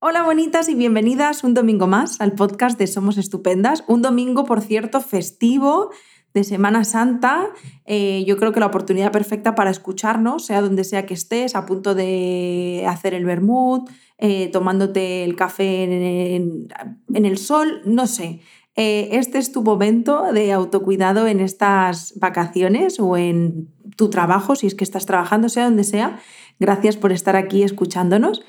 Hola 0.00 0.22
bonitas 0.22 0.68
y 0.68 0.76
bienvenidas 0.76 1.42
un 1.42 1.54
domingo 1.54 1.88
más 1.88 2.20
al 2.20 2.34
podcast 2.34 2.78
de 2.78 2.86
Somos 2.86 3.18
Estupendas. 3.18 3.82
Un 3.88 4.00
domingo, 4.00 4.44
por 4.44 4.60
cierto, 4.60 5.00
festivo 5.00 5.90
de 6.34 6.44
Semana 6.44 6.84
Santa. 6.84 7.48
Eh, 7.84 8.22
yo 8.24 8.36
creo 8.36 8.52
que 8.52 8.60
la 8.60 8.66
oportunidad 8.66 9.10
perfecta 9.10 9.56
para 9.56 9.72
escucharnos, 9.72 10.46
sea 10.46 10.60
donde 10.60 10.84
sea 10.84 11.04
que 11.04 11.14
estés, 11.14 11.56
a 11.56 11.66
punto 11.66 11.96
de 11.96 12.84
hacer 12.86 13.12
el 13.12 13.24
vermut, 13.24 13.90
eh, 14.18 14.48
tomándote 14.52 15.24
el 15.24 15.34
café 15.34 15.82
en, 15.82 16.68
el 17.12 17.36
sol, 17.36 17.82
no 17.84 18.06
sé. 18.06 18.38
Eh, 18.76 19.08
este 19.10 19.38
es 19.38 19.50
tu 19.50 19.64
momento 19.64 20.32
de 20.32 20.52
autocuidado 20.52 21.26
en 21.26 21.40
estas 21.40 22.16
vacaciones 22.20 23.00
o 23.00 23.16
en 23.16 23.68
tu 23.96 24.10
trabajo, 24.10 24.54
si 24.54 24.68
es 24.68 24.76
que 24.76 24.84
estás 24.84 25.06
trabajando, 25.06 25.48
sea 25.48 25.64
donde 25.64 25.82
sea. 25.82 26.20
Gracias 26.60 26.96
por 26.96 27.10
estar 27.10 27.34
aquí 27.34 27.64
escuchándonos. 27.64 28.44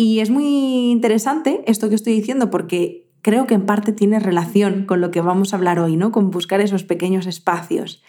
Y 0.00 0.20
es 0.20 0.30
muy 0.30 0.92
interesante 0.92 1.64
esto 1.66 1.88
que 1.88 1.96
estoy 1.96 2.12
diciendo 2.12 2.50
porque 2.50 3.10
creo 3.20 3.48
que 3.48 3.54
en 3.54 3.66
parte 3.66 3.92
tiene 3.92 4.20
relación 4.20 4.86
con 4.86 5.00
lo 5.00 5.10
que 5.10 5.20
vamos 5.20 5.52
a 5.52 5.56
hablar 5.56 5.80
hoy, 5.80 5.96
¿no? 5.96 6.12
Con 6.12 6.30
buscar 6.30 6.60
esos 6.60 6.84
pequeños 6.84 7.26
espacios. 7.26 8.00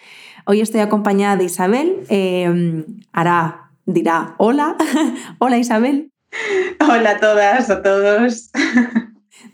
Hoy 0.45 0.61
estoy 0.61 0.81
acompañada 0.81 1.35
de 1.35 1.45
Isabel. 1.45 2.01
Eh, 2.09 2.85
hará, 3.11 3.71
dirá, 3.87 4.35
hola. 4.37 4.77
hola 5.39 5.57
Isabel. 5.57 6.11
Hola 6.79 7.09
a 7.09 7.19
todas, 7.19 7.71
a 7.71 7.81
todos. 7.81 8.51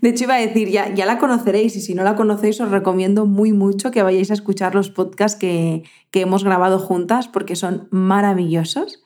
De 0.02 0.10
hecho, 0.10 0.26
iba 0.26 0.36
a 0.36 0.40
decir, 0.40 0.68
ya, 0.68 0.94
ya 0.94 1.06
la 1.06 1.18
conoceréis 1.18 1.78
y 1.78 1.82
si 1.82 1.96
no 1.96 2.04
la 2.04 2.18
conocéis 2.18 2.60
os 2.60 2.70
recomiendo 2.70 3.26
muy 3.26 3.54
mucho 3.54 3.92
que 3.92 4.04
vayáis 4.04 4.30
a 4.30 4.34
escuchar 4.34 4.76
los 4.76 4.90
podcasts 4.90 5.40
que, 5.40 5.84
que 6.12 6.20
hemos 6.20 6.44
grabado 6.44 6.80
juntas 6.80 7.30
porque 7.30 7.56
son 7.56 7.88
maravillosos. 7.92 9.05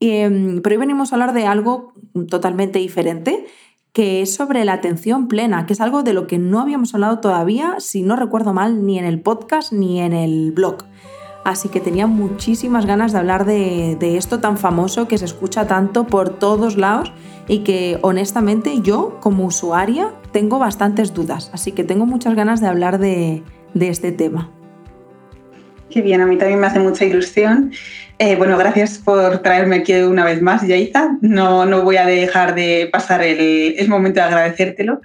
Em, 0.00 0.60
pero 0.62 0.74
hoy 0.74 0.80
venimos 0.80 1.12
a 1.12 1.16
hablar 1.16 1.32
de 1.32 1.46
algo 1.46 1.94
totalmente 2.28 2.78
diferente, 2.78 3.46
que 3.92 4.20
es 4.20 4.34
sobre 4.34 4.64
la 4.64 4.74
atención 4.74 5.26
plena, 5.26 5.64
que 5.64 5.72
es 5.72 5.80
algo 5.80 6.02
de 6.02 6.12
lo 6.12 6.26
que 6.26 6.38
no 6.38 6.60
habíamos 6.60 6.94
hablado 6.94 7.20
todavía, 7.20 7.76
si 7.78 8.02
no 8.02 8.14
recuerdo 8.16 8.52
mal, 8.52 8.84
ni 8.84 8.98
en 8.98 9.06
el 9.06 9.20
podcast 9.22 9.72
ni 9.72 10.00
en 10.00 10.12
el 10.12 10.52
blog. 10.52 10.84
Así 11.44 11.68
que 11.68 11.80
tenía 11.80 12.06
muchísimas 12.06 12.86
ganas 12.86 13.12
de 13.12 13.18
hablar 13.18 13.46
de, 13.46 14.16
esto 14.16 14.40
tan 14.40 14.58
famoso 14.58 15.06
que 15.06 15.16
se 15.16 15.24
escucha 15.24 15.66
tanto 15.66 16.04
por 16.06 16.28
todos 16.28 16.76
lados 16.76 17.12
y 17.46 17.60
que 17.60 17.98
honestamente 18.02 18.80
yo 18.82 19.18
como 19.20 19.46
usuaria 19.46 20.12
tengo 20.32 20.58
bastantes 20.58 21.14
dudas. 21.14 21.50
Así 21.54 21.70
que 21.70 21.84
tengo 21.84 22.04
muchas 22.04 22.34
ganas 22.34 22.60
de 22.60 22.66
hablar 22.66 22.98
de 22.98 23.44
este 23.74 24.10
tema. 24.10 24.55
Qué 25.90 26.02
bien, 26.02 26.20
a 26.20 26.26
mí 26.26 26.36
también 26.36 26.60
me 26.60 26.66
hace 26.66 26.80
mucha 26.80 27.04
ilusión. 27.04 27.72
Eh, 28.18 28.34
bueno, 28.36 28.56
gracias 28.56 28.98
por 28.98 29.38
traerme 29.38 29.76
aquí 29.76 29.92
una 29.94 30.24
vez 30.24 30.40
más, 30.42 30.66
Yaiza. 30.66 31.18
No, 31.20 31.66
no 31.66 31.82
voy 31.82 31.96
a 31.96 32.06
dejar 32.06 32.54
de 32.54 32.88
pasar 32.90 33.22
el, 33.22 33.88
momento 33.88 34.20
de 34.20 34.26
agradecértelo. 34.26 35.00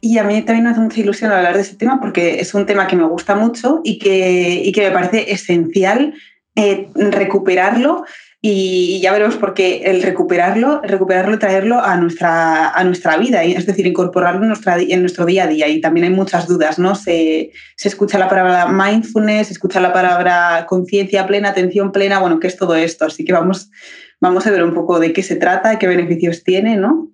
Y 0.00 0.18
a 0.18 0.24
mí 0.24 0.40
también 0.42 0.64
me 0.64 0.70
hace 0.70 0.80
mucha 0.80 1.00
ilusión 1.00 1.30
hablar 1.30 1.54
de 1.54 1.62
ese 1.62 1.76
tema 1.76 2.00
porque 2.00 2.40
es 2.40 2.54
un 2.54 2.66
tema 2.66 2.86
que 2.86 2.96
me 2.96 3.04
gusta 3.04 3.34
mucho 3.34 3.80
y 3.84 3.98
que, 3.98 4.62
y 4.64 4.72
que 4.72 4.82
me 4.82 4.90
parece 4.90 5.32
esencial 5.32 6.14
eh, 6.56 6.88
recuperarlo 6.94 8.04
y 8.46 9.00
ya 9.00 9.10
veremos 9.10 9.36
por 9.36 9.54
qué 9.54 9.84
el 9.86 10.02
recuperarlo, 10.02 10.82
recuperarlo, 10.82 11.38
traerlo 11.38 11.80
a 11.80 11.96
nuestra, 11.96 12.68
a 12.68 12.84
nuestra 12.84 13.16
vida, 13.16 13.42
es 13.42 13.64
decir, 13.64 13.86
incorporarlo 13.86 14.42
en, 14.42 14.48
nuestra, 14.48 14.78
en 14.78 15.00
nuestro 15.00 15.24
día 15.24 15.44
a 15.44 15.46
día. 15.46 15.66
Y 15.68 15.80
también 15.80 16.04
hay 16.04 16.12
muchas 16.12 16.46
dudas, 16.46 16.78
¿no? 16.78 16.94
Se, 16.94 17.52
se 17.74 17.88
escucha 17.88 18.18
la 18.18 18.28
palabra 18.28 18.66
mindfulness, 18.66 19.46
se 19.46 19.54
escucha 19.54 19.80
la 19.80 19.94
palabra 19.94 20.66
conciencia 20.68 21.26
plena, 21.26 21.48
atención 21.48 21.90
plena, 21.90 22.20
bueno, 22.20 22.38
¿qué 22.38 22.48
es 22.48 22.58
todo 22.58 22.74
esto? 22.74 23.06
Así 23.06 23.24
que 23.24 23.32
vamos, 23.32 23.70
vamos 24.20 24.46
a 24.46 24.50
ver 24.50 24.62
un 24.62 24.74
poco 24.74 25.00
de 25.00 25.14
qué 25.14 25.22
se 25.22 25.36
trata, 25.36 25.78
qué 25.78 25.86
beneficios 25.86 26.44
tiene, 26.44 26.76
¿no? 26.76 27.08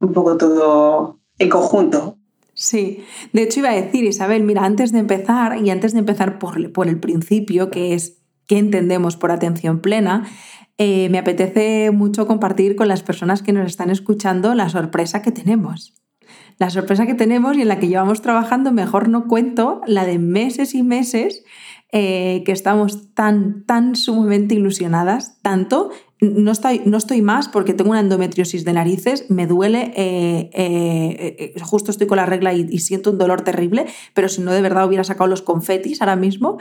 Un 0.00 0.12
poco 0.12 0.36
todo 0.36 1.20
en 1.38 1.48
conjunto. 1.48 2.18
Sí, 2.54 3.04
de 3.32 3.44
hecho 3.44 3.60
iba 3.60 3.70
a 3.70 3.80
decir, 3.80 4.02
Isabel, 4.02 4.42
mira, 4.42 4.64
antes 4.64 4.90
de 4.90 4.98
empezar, 4.98 5.58
y 5.58 5.70
antes 5.70 5.92
de 5.92 6.00
empezar 6.00 6.40
por, 6.40 6.72
por 6.72 6.88
el 6.88 6.98
principio, 6.98 7.70
que 7.70 7.94
es 7.94 8.18
qué 8.48 8.58
entendemos 8.58 9.16
por 9.16 9.30
atención 9.30 9.80
plena, 9.80 10.26
eh, 10.78 11.08
me 11.10 11.18
apetece 11.18 11.90
mucho 11.90 12.26
compartir 12.26 12.76
con 12.76 12.88
las 12.88 13.02
personas 13.02 13.42
que 13.42 13.52
nos 13.52 13.66
están 13.66 13.90
escuchando 13.90 14.54
la 14.54 14.68
sorpresa 14.68 15.22
que 15.22 15.32
tenemos. 15.32 15.94
La 16.58 16.70
sorpresa 16.70 17.06
que 17.06 17.14
tenemos 17.14 17.56
y 17.56 17.62
en 17.62 17.68
la 17.68 17.78
que 17.78 17.88
llevamos 17.88 18.22
trabajando, 18.22 18.72
mejor 18.72 19.08
no 19.08 19.26
cuento, 19.26 19.80
la 19.86 20.06
de 20.06 20.18
meses 20.18 20.74
y 20.74 20.82
meses 20.82 21.44
eh, 21.92 22.42
que 22.46 22.52
estamos 22.52 23.12
tan, 23.14 23.64
tan 23.64 23.96
sumamente 23.96 24.54
ilusionadas, 24.54 25.40
tanto 25.42 25.90
no 26.22 26.52
estoy, 26.52 26.82
no 26.84 26.98
estoy 26.98 27.20
más 27.20 27.48
porque 27.48 27.74
tengo 27.74 27.90
una 27.90 27.98
endometriosis 27.98 28.64
de 28.64 28.72
narices, 28.72 29.28
me 29.28 29.48
duele, 29.48 29.92
eh, 29.96 30.50
eh, 30.52 31.52
eh, 31.56 31.60
justo 31.60 31.90
estoy 31.90 32.06
con 32.06 32.16
la 32.16 32.26
regla 32.26 32.54
y, 32.54 32.78
siento 32.78 33.10
un 33.10 33.18
dolor 33.18 33.42
terrible, 33.42 33.86
pero 34.14 34.28
si 34.28 34.40
no 34.40 34.52
de 34.52 34.62
verdad 34.62 34.86
hubiera 34.86 35.02
sacado 35.02 35.26
los 35.26 35.42
confetis 35.42 36.00
ahora 36.00 36.14
mismo. 36.14 36.58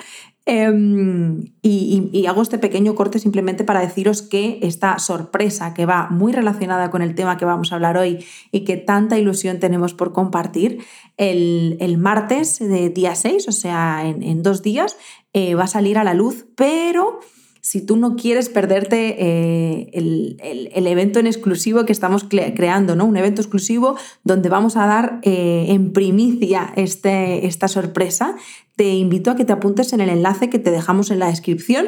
Em, 0.47 1.51
y, 1.61 2.25
hago 2.25 2.41
este 2.41 2.57
pequeño 2.57 2.95
corte 2.95 3.19
simplemente 3.19 3.63
para 3.63 3.81
deciros 3.81 4.23
que 4.23 4.59
esta 4.63 4.97
sorpresa 4.97 5.75
que 5.75 5.85
va 5.85 6.07
muy 6.09 6.31
relacionada 6.31 6.89
con 6.89 7.03
el 7.03 7.13
tema 7.13 7.37
que 7.37 7.45
vamos 7.45 7.71
a 7.71 7.75
hablar 7.75 7.97
hoy 7.97 8.25
y 8.51 8.61
que 8.61 8.77
tanta 8.77 9.19
ilusión 9.19 9.59
tenemos 9.59 9.93
por 9.93 10.11
compartir, 10.11 10.79
el, 11.17 11.97
martes 11.99 12.57
de 12.57 12.89
día 12.89 13.13
6, 13.13 13.47
o 13.47 13.51
sea, 13.51 14.07
en, 14.07 14.23
en 14.23 14.41
dos 14.41 14.63
días, 14.63 14.97
va 15.35 15.63
a 15.63 15.67
salir 15.67 15.99
a 15.99 16.03
la 16.03 16.15
luz, 16.15 16.47
pero 16.55 17.19
si 17.61 17.85
tú 17.85 17.95
no 17.95 18.15
quieres 18.15 18.49
perderte 18.49 19.15
eh, 19.19 19.89
el, 19.93 20.87
evento 20.87 21.19
en 21.19 21.27
exclusivo 21.27 21.85
que 21.85 21.93
estamos 21.93 22.25
creando, 22.25 22.95
¿no? 22.95 23.05
Un 23.05 23.17
evento 23.17 23.41
exclusivo 23.41 23.95
donde 24.23 24.49
vamos 24.49 24.75
a 24.75 24.87
dar 24.87 25.19
eh, 25.21 25.67
en 25.69 25.93
primicia 25.93 26.73
este, 26.75 27.45
esta 27.45 27.67
sorpresa, 27.67 28.35
te 28.75 28.93
invito 28.95 29.31
a 29.31 29.35
que 29.35 29.45
te 29.45 29.53
apuntes 29.53 29.93
en 29.93 30.01
el 30.01 30.09
enlace 30.09 30.49
que 30.49 30.59
te 30.59 30.71
dejamos 30.71 31.11
en 31.11 31.19
la 31.19 31.27
descripción 31.27 31.87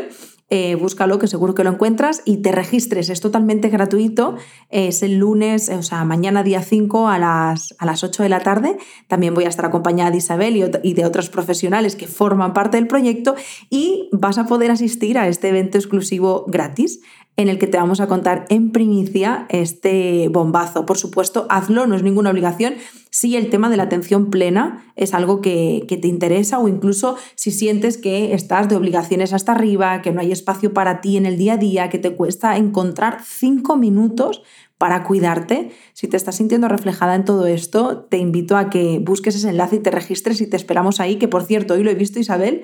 eh, 0.56 0.76
búscalo 0.76 1.18
que 1.18 1.26
seguro 1.26 1.56
que 1.56 1.64
lo 1.64 1.72
encuentras 1.72 2.22
y 2.26 2.38
te 2.38 2.52
registres. 2.52 3.10
Es 3.10 3.22
totalmente 3.22 3.70
gratuito. 3.70 4.36
Es 4.70 5.02
el 5.02 5.16
lunes, 5.16 5.68
o 5.70 5.82
sea, 5.82 6.06
mañana 6.06 6.44
día 6.44 6.62
5 6.62 7.08
a 7.08 7.18
las, 7.18 7.74
a 7.80 7.88
las 7.88 8.04
8 8.04 8.22
de 8.22 8.30
la 8.30 8.40
tarde. 8.40 8.78
También 9.08 9.34
voy 9.34 9.46
a 9.46 9.48
estar 9.48 9.66
acompañada 9.66 10.12
de 10.12 10.18
Isabel 10.18 10.80
y 10.84 10.94
de 10.94 11.06
otros 11.06 11.32
profesionales 11.32 11.96
que 11.96 12.06
forman 12.06 12.54
parte 12.54 12.78
del 12.78 12.86
proyecto 12.86 13.34
y 13.72 14.10
vas 14.12 14.38
a 14.38 14.46
poder 14.46 14.70
asistir 14.70 15.18
a 15.18 15.28
este 15.28 15.50
evento 15.50 15.80
exclusivo 15.80 16.46
gratis 16.48 17.00
en 17.36 17.48
el 17.48 17.58
que 17.58 17.68
te 17.68 17.78
vamos 17.78 18.00
a 18.00 18.08
contar 18.08 18.46
en 18.50 18.72
primicia 18.72 19.48
este 19.50 20.28
bombazo. 20.30 20.86
Por 20.86 20.98
supuesto, 20.98 21.48
hazlo, 21.50 21.88
no 21.88 21.96
es 21.96 22.04
ninguna 22.04 22.30
obligación. 22.30 22.76
Si 23.10 23.36
el 23.36 23.50
tema 23.50 23.70
de 23.70 23.78
la 23.78 23.84
atención 23.84 24.30
plena 24.30 24.86
es 24.96 25.14
algo 25.14 25.42
que, 25.42 25.86
te 25.88 26.08
interesa 26.08 26.60
o 26.60 26.68
incluso 26.68 27.16
si 27.36 27.52
sientes 27.52 27.98
que 27.98 28.34
estás 28.34 28.70
de 28.70 28.76
obligaciones 28.76 29.34
hasta 29.34 29.54
arriba, 29.54 30.02
que 30.02 30.12
no 30.12 30.22
hay 30.22 30.32
espacio 30.32 30.74
para 30.74 31.02
ti 31.02 31.18
en 31.18 31.26
el 31.26 31.38
día 31.38 31.54
a 31.54 31.58
día, 31.58 31.90
que 31.90 32.00
te 32.00 32.16
cuesta 32.16 32.58
encontrar 32.58 33.20
cinco 33.24 33.78
minutos 33.78 34.44
para 34.78 35.04
cuidarte. 35.04 35.72
Si 35.94 36.08
te 36.08 36.18
estás 36.18 36.36
sintiendo 36.36 36.68
reflejada 36.68 37.16
en 37.16 37.26
todo 37.26 37.48
esto, 37.48 38.06
te 38.10 38.18
invito 38.18 38.58
a 38.58 38.70
que 38.70 39.00
busques 39.00 39.36
ese 39.36 39.50
enlace 39.50 39.78
y 39.78 39.80
te 39.80 39.92
registres 39.92 40.40
y 40.42 40.48
te 40.48 40.58
esperamos 40.58 41.00
ahí, 41.00 41.16
que 41.16 41.28
por 41.28 41.44
cierto, 41.44 41.74
hoy 41.74 41.84
lo 41.84 41.90
he 41.90 41.96
visto 41.96 42.20
Isabel 42.20 42.64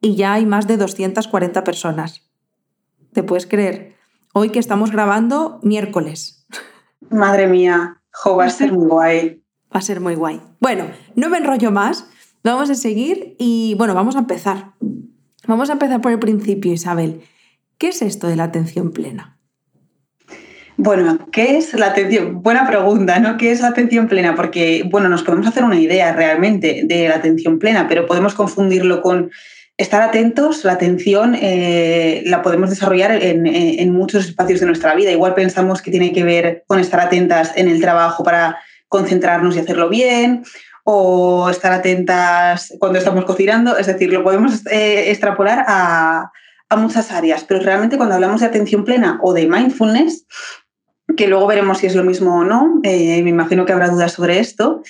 y 0.00 0.14
ya 0.14 0.34
hay 0.34 0.46
más 0.46 0.66
de 0.66 0.76
240 0.76 1.64
personas. 1.64 2.22
¿Te 3.12 3.22
puedes 3.22 3.46
creer? 3.46 3.95
Hoy 4.38 4.50
que 4.50 4.58
estamos 4.58 4.92
grabando 4.92 5.60
miércoles. 5.62 6.46
Madre 7.08 7.46
mía, 7.46 8.02
jo, 8.12 8.36
va 8.36 8.44
a 8.44 8.50
ser 8.50 8.70
muy 8.70 8.86
guay. 8.86 9.42
Va 9.74 9.78
a 9.78 9.80
ser 9.80 9.98
muy 9.98 10.14
guay. 10.14 10.42
Bueno, 10.60 10.84
no 11.14 11.30
me 11.30 11.38
enrollo 11.38 11.70
más, 11.70 12.06
vamos 12.44 12.68
a 12.68 12.74
seguir 12.74 13.34
y 13.38 13.74
bueno, 13.78 13.94
vamos 13.94 14.14
a 14.14 14.18
empezar. 14.18 14.72
Vamos 15.46 15.70
a 15.70 15.72
empezar 15.72 16.02
por 16.02 16.12
el 16.12 16.18
principio, 16.18 16.70
Isabel. 16.70 17.22
¿Qué 17.78 17.88
es 17.88 18.02
esto 18.02 18.26
de 18.26 18.36
la 18.36 18.44
atención 18.44 18.90
plena? 18.90 19.38
Bueno, 20.76 21.18
¿qué 21.32 21.56
es 21.56 21.72
la 21.72 21.86
atención? 21.86 22.42
Buena 22.42 22.66
pregunta, 22.66 23.18
¿no? 23.18 23.38
¿Qué 23.38 23.52
es 23.52 23.62
la 23.62 23.68
atención 23.68 24.06
plena? 24.06 24.34
Porque, 24.34 24.86
bueno, 24.90 25.08
nos 25.08 25.22
podemos 25.22 25.46
hacer 25.46 25.64
una 25.64 25.80
idea 25.80 26.12
realmente 26.12 26.82
de 26.84 27.08
la 27.08 27.14
atención 27.14 27.58
plena, 27.58 27.88
pero 27.88 28.04
podemos 28.04 28.34
confundirlo 28.34 29.00
con 29.00 29.30
estar 29.76 30.02
atentos, 30.02 30.64
la 30.64 30.72
atención 30.72 31.36
eh, 31.38 32.22
la 32.26 32.42
podemos 32.42 32.70
desarrollar 32.70 33.22
en, 33.22 33.92
muchos 33.92 34.24
espacios 34.24 34.60
de 34.60 34.66
nuestra 34.66 34.94
vida. 34.94 35.10
Igual 35.10 35.34
pensamos 35.34 35.82
que 35.82 35.90
tiene 35.90 36.12
que 36.12 36.24
ver 36.24 36.64
con 36.66 36.78
estar 36.78 37.00
atentas 37.00 37.52
en 37.56 37.68
el 37.68 37.80
trabajo 37.80 38.24
para 38.24 38.58
concentrarnos 38.88 39.56
y 39.56 39.58
hacerlo 39.58 39.88
bien, 39.88 40.44
o 40.84 41.50
estar 41.50 41.72
atentas 41.72 42.72
cuando 42.78 42.98
estamos 42.98 43.24
cocinando. 43.24 43.76
Es 43.76 43.86
decir, 43.86 44.12
lo 44.12 44.24
podemos 44.24 44.64
eh, 44.66 45.10
extrapolar 45.10 45.64
a, 45.66 46.30
muchas 46.76 47.12
áreas, 47.12 47.44
pero 47.44 47.60
realmente 47.60 47.96
cuando 47.96 48.16
hablamos 48.16 48.40
de 48.40 48.46
atención 48.46 48.84
plena 48.84 49.20
o 49.22 49.32
de 49.32 49.46
mindfulness, 49.46 50.26
que 51.16 51.28
luego 51.28 51.46
veremos 51.46 51.78
si 51.78 51.86
es 51.86 51.94
lo 51.94 52.02
mismo 52.02 52.40
o 52.40 52.44
no, 52.44 52.80
eh, 52.82 53.22
me 53.22 53.30
imagino 53.30 53.64
que 53.64 53.72
habrá 53.72 53.88
dudas 53.88 54.12
sobre 54.12 54.40
esto, 54.40 54.82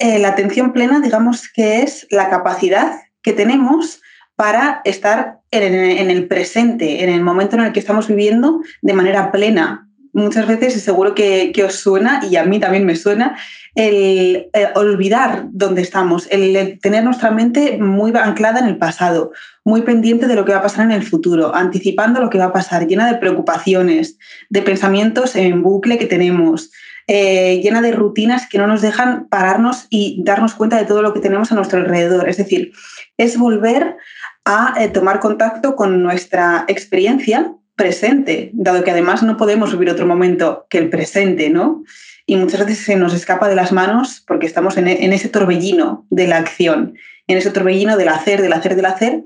la 0.00 0.30
atención 0.30 0.72
plena, 0.72 0.98
digamos 0.98 1.48
que 1.48 1.82
es 1.82 2.08
la 2.10 2.28
capacidad 2.28 3.02
que 3.22 3.32
tenemos 3.32 4.00
para 4.36 4.80
estar 4.84 5.38
en, 5.50 6.10
el 6.10 6.26
presente, 6.26 7.04
en 7.04 7.10
el 7.10 7.20
momento 7.20 7.56
en 7.56 7.62
el 7.62 7.72
que 7.72 7.80
estamos 7.80 8.08
viviendo 8.08 8.60
de 8.80 8.94
manera 8.94 9.30
plena. 9.30 9.88
muchas 10.14 10.46
veces, 10.46 10.76
y 10.76 10.80
seguro 10.80 11.14
que, 11.14 11.52
os 11.66 11.74
suena, 11.76 12.20
y 12.28 12.36
a 12.36 12.44
mí 12.44 12.58
también 12.58 12.84
me 12.84 12.96
suena, 12.96 13.36
el, 13.74 14.50
eh, 14.52 14.68
olvidar 14.74 15.46
dónde 15.50 15.80
estamos, 15.80 16.28
el 16.30 16.78
tener 16.80 17.04
nuestra 17.04 17.30
mente 17.30 17.78
muy 17.78 18.12
anclada 18.14 18.60
en 18.60 18.66
el 18.66 18.76
pasado, 18.76 19.32
muy 19.64 19.82
pendiente 19.82 20.26
de 20.26 20.34
lo 20.34 20.44
que 20.44 20.52
va 20.52 20.58
a 20.58 20.62
pasar 20.62 20.84
en 20.84 20.92
el 20.92 21.02
futuro, 21.02 21.54
anticipando 21.54 22.20
lo 22.20 22.28
que 22.28 22.38
va 22.38 22.46
a 22.46 22.52
pasar, 22.52 22.86
llena 22.86 23.10
de 23.10 23.18
preocupaciones, 23.18 24.18
de 24.50 24.62
pensamientos 24.62 25.34
en 25.36 25.62
bucle 25.62 25.98
que 25.98 26.06
tenemos, 26.06 26.70
eh, 27.08 27.60
llena 27.62 27.82
de 27.82 27.92
rutinas 27.92 28.48
que 28.48 28.58
no 28.58 28.66
nos 28.66 28.80
dejan 28.80 29.28
pararnos 29.28 29.86
y 29.90 30.22
darnos 30.24 30.54
cuenta 30.54 30.76
de 30.76 30.84
todo 30.84 31.02
lo 31.02 31.12
que 31.12 31.20
tenemos 31.20 31.50
a 31.50 31.54
nuestro 31.54 31.80
alrededor. 31.80 32.28
Es 32.28 32.36
decir, 32.36 32.72
es 33.16 33.36
volver 33.36 33.96
a 34.44 34.74
eh, 34.78 34.88
tomar 34.88 35.20
contacto 35.20 35.76
con 35.76 36.02
nuestra 36.02 36.64
experiencia 36.68 37.54
presente, 37.76 38.50
dado 38.54 38.84
que 38.84 38.90
además 38.90 39.22
no 39.22 39.36
podemos 39.36 39.72
vivir 39.72 39.90
otro 39.90 40.06
momento 40.06 40.66
que 40.68 40.78
el 40.78 40.90
presente, 40.90 41.50
¿no? 41.50 41.84
Y 42.26 42.36
muchas 42.36 42.60
veces 42.60 42.84
se 42.84 42.96
nos 42.96 43.14
escapa 43.14 43.48
de 43.48 43.56
las 43.56 43.72
manos 43.72 44.22
porque 44.26 44.46
estamos 44.46 44.76
en, 44.76 44.88
e, 44.88 45.14
ese 45.14 45.28
torbellino 45.28 46.06
de 46.10 46.26
la 46.26 46.38
acción, 46.38 46.94
en 47.26 47.38
ese 47.38 47.50
torbellino 47.50 47.96
del 47.96 48.08
hacer, 48.08 48.42
del 48.42 48.52
hacer, 48.52 48.76
del 48.76 48.86
hacer, 48.86 49.24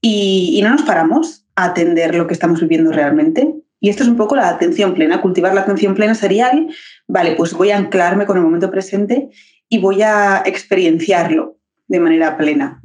y, 0.00 0.54
y 0.54 0.62
no 0.62 0.70
nos 0.70 0.82
paramos 0.82 1.44
a 1.54 1.66
atender 1.66 2.14
lo 2.14 2.26
que 2.26 2.34
estamos 2.34 2.60
viviendo 2.60 2.92
realmente. 2.92 3.54
Y 3.80 3.88
esto 3.88 4.04
es 4.04 4.08
un 4.08 4.16
poco 4.16 4.36
la 4.36 4.48
atención 4.48 4.94
plena. 4.94 5.20
Cultivar 5.20 5.54
la 5.54 5.62
atención 5.62 5.94
plena 5.94 6.14
sería, 6.14 6.50
vale, 7.08 7.34
pues 7.36 7.52
voy 7.52 7.70
a 7.70 7.76
anclarme 7.76 8.26
con 8.26 8.36
el 8.36 8.42
momento 8.42 8.70
presente 8.70 9.28
y 9.68 9.78
voy 9.78 10.02
a 10.02 10.42
experienciarlo 10.44 11.56
de 11.88 12.00
manera 12.00 12.36
plena. 12.36 12.80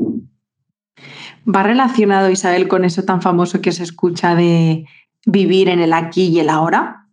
¿Va 1.48 1.64
relacionado, 1.64 2.30
Isabel, 2.30 2.68
con 2.68 2.84
eso 2.84 3.04
tan 3.04 3.22
famoso 3.22 3.62
que 3.62 3.72
se 3.72 3.84
escucha 3.84 4.36
de 4.36 4.86
vivir 5.26 5.70
en 5.70 5.80
el 5.80 5.94
aquí 5.94 6.28
y 6.28 6.40
el 6.40 6.50
ahora? 6.50 7.06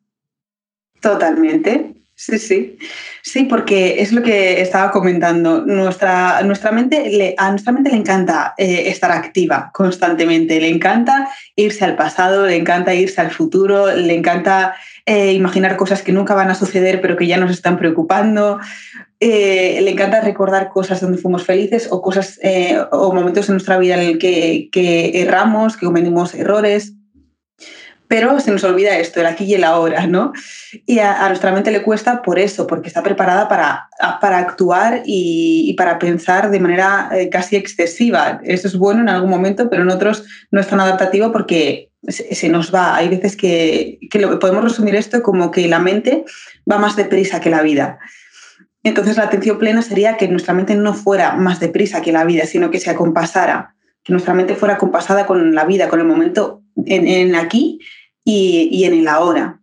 Totalmente, 1.00 1.94
sí, 2.16 2.38
sí. 2.38 2.78
Sí, 3.22 3.44
porque 3.44 4.02
es 4.02 4.12
lo 4.12 4.22
que 4.22 4.60
estaba 4.60 4.90
comentando. 4.90 5.64
Nuestra, 5.64 6.42
nuestra 6.42 6.72
mente 6.72 7.10
le, 7.10 7.34
a 7.38 7.50
nuestra 7.50 7.72
mente 7.72 7.90
le 7.90 7.96
encanta 7.96 8.54
eh, 8.58 8.88
estar 8.88 9.12
activa 9.12 9.70
constantemente, 9.72 10.60
le 10.60 10.68
encanta 10.68 11.30
irse 11.54 11.84
al 11.84 11.94
pasado, 11.94 12.46
le 12.46 12.56
encanta 12.56 12.92
irse 12.92 13.20
al 13.20 13.30
futuro, 13.30 13.94
le 13.94 14.14
encanta 14.14 14.74
eh, 15.06 15.32
imaginar 15.32 15.76
cosas 15.76 16.02
que 16.02 16.12
nunca 16.12 16.34
van 16.34 16.50
a 16.50 16.54
suceder 16.54 17.00
pero 17.00 17.16
que 17.16 17.26
ya 17.26 17.36
nos 17.36 17.50
están 17.50 17.78
preocupando. 17.78 18.58
Eh, 19.26 19.80
le 19.80 19.90
encanta 19.92 20.20
recordar 20.20 20.68
cosas 20.68 21.00
donde 21.00 21.16
fuimos 21.16 21.44
felices 21.44 21.88
o 21.90 22.02
cosas 22.02 22.38
eh, 22.42 22.78
o 22.92 23.10
momentos 23.10 23.48
en 23.48 23.54
nuestra 23.54 23.78
vida 23.78 23.94
en 23.94 24.06
el 24.06 24.18
que, 24.18 24.68
erramos, 25.14 25.78
que 25.78 25.86
cometimos 25.86 26.34
errores. 26.34 26.92
Pero 28.06 28.38
se 28.38 28.50
nos 28.50 28.64
olvida 28.64 28.98
esto, 28.98 29.20
el 29.20 29.26
aquí 29.26 29.44
y 29.44 29.54
el 29.54 29.64
ahora, 29.64 30.06
¿no? 30.06 30.34
Y 30.84 30.98
a, 30.98 31.26
nuestra 31.28 31.52
mente 31.52 31.70
le 31.70 31.82
cuesta 31.82 32.20
por 32.20 32.38
eso, 32.38 32.66
porque 32.66 32.88
está 32.88 33.02
preparada 33.02 33.48
para, 33.48 33.88
para 34.20 34.36
actuar 34.36 35.02
y, 35.06 35.74
para 35.78 35.98
pensar 35.98 36.50
de 36.50 36.60
manera 36.60 37.08
casi 37.32 37.56
excesiva. 37.56 38.42
Eso 38.44 38.68
es 38.68 38.76
bueno 38.76 39.00
en 39.00 39.08
algún 39.08 39.30
momento, 39.30 39.70
pero 39.70 39.84
en 39.84 39.90
otros 39.90 40.26
no 40.50 40.60
es 40.60 40.66
tan 40.66 40.80
adaptativo 40.80 41.32
porque 41.32 41.88
se, 42.06 42.50
nos 42.50 42.74
va. 42.74 42.94
Hay 42.94 43.08
veces 43.08 43.36
que, 43.36 43.98
lo, 44.12 44.38
podemos 44.38 44.64
resumir 44.64 44.96
esto 44.96 45.22
como 45.22 45.50
que 45.50 45.66
la 45.66 45.78
mente 45.78 46.26
va 46.70 46.76
más 46.76 46.94
deprisa 46.94 47.40
que 47.40 47.48
la 47.48 47.62
vida. 47.62 47.98
Entonces 48.84 49.16
la 49.16 49.24
atención 49.24 49.58
plena 49.58 49.82
sería 49.82 50.16
que 50.16 50.28
nuestra 50.28 50.54
mente 50.54 50.76
no 50.76 50.94
fuera 50.94 51.34
más 51.36 51.58
deprisa 51.58 52.02
que 52.02 52.12
la 52.12 52.24
vida, 52.24 52.44
sino 52.44 52.70
que 52.70 52.78
se 52.78 52.90
acompasara, 52.90 53.74
que 54.02 54.12
nuestra 54.12 54.34
mente 54.34 54.54
fuera 54.54 54.74
acompasada 54.74 55.26
con 55.26 55.54
la 55.54 55.64
vida, 55.64 55.88
con 55.88 56.00
el 56.00 56.06
momento 56.06 56.62
en, 56.84 57.34
aquí 57.34 57.80
y, 58.24 58.84
en 58.84 58.92
el 58.92 59.08
ahora. 59.08 59.60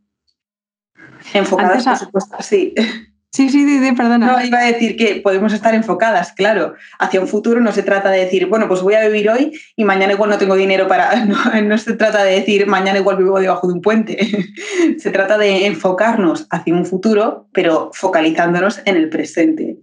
Enfocadas, 1.33 1.85
por 1.85 1.97
supuesto, 1.97 2.37
sí. 2.41 2.73
Sí, 3.33 3.47
sí, 3.47 3.65
sí, 3.65 3.91
perdona. 3.93 4.27
No, 4.27 4.45
iba 4.45 4.59
a 4.59 4.65
decir 4.65 4.97
que 4.97 5.21
podemos 5.21 5.53
estar 5.53 5.73
enfocadas, 5.73 6.33
claro, 6.33 6.73
hacia 6.99 7.21
un 7.21 7.29
futuro. 7.29 7.61
No 7.61 7.71
se 7.71 7.81
trata 7.81 8.11
de 8.11 8.25
decir, 8.25 8.47
bueno, 8.47 8.67
pues 8.67 8.81
voy 8.81 8.95
a 8.95 9.07
vivir 9.07 9.29
hoy 9.29 9.57
y 9.77 9.85
mañana 9.85 10.11
igual 10.11 10.31
no 10.31 10.37
tengo 10.37 10.55
dinero 10.55 10.87
para. 10.89 11.25
No, 11.61 11.77
se 11.77 11.93
trata 11.93 12.23
de 12.23 12.33
decir, 12.33 12.67
mañana 12.67 12.99
igual 12.99 13.17
vivo 13.17 13.39
debajo 13.39 13.67
de 13.67 13.73
un 13.73 13.81
puente. 13.81 14.17
se 14.97 15.11
trata 15.11 15.37
de 15.37 15.65
enfocarnos 15.65 16.47
hacia 16.49 16.73
un 16.73 16.85
futuro, 16.85 17.47
pero 17.53 17.91
focalizándonos 17.93 18.81
en 18.83 18.97
el 18.97 19.07
presente. 19.07 19.77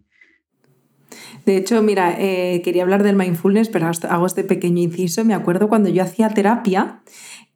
De 1.47 1.57
hecho, 1.57 1.81
mira, 1.81 2.15
eh, 2.19 2.61
quería 2.63 2.83
hablar 2.83 3.03
del 3.03 3.17
mindfulness, 3.17 3.71
pero 3.71 3.87
hago 3.87 4.27
este 4.27 4.45
pequeño 4.45 4.83
inciso. 4.83 5.25
Me 5.25 5.33
acuerdo 5.33 5.69
cuando 5.69 5.89
yo 5.89 6.03
hacía 6.03 6.29
terapia 6.29 7.01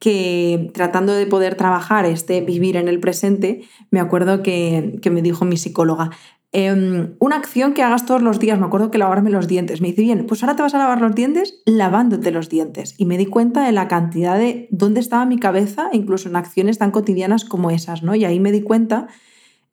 que 0.03 0.69
tratando 0.73 1.13
de 1.13 1.25
poder 1.25 1.55
trabajar 1.55 2.05
este 2.05 2.41
vivir 2.41 2.75
en 2.75 2.89
el 2.89 2.99
presente, 2.99 3.61
me 3.89 4.01
acuerdo 4.01 4.43
que, 4.43 4.99
me 5.09 5.21
dijo 5.21 5.45
mi 5.45 5.55
psicóloga, 5.55 6.09
em, 6.51 7.15
una 7.19 7.37
acción 7.37 7.73
que 7.73 7.83
hagas 7.83 8.05
todos 8.05 8.21
los 8.21 8.37
días, 8.37 8.59
me 8.59 8.65
acuerdo 8.65 8.91
que 8.91 8.97
lavarme 8.97 9.29
los 9.29 9.47
dientes. 9.47 9.79
Me 9.79 9.87
dice, 9.87 10.01
bien, 10.01 10.25
pues 10.27 10.43
ahora 10.43 10.57
te 10.57 10.61
vas 10.61 10.75
a 10.75 10.77
lavar 10.77 10.99
los 10.99 11.15
dientes 11.15 11.61
lavándote 11.65 12.31
los 12.31 12.49
dientes. 12.49 12.95
Y 12.97 13.05
me 13.05 13.17
di 13.17 13.27
cuenta 13.27 13.65
de 13.65 13.71
la 13.71 13.87
cantidad 13.87 14.37
de 14.37 14.67
dónde 14.71 14.99
estaba 14.99 15.25
mi 15.25 15.39
cabeza, 15.39 15.87
incluso 15.93 16.27
en 16.27 16.35
acciones 16.35 16.79
tan 16.79 16.91
cotidianas 16.91 17.45
como 17.45 17.71
esas, 17.71 18.03
¿no? 18.03 18.13
Y 18.13 18.25
ahí 18.25 18.41
me 18.41 18.51
di 18.51 18.61
cuenta 18.61 19.07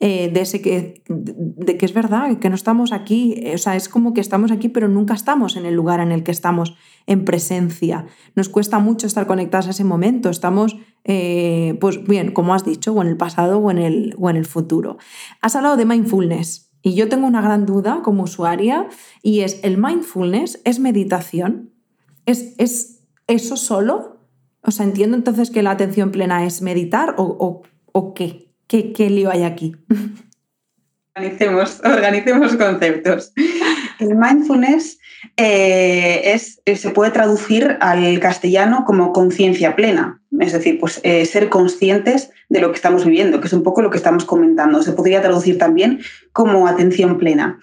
eh, 0.03 0.31
de, 0.33 0.63
que, 0.63 1.03
de 1.09 1.77
que 1.77 1.85
es 1.85 1.93
verdad, 1.93 2.39
que 2.39 2.49
no 2.49 2.55
estamos 2.55 2.91
aquí, 2.91 3.35
eh, 3.37 3.55
o 3.55 3.59
sea, 3.59 3.77
es 3.77 3.91
como 3.91 4.15
que 4.15 4.23
estamos 4.23 4.51
aquí, 4.51 4.71
pero 4.71 4.89
nunca 4.89 5.13
estamos 5.13 5.57
en 5.57 5.67
el 5.67 5.75
lugar 5.75 6.01
en 6.01 6.11
el 6.11 6.23
que 6.23 6.31
estamos 6.31 6.75
en 7.07 7.27
presencia. 7.27 8.07
Nos 8.35 8.49
cuesta 8.49 8.79
mucho 8.79 9.07
estar 9.07 9.27
conectados 9.27 9.67
a 9.67 9.71
ese 9.71 9.85
momento, 9.85 10.31
estamos, 10.31 10.79
eh, 11.05 11.77
pues 11.83 12.03
bien, 12.03 12.33
como 12.33 12.55
has 12.55 12.65
dicho, 12.65 12.95
o 12.95 13.03
en 13.03 13.09
el 13.09 13.19
pasado 13.19 13.59
o 13.59 13.71
en 13.71 13.77
el, 13.77 14.15
o 14.19 14.31
en 14.31 14.37
el 14.37 14.47
futuro. 14.47 14.97
Has 15.43 15.55
hablado 15.55 15.77
de 15.77 15.85
mindfulness 15.85 16.73
y 16.81 16.95
yo 16.95 17.11
tengo 17.11 17.27
una 17.27 17.43
gran 17.43 17.67
duda 17.67 18.01
como 18.03 18.23
usuaria 18.23 18.89
y 19.23 19.41
es, 19.41 19.61
¿el 19.65 19.77
mindfulness 19.77 20.63
es 20.65 20.81
meditación? 20.81 21.75
¿Es, 22.25 22.55
es 22.57 23.05
eso 23.27 23.59
solo? 23.59 24.19
O 24.63 24.71
sea, 24.71 24.87
entiendo 24.87 25.15
entonces 25.15 25.51
que 25.51 25.63
la 25.63 25.73
atención 25.73 26.11
plena 26.11 26.47
es 26.47 26.63
meditar 26.63 27.17
o, 27.19 27.63
o 27.93 28.15
qué. 28.15 28.50
¿Qué, 28.71 29.11
lío 29.11 29.33
hay 29.33 29.43
aquí? 29.43 29.75
Organicemos, 31.17 31.81
organicemos 31.85 32.55
conceptos. 32.55 33.33
El 33.99 34.15
mindfulness 34.15 35.01
eh, 35.37 36.21
es, 36.33 36.63
eh, 36.67 36.77
se 36.77 36.91
puede 36.91 37.11
traducir 37.11 37.79
al 37.81 38.21
castellano 38.21 38.85
como 38.87 39.13
conciencia 39.13 39.75
plena, 39.75 40.23
es 40.39 40.53
decir, 40.53 40.79
pues, 40.79 41.01
eh, 41.03 41.27
ser 41.27 41.49
conscientes 41.49 42.31
de 42.49 42.61
lo 42.61 42.71
que 42.71 42.77
estamos 42.77 43.05
viviendo, 43.05 43.41
que 43.41 43.49
es 43.49 43.53
un 43.53 43.65
poco 43.65 43.83
lo 43.83 43.91
que 43.91 43.99
estamos 43.99 44.25
comentando. 44.25 44.85
Se 44.85 44.93
podría 44.93 45.21
traducir 45.21 45.59
también 45.59 46.01
como 46.33 46.69
atención 46.69 47.19
plena. 47.19 47.59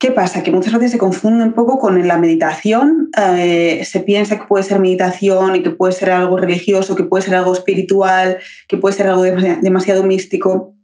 ¿Qué 0.00 0.10
pasa? 0.10 0.42
Que 0.42 0.50
muchas 0.50 0.72
veces 0.72 0.92
se 0.92 0.98
confunde 0.98 1.44
un 1.44 1.52
poco 1.52 1.78
con 1.78 2.08
la 2.08 2.16
meditación. 2.16 3.10
se 3.14 4.02
piensa 4.04 4.38
que 4.38 4.46
puede 4.46 4.64
ser 4.64 4.80
meditación 4.80 5.56
y 5.56 5.62
que 5.62 5.70
puede 5.70 5.92
ser 5.92 6.10
algo 6.10 6.38
religioso, 6.38 6.96
que 6.96 7.04
puede 7.04 7.22
ser 7.22 7.34
algo 7.34 7.52
espiritual, 7.52 8.38
que 8.66 8.78
puede 8.78 8.96
ser 8.96 9.08
algo 9.08 9.24
demasiado 9.24 10.02
místico. 10.02 10.74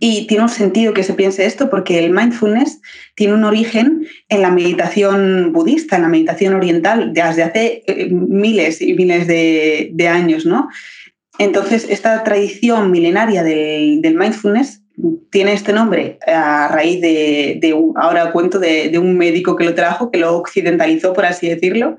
Y 0.00 0.26
tiene 0.26 0.44
un 0.44 0.50
sentido 0.50 0.92
que 0.92 1.02
se 1.02 1.14
piense 1.14 1.46
esto 1.46 1.70
porque 1.70 1.98
el 1.98 2.10
mindfulness 2.10 2.80
tiene 3.14 3.32
un 3.32 3.44
origen 3.44 4.06
en 4.28 4.42
la 4.42 4.50
meditación 4.50 5.50
budista, 5.54 5.96
en 5.96 6.02
la 6.02 6.08
meditación 6.08 6.52
oriental, 6.52 7.14
desde 7.14 7.42
hace 7.42 7.82
eh, 7.86 8.10
miles 8.10 8.82
y 8.82 8.92
miles 8.92 9.26
de, 9.26 10.08
años, 10.08 10.44
¿no? 10.44 10.68
Entonces, 11.38 11.86
esta 11.88 12.22
tradición 12.22 12.90
milenaria 12.90 13.42
del, 13.42 14.14
mindfulness 14.14 14.82
tiene 15.30 15.52
este 15.52 15.72
nombre 15.72 16.18
a 16.26 16.68
raíz 16.68 17.00
de, 17.00 17.74
ahora 17.96 18.32
cuento, 18.32 18.58
de, 18.58 18.98
un 18.98 19.16
médico 19.16 19.56
que 19.56 19.64
lo 19.64 19.74
trajo, 19.74 20.10
que 20.10 20.18
lo 20.18 20.36
occidentalizó, 20.36 21.12
por 21.12 21.26
así 21.26 21.48
decirlo, 21.48 21.96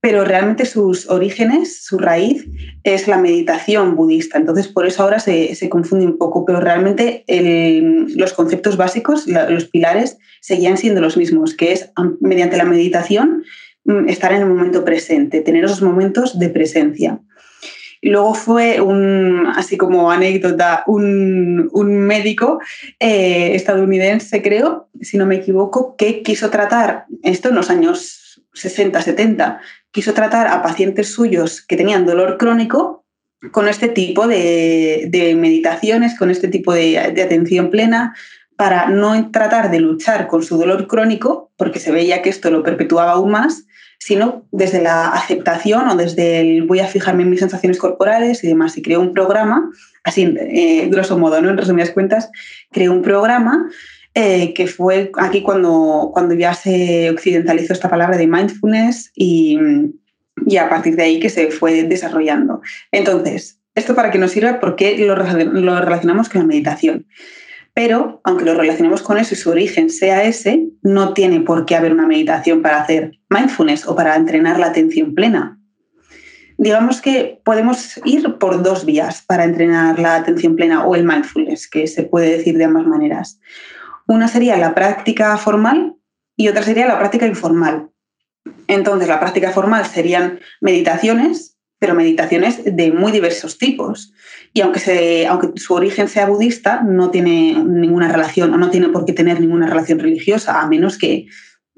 pero 0.00 0.24
realmente 0.24 0.66
sus 0.66 1.08
orígenes, 1.08 1.82
su 1.82 1.98
raíz, 1.98 2.44
es 2.82 3.08
la 3.08 3.16
meditación 3.16 3.96
budista. 3.96 4.36
Entonces, 4.38 4.68
por 4.68 4.86
eso 4.86 5.02
ahora 5.02 5.18
se, 5.18 5.68
confunde 5.70 6.04
un 6.04 6.18
poco, 6.18 6.44
pero 6.44 6.60
realmente 6.60 7.24
los 8.14 8.34
conceptos 8.34 8.76
básicos, 8.76 9.26
los 9.26 9.64
pilares, 9.66 10.18
seguían 10.40 10.76
siendo 10.76 11.00
los 11.00 11.16
mismos, 11.16 11.54
que 11.54 11.72
es 11.72 11.90
mediante 12.20 12.58
la 12.58 12.66
meditación 12.66 13.44
mm, 13.84 14.10
estar 14.10 14.30
en 14.32 14.42
el 14.42 14.46
momento 14.46 14.84
presente, 14.84 15.40
tener 15.40 15.64
esos 15.64 15.80
momentos 15.80 16.38
de 16.38 16.50
presencia. 16.50 17.20
Luego 18.04 18.34
fue 18.34 18.82
un, 18.82 19.46
así 19.56 19.78
como 19.78 20.10
anécdota, 20.10 20.84
un, 20.86 21.70
médico 22.06 22.60
eh, 23.00 23.54
estadounidense, 23.54 24.42
creo, 24.42 24.88
si 25.00 25.16
no 25.16 25.24
me 25.24 25.36
equivoco, 25.36 25.96
que 25.96 26.22
quiso 26.22 26.50
tratar 26.50 27.06
esto 27.22 27.48
en 27.48 27.54
los 27.54 27.70
años 27.70 28.42
60, 28.52 29.00
70, 29.00 29.60
quiso 29.90 30.12
tratar 30.12 30.48
a 30.48 30.62
pacientes 30.62 31.12
suyos 31.12 31.62
que 31.62 31.76
tenían 31.76 32.04
dolor 32.04 32.36
crónico 32.36 33.04
con 33.52 33.68
este 33.68 33.88
tipo 33.88 34.26
de, 34.26 35.34
meditaciones, 35.38 36.18
con 36.18 36.30
este 36.30 36.48
tipo 36.48 36.74
de, 36.74 36.98
atención 36.98 37.70
plena, 37.70 38.14
para 38.56 38.88
no 38.88 39.30
tratar 39.30 39.70
de 39.70 39.80
luchar 39.80 40.26
con 40.28 40.42
su 40.42 40.56
dolor 40.56 40.86
crónico, 40.86 41.50
porque 41.56 41.80
se 41.80 41.92
veía 41.92 42.22
que 42.22 42.30
esto 42.30 42.50
lo 42.50 42.62
perpetuaba 42.62 43.12
aún 43.12 43.30
más, 43.30 43.66
sino 43.98 44.46
desde 44.50 44.82
la 44.82 45.08
aceptación 45.08 45.88
o 45.88 45.96
desde 45.96 46.40
el 46.40 46.62
voy 46.64 46.80
a 46.80 46.86
fijarme 46.86 47.22
en 47.22 47.30
mis 47.30 47.40
sensaciones 47.40 47.78
corporales 47.78 48.44
y 48.44 48.48
demás. 48.48 48.76
Y 48.76 48.82
creó 48.82 49.00
un 49.00 49.12
programa, 49.12 49.70
así, 50.04 50.34
eh, 50.38 50.88
grosso 50.90 51.18
modo, 51.18 51.40
¿no? 51.40 51.50
en 51.50 51.56
resumidas 51.56 51.90
cuentas, 51.90 52.30
creó 52.70 52.92
un 52.92 53.02
programa 53.02 53.68
eh, 54.14 54.54
que 54.54 54.66
fue 54.66 55.10
aquí 55.18 55.42
cuando, 55.42 56.10
cuando 56.12 56.34
ya 56.34 56.54
se 56.54 57.10
occidentalizó 57.10 57.72
esta 57.72 57.90
palabra 57.90 58.16
de 58.16 58.26
mindfulness 58.26 59.10
y, 59.14 59.58
y 60.46 60.56
a 60.56 60.68
partir 60.68 60.96
de 60.96 61.02
ahí 61.02 61.18
que 61.18 61.30
se 61.30 61.50
fue 61.50 61.82
desarrollando. 61.82 62.60
Entonces, 62.92 63.58
esto 63.74 63.94
para 63.94 64.10
que 64.10 64.18
nos 64.18 64.30
sirva, 64.30 64.60
porque 64.60 64.98
lo, 64.98 65.16
lo 65.16 65.80
relacionamos 65.80 66.28
con 66.28 66.42
la 66.42 66.46
meditación? 66.46 67.06
Pero, 67.74 68.20
aunque 68.22 68.44
lo 68.44 68.54
relacionemos 68.54 69.02
con 69.02 69.18
eso 69.18 69.34
y 69.34 69.36
su 69.36 69.50
origen 69.50 69.90
sea 69.90 70.22
ese, 70.22 70.68
no 70.82 71.12
tiene 71.12 71.40
por 71.40 71.66
qué 71.66 71.74
haber 71.74 71.92
una 71.92 72.06
meditación 72.06 72.62
para 72.62 72.80
hacer 72.80 73.18
mindfulness 73.28 73.86
o 73.86 73.96
para 73.96 74.14
entrenar 74.14 74.60
la 74.60 74.66
atención 74.66 75.14
plena. 75.14 75.58
Digamos 76.56 77.00
que 77.00 77.40
podemos 77.44 78.00
ir 78.04 78.38
por 78.38 78.62
dos 78.62 78.86
vías 78.86 79.22
para 79.22 79.42
entrenar 79.42 79.98
la 79.98 80.14
atención 80.14 80.54
plena 80.54 80.86
o 80.86 80.94
el 80.94 81.04
mindfulness, 81.04 81.68
que 81.68 81.88
se 81.88 82.04
puede 82.04 82.36
decir 82.36 82.56
de 82.56 82.64
ambas 82.64 82.86
maneras. 82.86 83.40
Una 84.06 84.28
sería 84.28 84.56
la 84.56 84.74
práctica 84.74 85.36
formal 85.36 85.96
y 86.36 86.48
otra 86.48 86.62
sería 86.62 86.86
la 86.86 86.98
práctica 86.98 87.26
informal. 87.26 87.88
Entonces, 88.68 89.08
la 89.08 89.18
práctica 89.18 89.50
formal 89.50 89.84
serían 89.86 90.38
meditaciones, 90.60 91.53
pero 91.78 91.94
meditaciones 91.94 92.62
de 92.64 92.92
muy 92.92 93.12
diversos 93.12 93.58
tipos. 93.58 94.12
Y 94.52 94.60
aunque, 94.60 94.80
se, 94.80 95.26
aunque 95.26 95.60
su 95.60 95.74
origen 95.74 96.08
sea 96.08 96.26
budista, 96.26 96.82
no 96.82 97.10
tiene 97.10 97.62
ninguna 97.62 98.08
relación 98.08 98.54
o 98.54 98.56
no 98.56 98.70
tiene 98.70 98.88
por 98.88 99.04
qué 99.04 99.12
tener 99.12 99.40
ninguna 99.40 99.66
relación 99.66 99.98
religiosa, 99.98 100.60
a 100.60 100.66
menos 100.68 100.96
que 100.96 101.26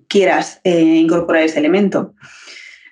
quieras 0.08 0.60
eh, 0.64 0.80
incorporar 0.80 1.42
ese 1.42 1.58
elemento. 1.58 2.14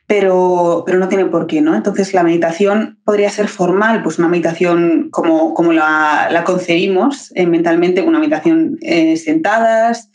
Pero, 0.06 0.82
pero, 0.84 0.98
no 0.98 1.08
tiene 1.08 1.24
por 1.26 1.46
qué, 1.46 1.62
¿no? 1.62 1.74
Entonces 1.74 2.12
la 2.12 2.22
meditación 2.22 2.98
podría 3.04 3.30
ser 3.30 3.48
formal, 3.48 4.02
pues 4.02 4.18
una 4.18 4.28
meditación 4.28 5.08
como, 5.10 5.54
como 5.54 5.72
la, 5.72 6.28
la 6.30 6.44
concebimos 6.44 7.32
eh, 7.34 7.46
mentalmente, 7.46 8.02
una 8.02 8.18
meditación 8.18 8.76
eh, 8.82 9.16
sentadas, 9.16 10.10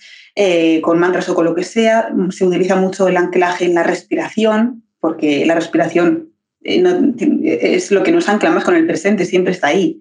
con 0.81 0.99
mantras 0.99 1.27
o 1.27 1.35
con 1.35 1.43
lo 1.43 1.53
que 1.53 1.63
sea. 1.63 2.13
Se 2.29 2.45
utiliza 2.45 2.77
mucho 2.77 3.09
el 3.09 3.17
anclaje 3.17 3.65
en 3.65 3.73
la 3.73 3.83
respiración, 3.83 4.83
porque 5.01 5.45
la 5.45 5.53
respiración 5.53 6.29
eh, 6.63 7.59
es 7.61 7.91
lo 7.91 8.03
que 8.03 8.11
nos 8.11 8.29
ancla 8.29 8.51
más 8.51 8.63
con 8.63 8.75
el 8.75 8.85
presente, 8.85 9.25
siempre 9.25 9.53
está 9.53 9.67
ahí, 9.67 9.99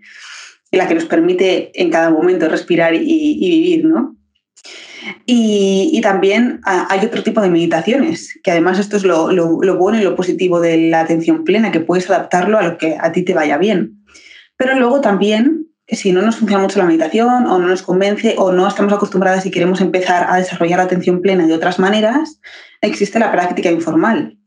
la 0.72 0.88
que 0.88 0.94
nos 0.94 1.04
permite 1.04 1.70
en 1.80 1.90
cada 1.90 2.10
momento 2.10 2.48
respirar 2.48 2.94
y, 2.94 3.00
vivir, 3.00 3.84
¿no? 3.84 4.16
Y, 5.24 6.00
también 6.02 6.60
hay 6.64 7.04
otro 7.04 7.22
tipo 7.22 7.40
de 7.40 7.50
meditaciones, 7.50 8.38
que 8.42 8.50
además 8.50 8.78
esto 8.78 8.96
es 8.96 9.04
lo, 9.04 9.28
bueno 9.76 9.98
y 9.98 10.02
lo 10.02 10.16
positivo 10.16 10.60
de 10.60 10.88
la 10.88 11.00
atención 11.00 11.44
plena, 11.44 11.72
que 11.72 11.80
puedes 11.80 12.08
adaptarlo 12.08 12.58
a 12.58 12.62
lo 12.62 12.78
que 12.78 12.96
a 12.98 13.12
ti 13.12 13.22
te 13.22 13.34
vaya 13.34 13.58
bien. 13.58 14.04
Pero 14.56 14.78
luego 14.78 15.00
también, 15.00 15.66
si 15.86 16.12
no 16.12 16.22
nos 16.22 16.36
funciona 16.36 16.62
mucho 16.62 16.78
la 16.78 16.86
meditación 16.86 17.46
o 17.46 17.58
no 17.58 17.68
nos 17.68 17.82
convence 17.82 18.34
o 18.38 18.52
no 18.52 18.66
estamos 18.66 18.92
acostumbradas 18.92 19.46
y 19.46 19.50
queremos 19.50 19.80
empezar 19.80 20.26
a 20.28 20.36
desarrollar 20.36 20.78
la 20.78 20.84
atención 20.84 21.20
plena 21.20 21.46
de 21.46 21.54
otras 21.54 21.78
maneras, 21.78 22.40
existe 22.80 23.18
la 23.18 23.32
práctica 23.32 23.70
informal, 23.70 24.37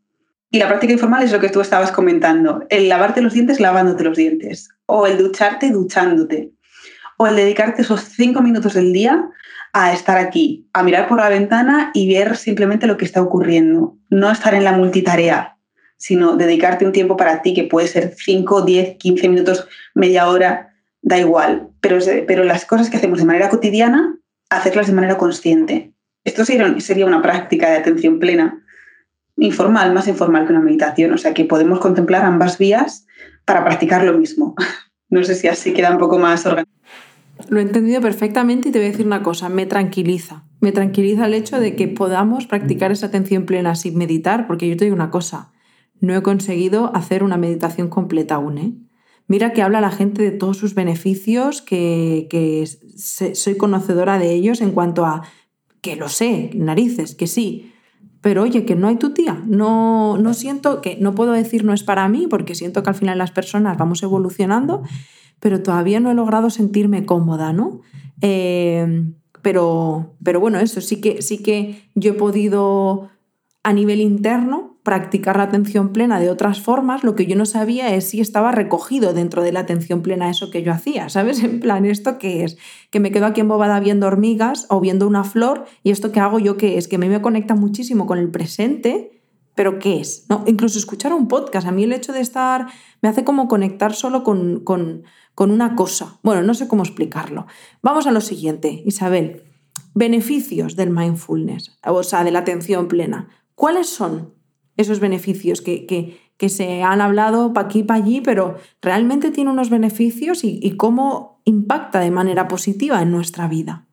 y 0.52 0.60
la 0.60 0.68
práctica 0.68 0.92
informal 0.92 1.24
es 1.24 1.32
lo 1.32 1.40
que 1.40 1.50
tú 1.50 1.62
estabas 1.62 1.94
comentando, 1.94 2.66
el 2.70 2.90
lavarte 2.90 3.22
los 3.22 3.34
dientes 3.34 3.62
lavándote 3.62 4.04
los 4.04 4.18
dientes, 4.18 4.70
o 4.86 5.08
el 5.08 5.18
ducharte 5.18 5.72
duchándote, 5.72 6.52
o 7.18 7.26
el 7.26 7.38
dedicarte 7.38 7.84
esos 7.84 8.02
cinco 8.02 8.42
minutos 8.42 8.74
del 8.74 8.92
día 8.92 9.30
a 9.72 9.94
estar 9.94 10.18
aquí, 10.18 10.68
a 10.74 10.84
mirar 10.84 11.08
por 11.08 11.20
la 11.20 11.30
ventana 11.30 11.92
y 11.94 12.14
ver 12.14 12.36
simplemente 12.36 12.86
lo 12.86 12.98
que 12.98 13.06
está 13.06 13.22
ocurriendo, 13.22 13.98
no 14.10 14.30
estar 14.30 14.54
en 14.54 14.66
la 14.66 14.74
multitarea, 14.74 15.58
sino 15.96 16.36
dedicarte 16.36 16.86
un 16.86 16.92
tiempo 16.92 17.16
para 17.16 17.42
ti, 17.42 17.54
que 17.54 17.64
puede 17.64 17.88
ser 17.88 18.14
5, 18.18 18.64
10, 18.64 18.98
15 18.98 19.30
minutos, 19.30 19.70
media 19.96 20.28
hora, 20.28 20.76
da 21.02 21.18
igual, 21.18 21.70
pero, 21.80 22.00
pero 22.28 22.44
las 22.44 22.66
cosas 22.66 22.90
que 22.90 22.98
hacemos 22.98 23.20
de 23.20 23.26
manera 23.26 23.48
cotidiana, 23.48 24.18
hacerlas 24.50 24.88
de 24.88 24.94
manera 24.94 25.18
consciente. 25.18 25.94
Esto 26.26 26.44
sería 26.44 27.06
una 27.06 27.22
práctica 27.22 27.70
de 27.70 27.78
atención 27.78 28.20
plena 28.20 28.61
informal, 29.42 29.92
más 29.94 30.08
informal 30.08 30.46
que 30.46 30.54
una 30.54 30.62
meditación, 30.62 31.12
o 31.14 31.18
sea 31.18 31.34
que 31.34 31.46
podemos 31.46 31.80
contemplar 31.80 32.24
ambas 32.24 32.60
vías 32.60 33.08
para 33.44 33.64
practicar 33.64 34.04
lo 34.04 34.18
mismo. 34.18 34.56
No 35.14 35.22
sé 35.26 35.36
si 35.36 35.50
así 35.50 35.74
queda 35.74 35.92
un 35.92 35.98
poco 35.98 36.18
más 36.18 36.46
organizado. 36.46 36.74
Lo 37.50 37.60
he 37.60 37.64
entendido 37.64 38.00
perfectamente 38.00 38.70
y 38.70 38.72
te 38.72 38.80
voy 38.80 38.88
a 38.88 38.92
decir 38.92 39.06
una 39.06 39.24
cosa, 39.24 39.50
me 39.50 39.66
tranquiliza. 39.66 40.46
Me 40.62 40.72
tranquiliza 40.72 41.26
el 41.26 41.34
hecho 41.34 41.60
de 41.60 41.76
que 41.76 41.90
podamos 41.90 42.48
practicar 42.48 42.94
esa 42.94 43.08
atención 43.08 43.46
plena 43.46 43.76
sin 43.76 43.98
meditar, 43.98 44.48
porque 44.48 44.70
yo 44.70 44.78
te 44.78 44.86
digo 44.86 44.96
una 44.96 45.12
cosa, 45.12 45.52
no 46.00 46.16
he 46.16 46.22
conseguido 46.22 46.96
hacer 46.96 47.24
una 47.26 47.36
meditación 47.36 47.90
completa 47.90 48.36
aún. 48.36 48.58
¿eh? 48.58 48.74
Mira 49.28 49.52
que 49.52 49.62
habla 49.62 49.82
la 49.82 49.92
gente 49.92 50.24
de 50.24 50.32
todos 50.32 50.56
sus 50.56 50.76
beneficios, 50.76 51.62
que, 51.62 52.28
que 52.30 52.66
soy 53.34 53.58
conocedora 53.58 54.18
de 54.18 54.32
ellos 54.32 54.62
en 54.62 54.72
cuanto 54.72 55.06
a 55.06 55.24
que 55.82 55.98
lo 55.98 56.08
sé, 56.08 56.52
narices, 56.54 57.16
que 57.16 57.28
sí, 57.28 57.71
pero 58.22 58.44
oye, 58.44 58.66
que 58.66 58.76
no 58.76 58.88
hay 58.88 58.98
tu 58.98 59.14
tía, 59.14 59.42
no, 59.48 60.18
no 60.18 60.34
siento 60.34 60.82
que, 60.82 60.98
no 60.98 61.16
puedo 61.16 61.32
decir 61.32 61.66
no 61.66 61.74
es 61.74 61.84
para 61.84 62.08
mí, 62.08 62.28
porque 62.30 62.56
siento 62.56 62.84
que 62.84 62.90
al 62.90 62.96
final 62.96 63.18
las 63.18 63.32
personas 63.32 63.78
vamos 63.78 64.04
evolucionando, 64.04 64.84
pero 65.40 65.64
todavía 65.64 66.00
no 66.00 66.12
he 66.12 66.14
logrado 66.14 66.50
sentirme 66.50 67.06
cómoda, 67.06 67.52
¿no? 67.52 67.82
Eh, 68.22 69.12
pero, 69.42 70.16
pero 70.24 70.40
bueno, 70.40 70.60
eso 70.60 70.82
sí 70.82 71.02
que, 71.02 71.22
sí 71.24 71.40
que 71.40 71.90
yo 71.96 72.12
he 72.12 72.14
podido 72.14 73.10
a 73.64 73.74
nivel 73.74 74.02
interno 74.02 74.71
practicar 74.84 75.38
la 75.38 75.44
atención 75.44 75.94
plena 75.94 76.20
de 76.20 76.30
otras 76.30 76.60
formas, 76.60 77.04
lo 77.04 77.16
que 77.16 77.28
yo 77.28 77.36
no 77.36 77.46
sabía 77.46 77.94
es 77.94 78.10
si 78.10 78.20
estaba 78.20 78.52
recogido 78.52 79.14
dentro 79.14 79.44
de 79.44 79.52
la 79.52 79.60
atención 79.60 80.02
plena 80.02 80.30
eso 80.30 80.50
que 80.50 80.64
yo 80.64 80.72
hacía, 80.72 81.10
¿sabes? 81.10 81.44
En 81.44 81.60
plan, 81.60 81.86
¿esto 81.86 82.18
qué 82.18 82.44
es? 82.44 82.58
Que 82.90 83.00
me 83.00 83.12
quedo 83.12 83.28
aquí 83.28 83.42
embobada 83.42 83.80
viendo 83.80 84.08
hormigas 84.08 84.66
o 84.70 84.80
viendo 84.80 85.08
una 85.08 85.24
flor 85.24 85.66
y 85.84 85.92
esto 85.92 86.12
que 86.12 86.20
hago 86.20 86.40
yo 86.40 86.58
qué 86.58 86.78
es? 86.78 86.88
Que 86.88 86.96
a 86.96 87.00
mí 87.00 87.10
me 87.10 87.22
conecta 87.22 87.54
muchísimo 87.54 88.08
con 88.08 88.18
el 88.18 88.32
presente, 88.32 89.22
pero 89.54 89.78
¿qué 89.78 90.00
es? 90.00 90.26
¿No? 90.30 90.44
Incluso 90.48 90.80
escuchar 90.80 91.14
un 91.14 91.28
podcast, 91.28 91.68
a 91.68 91.72
mí 91.72 91.84
el 91.84 91.94
hecho 91.94 92.12
de 92.12 92.22
estar 92.22 92.68
me 93.02 93.10
hace 93.10 93.24
como 93.24 93.48
conectar 93.48 93.94
solo 93.94 94.24
con, 94.24 94.62
con, 94.64 95.04
con 95.36 95.52
una 95.52 95.76
cosa. 95.76 96.20
Bueno, 96.24 96.42
no 96.42 96.56
sé 96.56 96.68
cómo 96.68 96.82
explicarlo. 96.82 97.46
Vamos 97.84 98.08
a 98.08 98.12
lo 98.12 98.22
siguiente, 98.22 98.82
Isabel. 98.86 99.44
Beneficios 99.94 100.76
del 100.76 100.90
mindfulness, 100.90 101.78
o 101.86 102.02
sea, 102.02 102.24
de 102.24 102.32
la 102.32 102.40
atención 102.40 102.88
plena. 102.88 103.30
¿Cuáles 103.54 103.88
son? 103.90 104.41
Esos 104.78 105.00
beneficios 105.00 105.62
que, 105.62 105.86
que, 105.86 106.50
se 106.50 106.82
han 106.82 107.02
hablado 107.02 107.54
para 107.54 107.68
aquí, 107.68 107.84
para 107.84 108.04
allí, 108.04 108.20
pero 108.20 108.56
realmente 108.82 109.30
tiene 109.30 109.52
unos 109.52 109.70
beneficios 109.70 110.44
y 110.44 110.72
cómo 110.76 111.40
impacta 111.46 112.00
de 112.00 112.10
manera 112.10 112.48
positiva 112.48 113.02
en 113.02 113.12
nuestra 113.12 113.48
vida. 113.48 113.86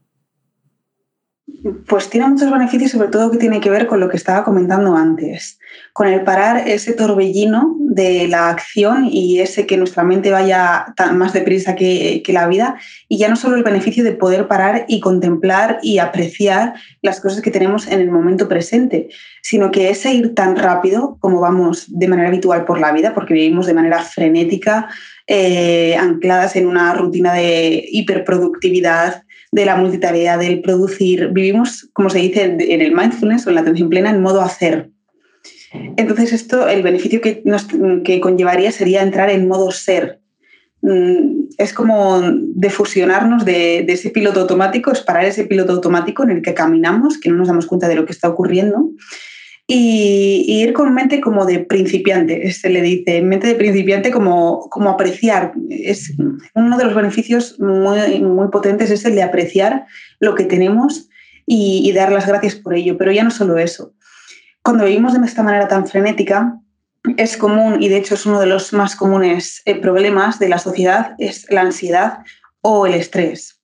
Pues 1.88 2.08
tiene 2.08 2.28
muchos 2.28 2.52
beneficios, 2.52 2.92
sobre 2.92 3.08
todo 3.08 3.32
que 3.32 3.38
tiene 3.38 3.60
que 3.60 3.70
ver 3.70 3.88
con 3.88 3.98
lo 3.98 4.08
que 4.08 4.16
estaba 4.16 4.44
comentando 4.44 4.94
antes, 4.94 5.58
con 5.92 6.06
el 6.06 6.22
parar 6.22 6.68
ese 6.68 6.92
torbellino 6.92 7.76
de 7.80 8.28
la 8.28 8.48
acción 8.48 9.08
y 9.10 9.40
ese 9.40 9.66
que 9.66 9.76
nuestra 9.76 10.04
mente 10.04 10.30
vaya 10.30 10.94
más 11.14 11.32
deprisa 11.32 11.74
que, 11.74 12.22
que 12.24 12.32
la 12.32 12.46
vida, 12.46 12.78
y 13.08 13.18
ya 13.18 13.28
no 13.28 13.34
solo 13.34 13.56
el 13.56 13.64
beneficio 13.64 14.04
de 14.04 14.12
poder 14.12 14.46
parar 14.46 14.84
y 14.86 15.00
contemplar 15.00 15.80
y 15.82 15.98
apreciar 15.98 16.74
las 17.02 17.20
cosas 17.20 17.40
que 17.40 17.50
tenemos 17.50 17.88
en 17.88 18.00
el 18.00 18.10
momento 18.10 18.46
presente, 18.46 19.08
sino 19.42 19.72
que 19.72 19.90
ese 19.90 20.14
ir 20.14 20.34
tan 20.36 20.54
rápido 20.54 21.16
como 21.18 21.40
vamos 21.40 21.86
de 21.88 22.06
manera 22.06 22.28
habitual 22.28 22.66
por 22.66 22.78
la 22.78 22.92
vida, 22.92 23.14
porque 23.14 23.34
vivimos 23.34 23.66
de 23.66 23.74
manera 23.74 23.98
frenética, 23.98 24.88
eh, 25.26 25.96
ancladas 25.96 26.54
en 26.54 26.66
una 26.66 26.94
rutina 26.94 27.34
de 27.34 27.84
hiperproductividad, 27.90 29.24
de 29.52 29.64
la 29.64 29.76
multitarea, 29.76 30.36
del 30.36 30.60
producir. 30.60 31.28
Vivimos, 31.28 31.88
como 31.92 32.10
se 32.10 32.18
dice 32.18 32.44
en 32.44 32.80
el 32.80 32.94
mindfulness 32.94 33.46
o 33.46 33.50
en 33.50 33.54
la 33.54 33.62
atención 33.62 33.88
plena, 33.88 34.10
en 34.10 34.22
modo 34.22 34.42
hacer. 34.42 34.90
Entonces, 35.96 36.32
esto, 36.32 36.68
el 36.68 36.82
beneficio 36.82 37.20
que, 37.20 37.42
nos, 37.44 37.66
que 38.04 38.20
conllevaría 38.20 38.72
sería 38.72 39.02
entrar 39.02 39.30
en 39.30 39.48
modo 39.48 39.70
ser. 39.70 40.20
Mm, 40.80 41.48
es 41.58 41.72
como 41.72 42.22
defusionarnos 42.22 43.44
de, 43.44 43.84
de 43.86 43.92
ese 43.92 44.10
piloto 44.10 44.40
automático, 44.40 44.92
es 44.92 45.00
parar 45.00 45.24
ese 45.24 45.44
piloto 45.44 45.72
automático 45.72 46.22
en 46.22 46.30
el 46.30 46.42
que 46.42 46.54
caminamos, 46.54 47.18
que 47.18 47.28
no 47.28 47.36
nos 47.36 47.48
damos 47.48 47.66
cuenta 47.66 47.88
de 47.88 47.96
lo 47.96 48.06
que 48.06 48.12
está 48.12 48.28
ocurriendo 48.28 48.90
y, 49.70 50.46
ir 50.48 50.72
con 50.72 50.94
mente 50.94 51.20
como 51.20 51.44
de 51.44 51.60
principiante, 51.60 52.50
se 52.52 52.70
le 52.70 52.80
dice, 52.80 53.20
mente 53.20 53.48
de 53.48 53.54
principiante 53.54 54.10
como, 54.10 54.68
como 54.70 54.88
apreciar. 54.88 55.52
Es 55.68 56.14
uno 56.54 56.78
de 56.78 56.84
los 56.84 56.94
beneficios 56.94 57.60
muy, 57.60 58.20
muy 58.22 58.48
potentes 58.48 58.90
es 58.90 59.04
el 59.04 59.14
de 59.14 59.22
apreciar 59.22 59.84
lo 60.20 60.34
que 60.34 60.44
tenemos 60.44 61.10
y, 61.44 61.92
dar 61.92 62.10
las 62.10 62.26
gracias 62.26 62.54
por 62.54 62.74
ello. 62.74 62.96
Pero 62.96 63.12
ya 63.12 63.22
no 63.22 63.30
solo 63.30 63.58
eso. 63.58 63.92
Cuando 64.62 64.86
vivimos 64.86 65.12
de 65.12 65.24
esta 65.24 65.42
manera 65.42 65.68
tan 65.68 65.86
frenética, 65.86 66.58
es 67.18 67.36
común, 67.36 67.82
y 67.82 67.88
de 67.88 67.98
hecho 67.98 68.14
es 68.14 68.24
uno 68.24 68.40
de 68.40 68.46
los 68.46 68.72
más 68.72 68.96
comunes 68.96 69.60
eh, 69.66 69.74
problemas 69.78 70.38
de 70.38 70.48
la 70.48 70.58
sociedad, 70.58 71.14
es 71.18 71.46
la 71.50 71.60
ansiedad 71.60 72.20
o 72.62 72.86
el 72.86 72.94
estrés. 72.94 73.57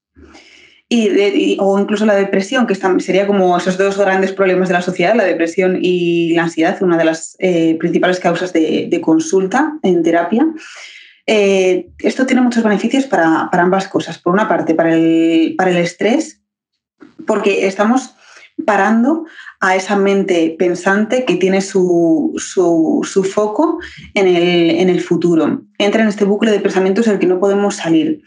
Y, 0.94 1.56
o 1.60 1.78
incluso 1.78 2.06
la 2.06 2.14
depresión, 2.14 2.66
que 2.66 2.74
sería 2.74 3.26
como 3.26 3.56
esos 3.56 3.76
dos 3.76 3.98
grandes 3.98 4.32
problemas 4.32 4.68
de 4.68 4.74
la 4.74 4.82
sociedad, 4.82 5.14
la 5.14 5.24
depresión 5.24 5.78
y 5.80 6.34
la 6.34 6.44
ansiedad, 6.44 6.80
una 6.82 6.96
de 6.96 7.04
las 7.04 7.36
eh, 7.40 7.76
principales 7.78 8.20
causas 8.20 8.52
de, 8.52 9.00
consulta 9.02 9.74
en 9.82 10.02
terapia. 10.02 10.46
Eh, 11.26 11.88
esto 11.98 12.26
tiene 12.26 12.42
muchos 12.42 12.62
beneficios 12.62 13.06
para, 13.06 13.48
ambas 13.52 13.88
cosas. 13.88 14.18
Por 14.18 14.32
una 14.32 14.48
parte, 14.48 14.74
para 14.74 14.94
el, 14.94 15.54
para 15.56 15.70
el 15.70 15.78
estrés, 15.78 16.40
porque 17.26 17.66
estamos 17.66 18.14
parando 18.64 19.24
a 19.60 19.74
esa 19.74 19.96
mente 19.96 20.54
pensante 20.56 21.24
que 21.24 21.34
tiene 21.36 21.60
su, 21.60 22.34
su, 22.36 23.24
foco 23.24 23.80
en 24.14 24.28
el, 24.28 24.70
en 24.70 24.88
el, 24.90 25.00
futuro. 25.00 25.62
Entra 25.78 26.02
en 26.02 26.08
este 26.08 26.24
bucle 26.24 26.52
de 26.52 26.60
pensamientos 26.60 27.08
el 27.08 27.18
que 27.18 27.26
no 27.26 27.40
podemos 27.40 27.76
salir. 27.76 28.22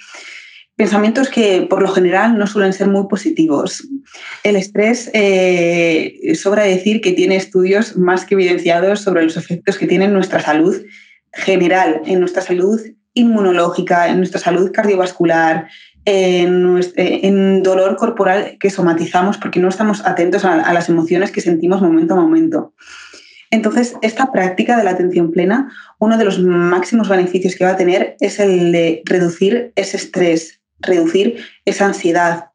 Pensamientos 0.77 1.29
que 1.29 1.65
por 1.67 1.81
lo 1.81 1.87
general 1.87 2.37
no 2.37 2.45
suelen 2.45 2.71
ser 2.71 2.87
muy 2.87 3.07
positivos. 3.07 3.87
El 4.43 4.55
estrés, 4.55 5.09
eh, 5.13 6.33
sobra 6.35 6.63
decir 6.63 7.01
que 7.01 7.13
tiene 7.13 7.35
estudios 7.35 7.97
más 7.97 8.25
que 8.25 8.35
evidenciados 8.35 9.01
sobre 9.01 9.23
los 9.23 9.37
efectos 9.37 9.79
que 9.79 9.87
tiene 9.87 10.05
en 10.05 10.13
nuestra 10.13 10.39
salud 10.39 10.75
general, 11.33 12.01
en 12.05 12.19
nuestra 12.19 12.43
salud 12.43 12.79
inmunológica, 13.15 14.07
en 14.07 14.17
nuestra 14.17 14.39
salud 14.39 14.71
cardiovascular, 14.71 15.67
en, 16.05 17.63
dolor 17.63 17.97
corporal 17.97 18.57
que 18.59 18.69
somatizamos 18.69 19.37
porque 19.37 19.59
no 19.59 19.69
estamos 19.69 20.05
atentos 20.05 20.45
a, 20.45 20.71
las 20.73 20.89
emociones 20.89 21.31
que 21.31 21.41
sentimos 21.41 21.81
momento 21.81 22.13
a 22.13 22.17
momento. 22.17 22.73
Entonces, 23.49 23.95
esta 24.01 24.31
práctica 24.31 24.77
de 24.77 24.83
la 24.83 24.91
atención 24.91 25.31
plena, 25.31 25.71
uno 25.99 26.17
de 26.17 26.25
los 26.25 26.39
máximos 26.39 27.09
beneficios 27.09 27.55
que 27.55 27.65
va 27.65 27.71
a 27.71 27.77
tener 27.77 28.15
es 28.19 28.39
el 28.39 28.71
de 28.71 29.01
reducir 29.05 29.71
ese 29.75 29.97
estrés, 29.97 30.56
reducir 30.79 31.37
esa 31.65 31.85
ansiedad, 31.85 32.51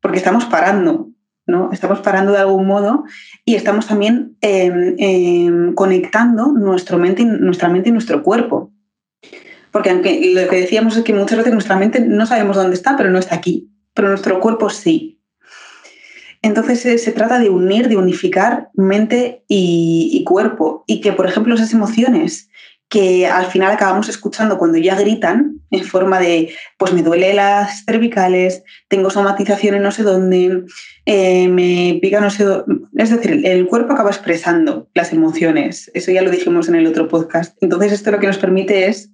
porque 0.00 0.18
estamos 0.18 0.44
parando, 0.46 1.10
¿no? 1.46 1.70
Estamos 1.72 2.00
parando 2.00 2.32
de 2.32 2.38
algún 2.38 2.66
modo 2.66 3.04
y 3.44 3.54
estamos 3.54 3.86
también 3.86 4.36
em, 4.40 4.94
em, 4.98 5.74
conectando 5.74 6.52
mente, 6.52 7.24
nuestra 7.24 7.68
mente 7.68 7.88
y 7.88 7.92
nuestro 7.92 8.22
cuerpo. 8.22 8.72
Porque 9.70 9.90
aunque 9.90 10.32
lo 10.34 10.48
que 10.48 10.60
decíamos 10.60 10.96
es 10.96 11.04
que 11.04 11.14
muchas 11.14 11.38
veces 11.38 11.52
nuestra 11.52 11.76
mente 11.76 12.00
no 12.00 12.26
sabemos 12.26 12.56
dónde 12.56 12.74
está, 12.74 12.96
pero 12.96 13.10
no 13.10 13.18
está 13.18 13.34
aquí, 13.34 13.70
pero 13.94 14.08
nuestro 14.08 14.38
cuerpo 14.40 14.68
sí. 14.68 15.18
Entonces 16.42 16.80
se, 16.80 17.12
trata 17.12 17.38
de 17.38 17.48
unir, 17.48 17.88
de 17.88 17.96
unificar 17.96 18.68
mente 18.74 19.44
y, 19.48 20.24
cuerpo 20.26 20.82
y 20.88 21.00
que, 21.00 21.12
por 21.12 21.26
ejemplo, 21.26 21.54
esas 21.54 21.72
emociones 21.72 22.50
que 22.92 23.26
al 23.26 23.46
final 23.46 23.72
acabamos 23.72 24.10
escuchando 24.10 24.58
cuando 24.58 24.76
ya 24.76 24.94
gritan 24.94 25.62
en 25.70 25.82
forma 25.82 26.20
de, 26.20 26.52
pues 26.76 26.92
me 26.92 27.02
duele 27.02 27.32
las 27.32 27.86
cervicales, 27.86 28.64
tengo 28.88 29.08
somatización 29.08 29.76
en 29.76 29.82
no 29.82 29.90
sé 29.92 30.02
dónde, 30.02 30.64
eh, 31.06 31.48
me 31.48 31.98
pica 32.02 32.20
no 32.20 32.28
sé 32.28 32.44
dónde. 32.44 32.84
Es 32.98 33.08
decir, 33.08 33.46
el 33.46 33.66
cuerpo 33.66 33.94
acaba 33.94 34.10
expresando 34.10 34.90
las 34.92 35.10
emociones. 35.14 35.90
Eso 35.94 36.12
ya 36.12 36.20
lo 36.20 36.30
dijimos 36.30 36.68
en 36.68 36.74
el 36.74 36.86
otro 36.86 37.08
podcast. 37.08 37.56
Entonces 37.62 37.92
esto 37.92 38.10
lo 38.10 38.20
que 38.20 38.26
nos 38.26 38.36
permite 38.36 38.86
es 38.88 39.10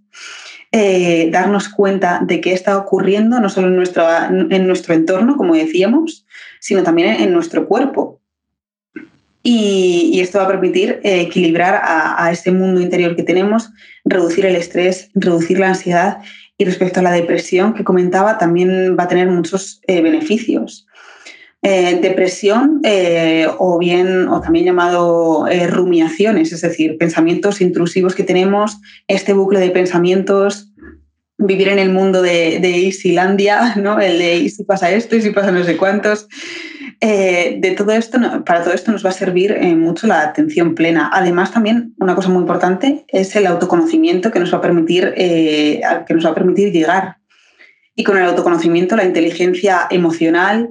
eh, 0.72 1.28
darnos 1.30 1.68
cuenta 1.68 2.20
de 2.26 2.40
qué 2.40 2.54
está 2.54 2.76
ocurriendo, 2.78 3.38
no 3.38 3.48
solo 3.48 3.68
en 3.68 4.52
en 4.52 4.66
nuestro 4.66 4.94
entorno, 4.94 5.36
como 5.36 5.54
decíamos, 5.54 6.26
sino 6.58 6.82
también 6.82 7.20
en 7.20 7.32
nuestro 7.32 7.68
cuerpo. 7.68 8.17
Y, 9.50 10.20
esto 10.20 10.36
va 10.36 10.44
a 10.44 10.48
permitir 10.48 11.00
eh, 11.04 11.22
equilibrar 11.22 11.80
a, 11.82 12.30
ese 12.30 12.52
mundo 12.52 12.82
interior 12.82 13.16
que 13.16 13.22
tenemos, 13.22 13.70
reducir 14.04 14.44
el 14.44 14.54
estrés, 14.54 15.08
reducir 15.14 15.58
la 15.58 15.68
ansiedad 15.68 16.18
y 16.58 16.66
respecto 16.66 17.00
a 17.00 17.02
la 17.02 17.12
depresión 17.12 17.72
que 17.72 17.82
comentaba, 17.82 18.36
también 18.36 18.94
va 18.98 19.04
a 19.04 19.08
tener 19.08 19.28
muchos 19.28 19.80
eh, 19.86 20.02
beneficios. 20.02 20.86
depresión 21.62 22.82
o 23.58 23.78
bien 23.78 24.28
o 24.28 24.40
también 24.40 24.66
llamado 24.66 25.46
rumiaciones, 25.68 26.52
es 26.52 26.60
decir, 26.60 26.98
pensamientos 26.98 27.62
intrusivos 27.62 28.14
que 28.14 28.24
tenemos, 28.24 28.78
este 29.08 29.32
bucle 29.32 29.60
de 29.60 29.70
pensamientos 29.70 30.72
vivir 31.38 31.68
en 31.68 31.78
el 31.78 31.90
mundo 31.90 32.20
de, 32.20 32.58
de 32.60 32.86
Easylandia, 32.86 33.74
¿no? 33.76 33.98
El 33.98 34.18
de 34.18 34.36
y 34.36 34.50
si 34.50 34.64
pasa 34.64 34.90
esto 34.90 35.16
y 35.16 35.22
si 35.22 35.30
pasa 35.30 35.50
no 35.52 35.64
sé 35.64 35.76
cuántos. 35.78 36.28
Eh, 37.00 37.58
de 37.60 37.70
todo 37.72 37.92
esto, 37.92 38.18
para 38.44 38.64
todo 38.64 38.74
esto 38.74 38.90
nos 38.90 39.04
va 39.04 39.10
a 39.10 39.12
servir 39.12 39.52
eh, 39.52 39.74
mucho 39.76 40.06
la 40.06 40.22
atención 40.22 40.74
plena. 40.74 41.10
Además, 41.12 41.52
también 41.52 41.94
una 41.98 42.14
cosa 42.14 42.28
muy 42.28 42.40
importante 42.40 43.04
es 43.08 43.36
el 43.36 43.46
autoconocimiento 43.46 44.30
que 44.30 44.40
nos 44.40 44.52
va 44.52 44.58
a 44.58 44.62
permitir, 44.62 45.12
eh, 45.16 45.80
que 46.06 46.14
nos 46.14 46.26
va 46.26 46.30
a 46.30 46.34
permitir 46.34 46.72
llegar. 46.72 47.18
Y 47.94 48.04
con 48.04 48.16
el 48.16 48.24
autoconocimiento, 48.24 48.96
la 48.96 49.04
inteligencia 49.04 49.86
emocional, 49.90 50.70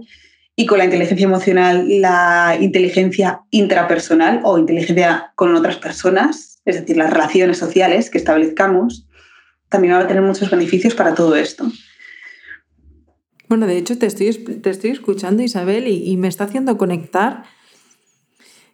y 0.60 0.66
con 0.66 0.80
la 0.80 0.86
inteligencia 0.86 1.26
emocional, 1.26 1.86
la 2.02 2.58
inteligencia 2.60 3.42
intrapersonal 3.52 4.42
o 4.44 4.58
inteligencia 4.58 5.32
con 5.36 5.56
otras 5.56 5.76
personas, 5.76 6.60
es 6.66 6.80
decir, 6.80 6.98
las 6.98 7.12
relaciones 7.12 7.60
sociales 7.60 8.10
que 8.10 8.18
establezcamos, 8.18 9.08
también 9.70 9.94
va 9.94 10.00
a 10.00 10.08
tener 10.08 10.24
muchos 10.24 10.50
beneficios 10.50 10.96
para 10.96 11.14
todo 11.14 11.36
esto. 11.36 11.72
Bueno, 13.50 13.66
de 13.66 13.78
hecho 13.78 13.98
te 13.98 14.06
estoy, 14.06 14.34
te 14.34 14.70
estoy 14.70 14.92
escuchando, 14.92 15.42
Isabel, 15.42 15.88
y, 15.88 16.18
me 16.18 16.28
está 16.28 16.46
haciendo 16.46 16.78
conectar. 16.78 17.44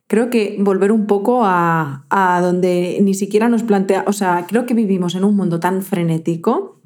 Creo 0.07 0.29
que 0.29 0.57
volver 0.59 0.91
un 0.91 1.05
poco 1.05 1.41
a, 1.43 2.39
donde 2.41 2.99
ni 3.01 3.13
siquiera 3.13 3.49
nos 3.49 3.63
plantea, 3.63 4.03
o 4.07 4.13
sea, 4.13 4.45
creo 4.47 4.65
que 4.65 4.73
vivimos 4.73 5.15
en 5.15 5.23
un 5.23 5.35
mundo 5.35 5.59
tan 5.59 5.81
frenético, 5.81 6.79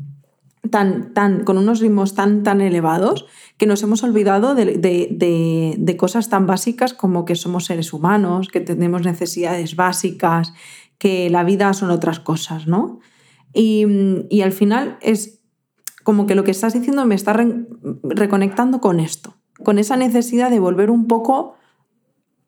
tan, 0.69 1.13
tan, 1.13 1.45
con 1.45 1.58
unos 1.58 1.80
ritmos 1.80 2.13
tan, 2.13 2.43
tan 2.43 2.60
elevados, 2.60 3.26
que 3.58 3.65
nos 3.65 3.82
hemos 3.84 4.04
olvidado 4.04 4.54
de, 4.54 4.78
de, 4.78 5.97
cosas 5.97 6.30
tan 6.30 6.45
básicas 6.45 6.93
como 6.93 7.26
que 7.26 7.36
somos 7.36 7.65
seres 7.65 7.93
humanos, 7.93 8.50
que 8.50 8.60
tenemos 8.60 9.04
necesidades 9.04 9.76
básicas, 9.76 10.54
que 10.97 11.30
la 11.30 11.43
vida 11.43 11.73
son 11.73 11.89
otras 11.89 12.19
cosas, 12.19 12.67
¿no? 12.67 13.00
Y, 13.54 14.41
al 14.41 14.52
final 14.52 14.97
es 15.02 15.37
como 16.08 16.26
que 16.26 16.36
lo 16.36 16.46
que 16.46 16.52
estás 16.52 16.72
diciendo 16.72 17.06
me 17.06 17.15
está 17.15 17.36
reconectando 18.04 18.80
con 18.80 19.02
esto, 19.02 19.36
con 19.62 19.78
esa 19.78 19.98
necesidad 19.98 20.50
de 20.50 20.62
volver 20.62 20.89
un 20.89 21.06
poco 21.06 21.56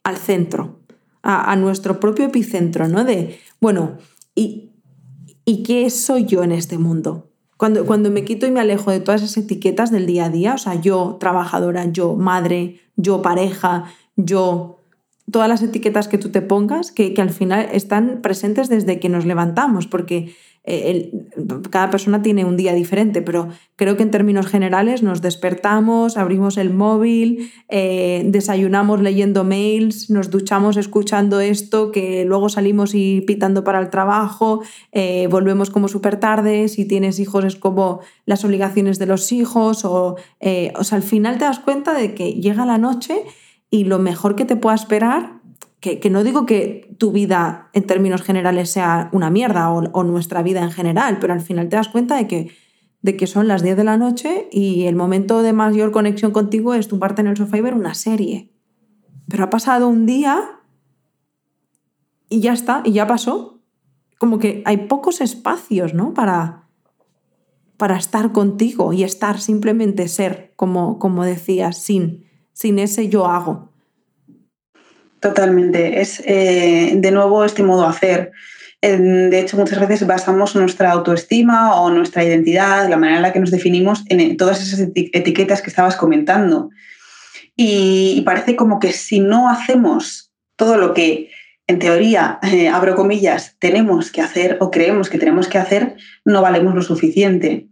al 0.01 0.15
centro, 0.15 0.79
a, 1.23 1.53
nuestro 1.57 1.99
propio 1.99 2.23
epicentro, 2.23 2.87
¿no? 2.87 3.03
De, 3.03 3.37
bueno, 3.59 3.97
¿y, 4.33 4.71
¿y 5.43 5.63
qué 5.63 5.89
soy 5.89 6.23
yo 6.23 6.41
en 6.41 6.53
este 6.53 6.77
mundo? 6.77 7.31
Cuando, 7.57 7.85
cuando, 7.85 8.09
me 8.09 8.23
quito 8.23 8.47
y 8.47 8.51
me 8.51 8.61
alejo 8.61 8.91
de 8.91 9.01
todas 9.01 9.23
esas 9.23 9.43
etiquetas 9.43 9.91
del 9.91 10.05
día 10.05 10.27
a 10.27 10.29
día, 10.29 10.53
o 10.53 10.57
sea, 10.57 10.75
yo 10.75 11.17
trabajadora, 11.19 11.83
yo 11.91 12.15
madre, 12.15 12.79
yo 12.95 13.21
pareja, 13.21 13.91
yo 14.15 14.79
todas 15.31 15.49
las 15.49 15.61
etiquetas 15.61 16.07
que 16.07 16.17
tú 16.17 16.29
te 16.29 16.41
pongas, 16.41 16.93
que, 16.93 17.13
que, 17.13 17.21
al 17.21 17.29
final 17.29 17.67
están 17.73 18.21
presentes 18.21 18.69
desde 18.69 19.01
que 19.01 19.09
nos 19.09 19.25
levantamos, 19.25 19.85
porque 19.85 20.33
eh, 20.71 21.11
cada 21.71 21.89
persona 21.89 22.21
tiene 22.21 22.45
un 22.45 22.55
día 22.55 22.73
diferente, 22.73 23.23
pero 23.23 23.49
creo 23.75 23.97
que 23.97 24.03
en 24.03 24.11
términos 24.11 24.45
generales 24.45 25.01
nos 25.01 25.21
despertamos, 25.21 26.15
abrimos 26.15 26.57
el 26.57 26.71
móvil, 26.71 27.51
eh, 27.69 28.21
desayunamos 28.25 29.01
leyendo 29.01 29.43
mails, 29.43 30.11
nos 30.11 30.29
duchamos 30.29 30.77
escuchando 30.77 31.39
esto, 31.39 31.91
que 31.91 32.23
luego 32.23 32.49
salimos 32.49 32.93
y 32.93 33.21
pitando 33.21 33.63
para 33.63 33.79
el 33.79 33.89
trabajo, 33.89 34.61
eh, 34.91 35.27
volvemos 35.31 35.71
como 35.71 35.87
súper 35.87 36.19
tarde, 36.19 36.67
si 36.67 36.85
tienes 36.85 37.19
hijos 37.19 37.45
es 37.45 37.55
como 37.55 38.01
las 38.27 38.45
obligaciones 38.45 38.99
de 38.99 39.07
los 39.07 39.31
hijos, 39.31 39.85
o, 39.85 40.17
o 40.75 40.83
sea, 40.83 40.95
al 40.95 41.03
final 41.03 41.39
te 41.39 41.45
das 41.45 41.59
cuenta 41.59 41.95
de 41.95 42.13
que 42.13 42.33
llega 42.33 42.65
la 42.67 42.77
noche 42.77 43.23
y 43.71 43.85
lo 43.85 43.97
mejor 43.97 44.35
que 44.35 44.45
te 44.45 44.55
pueda 44.55 44.75
esperar 44.75 45.38
que, 45.79 46.09
no 46.09 46.23
digo 46.23 46.45
que 46.45 46.93
tu 46.97 47.11
vida 47.11 47.69
en 47.73 47.83
términos 47.83 48.21
generales 48.21 48.69
sea 48.69 49.09
una 49.13 49.29
mierda 49.29 49.71
o, 49.71 50.03
nuestra 50.03 50.43
vida 50.43 50.61
en 50.61 50.71
general, 50.71 51.19
pero 51.21 51.33
al 51.33 51.41
final 51.41 51.69
te 51.69 51.77
das 51.77 51.87
cuenta 51.87 52.17
de 52.17 52.27
que, 52.27 52.51
de 53.01 53.15
que 53.15 53.27
son 53.27 53.47
las 53.47 53.63
10 53.63 53.77
de 53.77 53.83
la 53.85 53.97
noche 53.97 54.49
y 54.51 54.85
el 54.85 54.95
momento 54.95 55.41
de 55.41 55.53
mayor 55.53 55.91
conexión 55.91 56.31
contigo 56.31 56.73
es 56.73 56.89
tumbarte 56.89 57.21
en 57.21 57.27
el 57.27 57.37
sofá 57.37 57.57
y 57.57 57.61
ver 57.61 57.75
una 57.75 57.93
serie. 57.93 58.51
Pero 59.29 59.45
ha 59.45 59.49
pasado 59.49 59.87
un 59.87 60.05
día 60.05 60.59
y 62.27 62.41
ya 62.41 62.53
está, 62.53 62.81
y 62.83 62.91
ya 62.91 63.07
pasó. 63.07 63.61
Como 64.17 64.37
que 64.37 64.61
hay 64.65 64.87
pocos 64.87 65.21
espacios, 65.21 65.93
¿no? 65.93 66.13
Para, 66.13 66.67
para 67.77 67.95
estar 67.95 68.33
contigo 68.33 68.91
y 68.91 69.03
estar 69.03 69.39
simplemente 69.39 70.09
ser, 70.09 70.51
como, 70.57 70.99
como 70.99 71.23
decías, 71.23 71.77
sin, 71.77 72.25
sin 72.51 72.79
ese 72.79 73.07
yo 73.07 73.27
hago. 73.27 73.68
Totalmente. 75.19 76.01
Es 76.01 76.21
eh, 76.25 76.93
de 76.95 77.11
nuevo 77.11 77.43
este 77.43 77.63
modo 77.63 77.85
hacer. 77.85 78.31
De 78.81 79.37
hecho, 79.37 79.57
muchas 79.57 79.77
veces 79.79 80.07
basamos 80.07 80.55
nuestra 80.55 80.91
autoestima 80.91 81.81
o 81.81 81.89
nuestra 81.89 82.23
identidad, 82.23 82.87
la 82.87 82.95
manera 82.95 83.17
en 83.17 83.23
la 83.23 83.33
que 83.33 83.41
nos 83.41 83.51
definimos, 83.51 84.05
en 84.07 84.37
todas 84.37 84.61
esas 84.61 84.79
etiquetas 84.95 85.61
que 85.61 85.69
estabas 85.69 85.97
comentando. 85.97 86.69
Y 87.57 88.21
parece 88.25 88.55
como 88.55 88.79
que 88.79 88.93
si 88.93 89.19
no 89.19 89.49
hacemos 89.49 90.31
todo 90.55 90.77
lo 90.77 90.93
que, 90.93 91.29
en 91.67 91.79
teoría, 91.79 92.39
eh, 92.41 92.69
abro 92.69 92.95
comillas, 92.95 93.57
tenemos 93.59 94.11
que 94.11 94.21
hacer 94.21 94.55
o 94.61 94.71
creemos 94.71 95.09
que 95.09 95.19
tenemos 95.19 95.49
que 95.49 95.57
hacer, 95.57 95.97
no 96.23 96.41
valemos 96.41 96.73
lo 96.73 96.81
suficiente. 96.81 97.67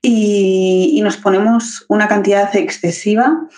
y, 0.00 1.00
nos 1.02 1.16
ponemos 1.16 1.84
una 1.88 2.08
cantidad 2.08 2.54
excesiva 2.54 3.48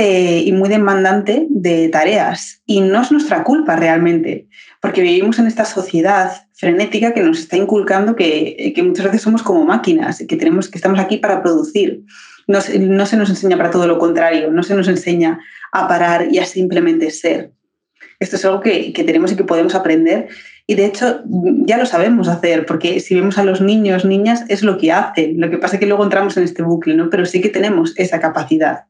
eh, 0.00 0.44
y 0.46 0.52
muy 0.52 0.68
demandante 0.68 1.48
de 1.50 1.88
tareas. 1.88 2.62
Y 2.66 2.82
no 2.82 3.02
es 3.02 3.10
nuestra 3.10 3.42
culpa 3.42 3.74
realmente, 3.74 4.46
porque 4.80 5.02
vivimos 5.02 5.40
en 5.40 5.48
esta 5.48 5.64
sociedad 5.64 6.30
frenética 6.54 7.12
que 7.12 7.20
nos 7.20 7.40
está 7.40 7.56
inculcando 7.56 8.14
que, 8.14 8.72
muchas 8.84 9.06
veces 9.06 9.22
somos 9.22 9.42
como 9.42 9.64
máquinas, 9.64 10.22
que, 10.28 10.36
tenemos, 10.36 10.68
que 10.68 10.78
estamos 10.78 11.00
aquí 11.00 11.16
para 11.16 11.42
producir. 11.42 12.04
No, 12.46 12.60
no 12.78 13.06
se 13.06 13.16
nos 13.16 13.28
enseña 13.28 13.56
para 13.56 13.72
todo 13.72 13.88
lo 13.88 13.98
contrario, 13.98 14.52
no 14.52 14.62
se 14.62 14.76
nos 14.76 14.86
enseña 14.86 15.40
a 15.72 15.88
parar 15.88 16.28
y 16.30 16.38
a 16.38 16.44
simplemente 16.44 17.10
ser. 17.10 17.50
Esto 18.20 18.36
es 18.36 18.44
algo 18.44 18.60
que, 18.60 18.92
que, 18.92 19.02
tenemos 19.02 19.32
y 19.32 19.36
que 19.36 19.42
podemos 19.42 19.74
aprender 19.74 20.28
y 20.68 20.76
de 20.76 20.84
hecho, 20.84 21.22
ya 21.26 21.78
lo 21.78 21.86
sabemos 21.86 22.28
hacer, 22.28 22.66
porque 22.66 23.00
si 23.00 23.14
vemos 23.14 23.38
a 23.38 23.42
los 23.42 23.62
niños, 23.62 24.04
niñas, 24.04 24.44
es 24.48 24.62
lo 24.62 24.76
que 24.76 24.92
hacen. 24.92 25.40
Lo 25.40 25.48
que 25.48 25.56
pasa 25.56 25.74
es 25.76 25.80
que 25.80 25.86
luego 25.86 26.04
entramos 26.04 26.36
en 26.36 26.44
este 26.44 26.62
bucle, 26.62 26.94
¿no? 26.94 27.08
Pero 27.08 27.24
sí 27.24 27.40
que 27.40 27.48
tenemos 27.48 27.94
esa 27.96 28.20
capacidad. 28.20 28.84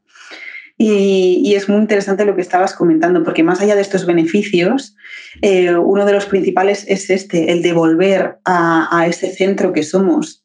Y, 0.81 1.55
es 1.57 1.69
muy 1.69 1.79
interesante 1.79 2.25
lo 2.25 2.37
que 2.37 2.41
estabas 2.41 2.73
comentando, 2.73 3.25
porque 3.25 3.43
más 3.43 3.61
allá 3.61 3.75
de 3.75 3.83
estos 3.83 4.07
beneficios, 4.07 4.95
eh, 5.43 5.75
uno 5.75 6.07
de 6.07 6.13
los 6.13 6.27
principales 6.27 6.85
es 6.87 7.11
este, 7.11 7.51
el 7.51 7.63
de 7.63 7.73
volver 7.73 8.39
a, 8.45 9.05
ese 9.09 9.33
centro 9.33 9.73
que 9.73 9.83
somos. 9.83 10.45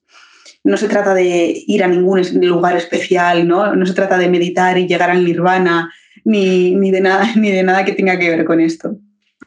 No 0.64 0.78
se 0.78 0.88
trata 0.88 1.14
de 1.14 1.64
ir 1.68 1.84
a 1.84 1.88
ningún 1.88 2.22
lugar 2.42 2.76
especial, 2.76 3.48
¿no? 3.48 3.76
No 3.76 3.86
se 3.86 3.94
trata 3.94 4.18
de 4.18 4.30
meditar 4.30 4.78
y 4.78 4.88
llegar 4.88 5.12
al 5.12 5.24
nirvana, 5.24 5.94
ni, 6.26 6.74
ni, 6.76 6.90
de, 6.90 7.02
nada, 7.02 7.30
ni 7.36 7.52
de 7.52 7.64
nada 7.64 7.86
que 7.86 7.94
tenga 7.94 8.18
que 8.18 8.30
ver 8.30 8.44
con 8.44 8.60
esto 8.60 8.98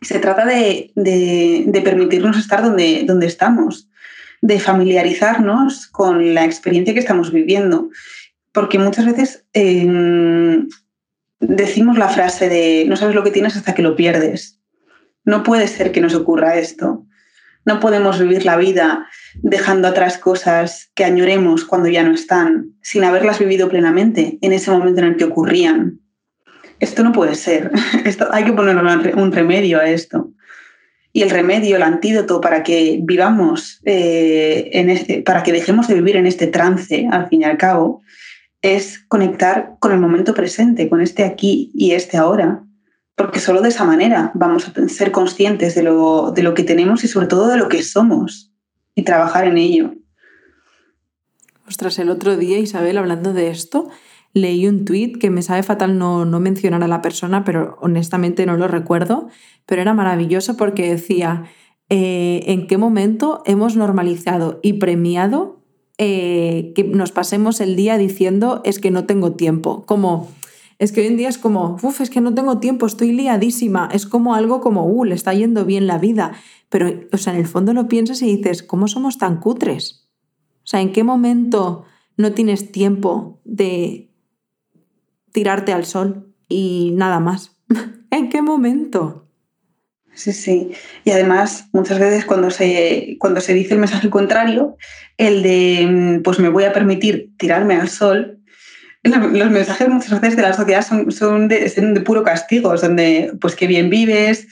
se 0.03 0.19
trata 0.19 0.45
de, 0.45 0.93
permitirnos 1.85 2.37
estar 2.39 2.63
donde, 2.63 3.05
donde 3.07 3.27
estamos, 3.27 3.89
de 4.41 4.61
familiarizarnos 4.61 5.87
con 5.89 6.35
la 6.35 6.45
experiencia 6.45 6.95
que 6.95 7.01
estamos 7.01 7.33
viviendo. 7.33 7.91
Porque 8.57 8.81
muchas 8.81 9.07
veces 9.07 9.47
em, 9.53 10.67
decimos 11.39 11.97
la 11.97 12.09
frase 12.09 12.49
de 12.49 12.87
no 12.89 12.97
sabes 12.97 13.15
lo 13.15 13.23
que 13.23 13.31
tienes 13.31 13.57
hasta 13.57 13.75
que 13.75 13.83
lo 13.83 13.95
pierdes. 13.95 14.59
No 15.25 15.45
puede 15.45 15.69
ser 15.69 15.93
que 15.93 16.01
nos 16.01 16.17
ocurra 16.17 16.57
esto. 16.57 17.07
No 17.65 17.79
podemos 17.79 18.19
vivir 18.19 18.45
la 18.45 18.57
vida 18.57 19.07
dejando 19.35 19.87
atrás 19.87 20.19
cosas 20.19 20.91
que 20.95 21.05
añoremos 21.05 21.65
cuando 21.65 21.89
ya 21.89 22.03
no 22.03 22.13
están, 22.13 22.73
sin 22.83 23.05
haberlas 23.05 23.39
vivido 23.39 23.69
plenamente 23.69 24.39
en 24.41 24.53
ese 24.53 24.73
momento 24.73 25.01
en 25.01 25.07
el 25.07 25.17
que 25.17 25.25
ocurrían 25.25 26.01
esto 26.79 27.03
no 27.03 27.13
puede 27.13 27.35
ser, 27.35 27.71
hay 28.31 28.45
que 28.45 28.53
poner 28.53 28.77
un 29.17 29.33
remedio 29.33 29.81
a 29.81 29.89
esto. 29.89 30.31
Y 31.13 31.23
el 31.23 31.31
remedio, 31.31 31.77
el 31.77 31.83
antídoto 31.83 32.43
para 32.43 32.63
que 32.63 33.01
vivamos, 33.03 33.81
eh, 33.87 34.69
en 34.73 34.91
este, 34.91 35.23
para 35.23 35.43
que 35.43 35.53
dejemos 35.53 35.89
de 35.89 35.95
vivir 35.95 36.17
en 36.17 36.27
este 36.27 36.47
trance, 36.47 37.09
al 37.11 37.29
fin 37.29 37.41
y 37.41 37.45
al 37.45 37.57
cabo, 37.57 38.03
es 38.75 39.05
conectar 39.07 39.77
con 39.79 39.93
el 39.93 40.01
momento 40.01 40.35
presente, 40.35 40.89
con 40.89 41.01
este 41.01 41.23
aquí 41.25 41.71
y 41.73 41.93
este 41.93 42.17
ahora, 42.17 42.65
porque 43.15 43.39
solo 43.39 43.63
de 43.63 43.69
esa 43.69 43.85
manera 43.85 44.33
vamos 44.35 44.69
a 44.69 44.89
ser 44.89 45.13
conscientes 45.13 45.75
de 45.75 45.85
lo, 45.85 46.33
de 46.33 46.43
lo 46.43 46.55
que 46.55 46.65
tenemos 46.65 47.05
y 47.05 47.09
sobre 47.09 47.29
todo 47.29 47.47
de 47.47 47.59
lo 47.59 47.69
que 47.69 47.83
somos 47.83 48.53
y 48.95 49.03
trabajar 49.03 49.47
en 49.47 49.59
ello. 49.59 49.95
Ostras, 51.69 51.99
el 52.01 52.11
otro 52.11 52.37
día, 52.37 52.59
Isabel, 52.59 52.99
hablando 52.99 53.33
de 53.33 53.51
esto, 53.51 53.89
leí 54.33 54.67
un 54.67 54.85
tuit 54.85 55.19
que 55.19 55.31
me 55.31 55.43
sabe 55.43 55.63
fatal 55.63 55.97
no, 55.97 56.25
no 56.25 56.41
mencionar 56.41 56.83
a 56.83 56.89
la 56.89 57.03
persona, 57.03 57.45
pero 57.45 57.79
honestamente 57.81 58.47
no 58.47 58.57
lo 58.57 58.67
recuerdo, 58.67 59.29
pero 59.65 59.81
era 59.81 59.95
maravilloso 59.95 60.57
porque 60.57 60.91
decía, 60.91 61.45
eh, 61.89 62.43
¿en 62.47 62.67
qué 62.67 62.79
momento 62.79 63.43
hemos 63.47 63.77
normalizado 63.77 64.59
y 64.63 64.75
premiado 64.75 65.56
eh, 65.99 66.73
que 66.75 66.85
nos 66.85 67.13
pasemos 67.13 67.61
el 67.61 67.77
día 67.77 67.99
diciendo 67.99 68.61
es 68.65 68.79
que 68.79 68.91
no 68.91 69.05
tengo 69.05 69.33
tiempo? 69.33 69.85
Como, 69.87 70.29
es 70.79 70.93
que 70.93 71.01
hoy 71.01 71.07
en 71.09 71.17
día 71.17 71.29
es 71.29 71.39
como, 71.39 71.77
uff, 71.83 72.01
es 72.01 72.11
que 72.11 72.21
no 72.21 72.35
tengo 72.35 72.59
tiempo, 72.59 72.87
estoy 72.87 73.13
liadísima, 73.13 73.89
es 73.93 74.07
como 74.07 74.35
algo 74.35 74.61
como, 74.61 74.87
uh, 74.87 75.05
le 75.05 75.15
está 75.15 75.33
yendo 75.35 75.65
bien 75.65 75.87
la 75.87 75.99
vida, 75.99 76.33
pero, 76.69 76.91
o 77.13 77.19
sea, 77.19 77.33
en 77.33 77.41
el 77.41 77.47
fondo 77.47 77.73
lo 77.73 77.89
piensas 77.89 78.23
y 78.23 78.37
dices, 78.37 78.63
¿cómo 78.63 78.89
somos 78.89 79.19
tan 79.19 79.41
cutres? 79.41 80.09
O 80.59 80.69
sea, 80.69 80.81
¿en 80.81 80.93
qué 80.93 81.05
momento 81.05 81.85
no 82.17 82.33
tienes 82.33 82.73
tiempo 82.73 83.41
de 83.45 84.11
tirarte 85.33 85.73
al 85.73 85.85
sol 85.85 86.35
y 86.49 86.93
nada 86.95 87.21
más. 87.21 87.57
¿En 88.11 88.29
qué 88.31 88.43
momento? 88.43 89.26
Sí, 90.17 90.33
sí. 90.33 90.73
Y 91.05 91.11
además, 91.11 91.69
muchas 91.73 91.99
veces 91.99 92.25
cuando 92.25 92.51
se, 92.51 93.17
cuando 93.21 93.43
se 93.43 93.53
dice 93.53 93.75
el 93.75 93.81
mensaje 93.81 94.09
contrario, 94.09 94.77
el 95.19 95.43
de 95.43 95.87
mm, 95.87 96.23
pues 96.23 96.39
me 96.39 96.49
voy 96.49 96.65
a 96.65 96.73
permitir 96.73 97.29
tirarme 97.37 97.77
al 97.77 97.91
sol, 97.91 98.39
los 99.05 99.51
mensajes 99.51 99.89
muchas 99.89 100.19
veces 100.19 100.37
de 100.37 100.43
la 100.43 100.55
sociedad 100.55 100.85
son, 100.85 101.13
son, 101.13 101.49
de, 101.49 101.69
de, 101.69 102.01
puro 102.01 102.23
castigo, 102.23 102.77
son 102.79 102.97
de 102.97 103.31
pues 103.43 103.55
qué 103.55 103.67
bien 103.67 103.91
vives, 103.91 104.49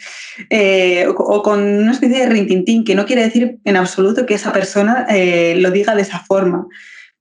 eh, 0.50 1.07
o, 1.09 1.42
con 1.42 1.62
una 1.62 1.92
especie 1.92 2.20
de 2.20 2.27
rintintín, 2.27 2.85
que 2.85 2.94
no 2.94 3.07
quiere 3.07 3.22
decir 3.22 3.59
en 3.64 3.77
absoluto 3.77 4.27
que 4.27 4.35
esa 4.35 4.53
persona 4.53 5.07
eh, 5.09 5.57
lo 5.57 5.70
diga 5.70 5.94
de 5.94 6.03
esa 6.03 6.20
forma, 6.20 6.66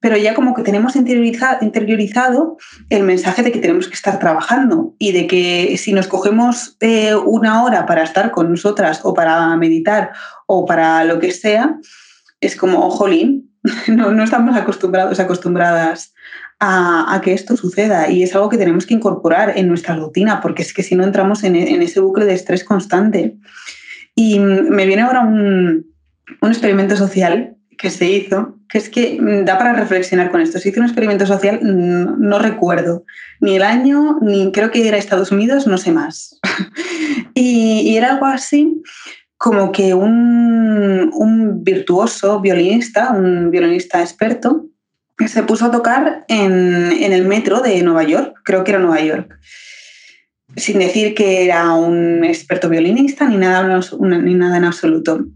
pero 0.04 0.18
ya 0.18 0.34
como 0.34 0.52
que 0.52 0.62
tenemos 0.62 0.96
interiorizado 0.96 2.58
el 2.90 3.04
mensaje 3.04 3.42
de 3.42 3.50
que 3.50 3.58
tenemos 3.58 3.88
que 3.88 3.94
estar 3.94 4.18
trabajando 4.18 4.94
y 4.98 5.12
de 5.12 5.26
que 5.26 5.78
si 5.78 5.94
nos 5.94 6.08
cogemos 6.08 6.76
eh, 6.80 7.14
una 7.14 7.64
hora 7.64 7.86
para 7.86 8.02
estar 8.02 8.30
con 8.30 8.50
nosotras 8.50 9.00
o 9.02 9.14
para 9.14 9.56
meditar 9.56 10.12
o 10.44 10.66
para 10.66 11.04
lo 11.04 11.18
que 11.20 11.32
sea, 11.32 11.78
es 12.42 12.54
como, 12.54 12.90
jolín, 12.90 13.50
no, 13.88 14.12
no 14.12 14.24
estamos 14.24 14.54
acostumbrados, 14.54 15.18
acostumbradas 15.20 16.12
a, 16.60 17.18
que 17.24 17.32
esto 17.32 17.56
suceda 17.56 18.10
y 18.10 18.24
es 18.24 18.34
algo 18.34 18.50
que 18.50 18.58
tenemos 18.58 18.84
que 18.84 18.92
incorporar 18.92 19.54
en 19.56 19.68
nuestra 19.68 19.96
rutina 19.96 20.42
porque 20.42 20.60
es 20.60 20.74
que 20.74 20.82
si 20.82 20.96
no 20.96 21.04
entramos 21.04 21.44
en, 21.44 21.56
ese 21.56 22.00
bucle 22.00 22.26
de 22.26 22.34
estrés 22.34 22.62
constante. 22.62 23.38
Y 24.14 24.38
me 24.38 24.84
viene 24.84 25.00
ahora 25.00 25.22
un, 25.22 25.86
un 26.42 26.50
experimento 26.50 26.94
social 26.94 27.53
que 27.76 27.90
se 27.90 28.06
hizo, 28.06 28.58
que 28.68 28.78
es 28.78 28.88
que 28.88 29.18
mm, 29.20 29.44
da 29.44 29.58
para 29.58 29.72
reflexionar 29.72 30.30
con 30.30 30.40
esto. 30.40 30.58
Se 30.58 30.68
hizo 30.68 30.80
un 30.80 30.86
experimento 30.86 31.26
social, 31.26 31.60
mm, 31.62 32.20
no, 32.20 32.38
recuerdo 32.38 33.04
ni 33.40 33.56
el 33.56 33.62
año, 33.62 34.18
ni 34.20 34.52
creo 34.52 34.70
que 34.70 34.86
era 34.86 34.96
Estados 34.96 35.32
Unidos, 35.32 35.66
no 35.66 35.78
sé 35.78 35.92
más. 35.92 36.38
y, 37.34 37.96
era 37.96 38.12
algo 38.12 38.26
así 38.26 38.82
como 39.36 39.72
que 39.72 39.94
un, 39.94 41.10
un, 41.12 41.64
virtuoso 41.64 42.40
violinista, 42.40 43.10
un 43.12 43.50
violinista 43.50 44.00
experto, 44.00 44.66
se 45.26 45.42
puso 45.42 45.66
a 45.66 45.70
tocar 45.70 46.24
en, 46.28 46.92
en, 46.92 47.12
el 47.12 47.26
metro 47.26 47.60
de 47.60 47.82
Nueva 47.82 48.04
York, 48.04 48.34
creo 48.42 48.64
que 48.64 48.70
era 48.70 48.80
Nueva 48.80 49.00
York, 49.00 49.38
sin 50.56 50.78
decir 50.78 51.14
que 51.14 51.44
era 51.44 51.74
un 51.74 52.24
experto 52.24 52.68
violinista 52.68 53.28
ni 53.28 53.36
nada, 53.36 53.80
ni 54.00 54.34
nada 54.34 54.56
en 54.56 54.64
absoluto. 54.64 55.26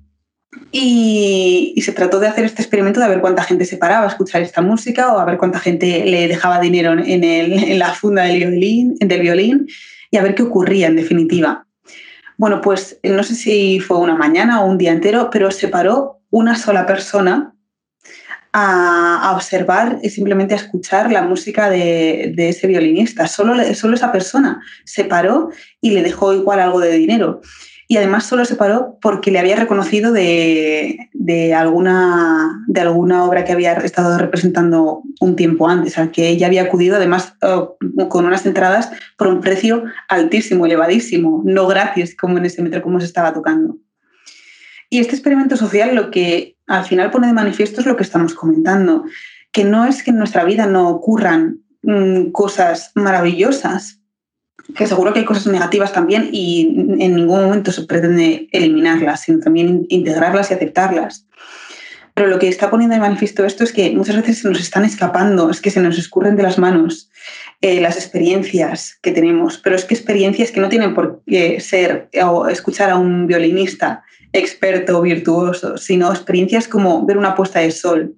Y, 0.73 1.75
se 1.83 1.93
trató 1.93 2.21
de 2.21 2.29
hacer 2.29 2.45
este 2.45 2.63
experimento 2.63 3.01
de 3.01 3.09
ver 3.09 3.21
cuánta 3.21 3.43
gente 3.43 3.65
se 3.65 3.77
paraba 3.77 4.05
a 4.05 4.09
escuchar 4.09 4.43
esta 4.43 4.61
música 4.63 5.13
o 5.13 5.19
a 5.19 5.25
ver 5.25 5.39
cuánta 5.39 5.59
gente 5.59 6.05
le 6.05 6.29
dejaba 6.29 6.61
dinero 6.61 6.93
en, 6.93 7.25
en 7.25 7.79
la 7.79 7.95
funda 7.95 8.25
del 8.25 8.39
violín, 8.39 8.97
del 8.99 9.21
violín 9.21 9.67
y 10.11 10.17
a 10.17 10.23
ver 10.23 10.35
qué 10.35 10.43
ocurría 10.43 10.89
en 10.89 10.97
definitiva. 10.97 11.67
Bueno, 12.37 12.61
pues 12.61 13.01
no 13.03 13.23
sé 13.23 13.35
si 13.35 13.81
fue 13.81 13.99
una 13.99 14.17
mañana 14.17 14.63
o 14.63 14.67
un 14.67 14.79
día 14.79 14.93
entero, 14.93 15.29
pero 15.31 15.51
se 15.51 15.69
paró 15.69 16.21
una 16.31 16.57
sola 16.57 16.87
persona 16.87 17.55
a, 18.53 19.33
observar 19.35 19.99
y 20.03 20.11
simplemente 20.11 20.55
a 20.55 20.59
escuchar 20.59 21.13
la 21.13 21.23
música 21.23 21.69
de, 21.69 22.35
ese 22.37 22.67
violinista. 22.67 23.27
Solo, 23.27 23.55
solo 23.75 23.95
esa 23.95 24.13
persona 24.13 24.63
se 24.85 25.05
paró 25.05 25.51
y 25.81 25.91
le 25.91 26.03
dejó 26.03 26.33
igual 26.33 26.61
algo 26.61 26.81
de 26.81 26.93
dinero 26.93 27.41
y 27.91 27.97
además 27.97 28.27
solo 28.27 28.45
se 28.45 28.55
paró 28.55 28.99
porque 29.01 29.31
le 29.31 29.39
había 29.39 29.57
reconocido 29.57 30.13
de, 30.13 31.09
alguna, 31.57 32.63
de 32.69 32.83
alguna 32.83 33.25
obra 33.25 33.45
que 33.45 33.53
había 33.53 33.73
estado 33.73 34.19
representando 34.19 35.03
un 35.21 35.37
tiempo 35.37 35.67
antes, 35.67 35.97
al 35.97 36.11
que 36.11 36.29
ella 36.29 36.49
había 36.49 36.65
acudido 36.65 36.97
además 36.97 37.33
oh, 37.41 37.79
con 38.11 38.27
unas 38.27 38.45
entradas 38.45 38.91
por 39.17 39.29
un 39.29 39.41
precio 39.41 39.85
altísimo, 40.09 40.67
elevadísimo, 40.67 41.43
no 41.47 41.67
gratis 41.67 42.15
como 42.15 42.37
en 42.37 42.45
ese 42.45 42.63
metro 42.63 42.83
como 42.83 43.01
se 43.01 43.07
estaba 43.07 43.33
tocando. 43.33 43.79
Y 44.91 44.99
este 44.99 45.15
experimento 45.15 45.57
social 45.57 45.95
lo 45.95 46.11
que 46.11 46.59
al 46.67 46.85
final 46.85 47.11
pone 47.11 47.29
de 47.29 47.33
manifiesto 47.33 47.81
es 47.81 47.87
lo 47.87 47.97
que 47.97 48.03
estamos 48.03 48.35
comentando, 48.35 49.05
que 49.51 49.65
no 49.65 49.87
es 49.87 50.03
que 50.03 50.11
en 50.11 50.19
nuestra 50.19 50.45
vida 50.45 50.67
no 50.67 50.91
ocurran 50.91 51.63
mm, 51.83 52.33
cosas 52.33 52.93
maravillosas, 52.95 53.98
que 54.75 54.87
seguro 54.87 55.13
que 55.13 55.21
hay 55.21 55.25
cosas 55.25 55.47
negativas 55.47 55.93
también 55.93 56.29
y 56.33 56.97
en 56.99 57.17
ningún 57.17 57.43
momento 57.43 57.73
se 57.73 57.85
pretende 57.85 58.49
eliminarlas, 58.53 59.23
sino 59.23 59.41
también 59.41 59.87
integrarlas 59.89 60.51
y 60.51 60.55
aceptarlas. 60.55 61.27
Pero 62.15 62.29
lo 62.29 62.39
que 62.39 62.49
está 62.49 62.69
poniendo 62.69 62.95
de 62.95 63.01
manifiesto 63.01 63.45
esto 63.45 63.65
es 63.65 63.73
que 63.73 63.91
muchas 63.93 64.17
veces 64.17 64.39
se 64.39 64.49
nos 64.49 64.61
están 64.61 64.85
escapando, 64.85 65.51
es 65.51 65.61
que 65.61 65.71
se 65.71 65.81
nos 65.81 65.99
escurren 65.99 66.37
de 66.37 66.43
las 66.43 66.59
manos 66.59 67.11
eh, 67.61 67.81
las 67.81 67.97
experiencias 67.97 68.99
que 69.03 69.13
tenemos, 69.13 69.59
pero 69.59 69.77
es 69.77 69.85
que 69.85 69.95
experiencias 69.95 70.51
que 70.51 70.61
no 70.61 70.69
tienen 70.69 70.95
por 70.95 71.23
qué 71.27 71.61
ser 71.61 72.09
o 72.25 72.49
escuchar 72.49 72.91
a 72.91 72.97
un 72.97 73.27
violinista 73.27 74.03
experto 74.33 74.99
o 74.99 75.03
virtuoso, 75.03 75.77
sino 75.79 76.11
experiencias 76.11 76.69
como 76.69 77.07
ver 77.07 77.19
una 77.19 77.35
puesta 77.35 77.61
de 77.61 77.71
sol, 77.71 78.17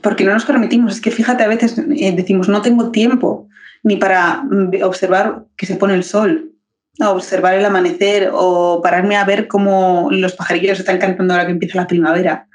porque 0.00 0.24
no 0.24 0.32
nos 0.32 0.44
permitimos. 0.44 0.94
Es 0.94 1.00
que 1.00 1.10
fíjate, 1.10 1.44
a 1.44 1.48
veces 1.48 1.76
eh, 1.78 2.12
decimos, 2.12 2.48
no 2.48 2.62
tengo 2.62 2.90
tiempo 2.90 3.45
ni 3.86 3.96
para 3.96 4.42
mm, 4.42 4.82
observar 4.82 5.44
que 5.56 5.64
se 5.64 5.76
pone 5.76 5.94
el 5.94 6.02
sol, 6.02 6.50
observar 6.98 7.54
el 7.54 7.64
amanecer 7.64 8.30
o 8.32 8.80
pararme 8.82 9.16
a 9.16 9.24
ver 9.24 9.46
cómo 9.46 10.08
los 10.10 10.34
pajarillos 10.34 10.80
están 10.80 10.98
cantando 10.98 11.32
ahora 11.32 11.46
que 11.46 11.52
empieza 11.52 11.78
la 11.78 11.86
primavera. 11.86 12.48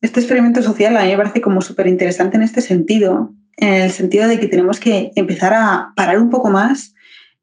Este 0.00 0.20
experimento 0.20 0.62
social 0.62 0.96
a 0.96 1.02
mí 1.02 1.10
me 1.10 1.16
parece 1.16 1.40
como 1.40 1.60
súper 1.60 1.88
interesante 1.88 2.36
en 2.36 2.44
este 2.44 2.60
sentido, 2.60 3.34
en 3.56 3.74
el 3.74 3.90
sentido 3.90 4.28
de 4.28 4.38
que 4.38 4.46
tenemos 4.46 4.78
que 4.78 5.10
empezar 5.16 5.52
a 5.52 5.92
parar 5.96 6.20
un 6.20 6.30
poco 6.30 6.48
más 6.48 6.94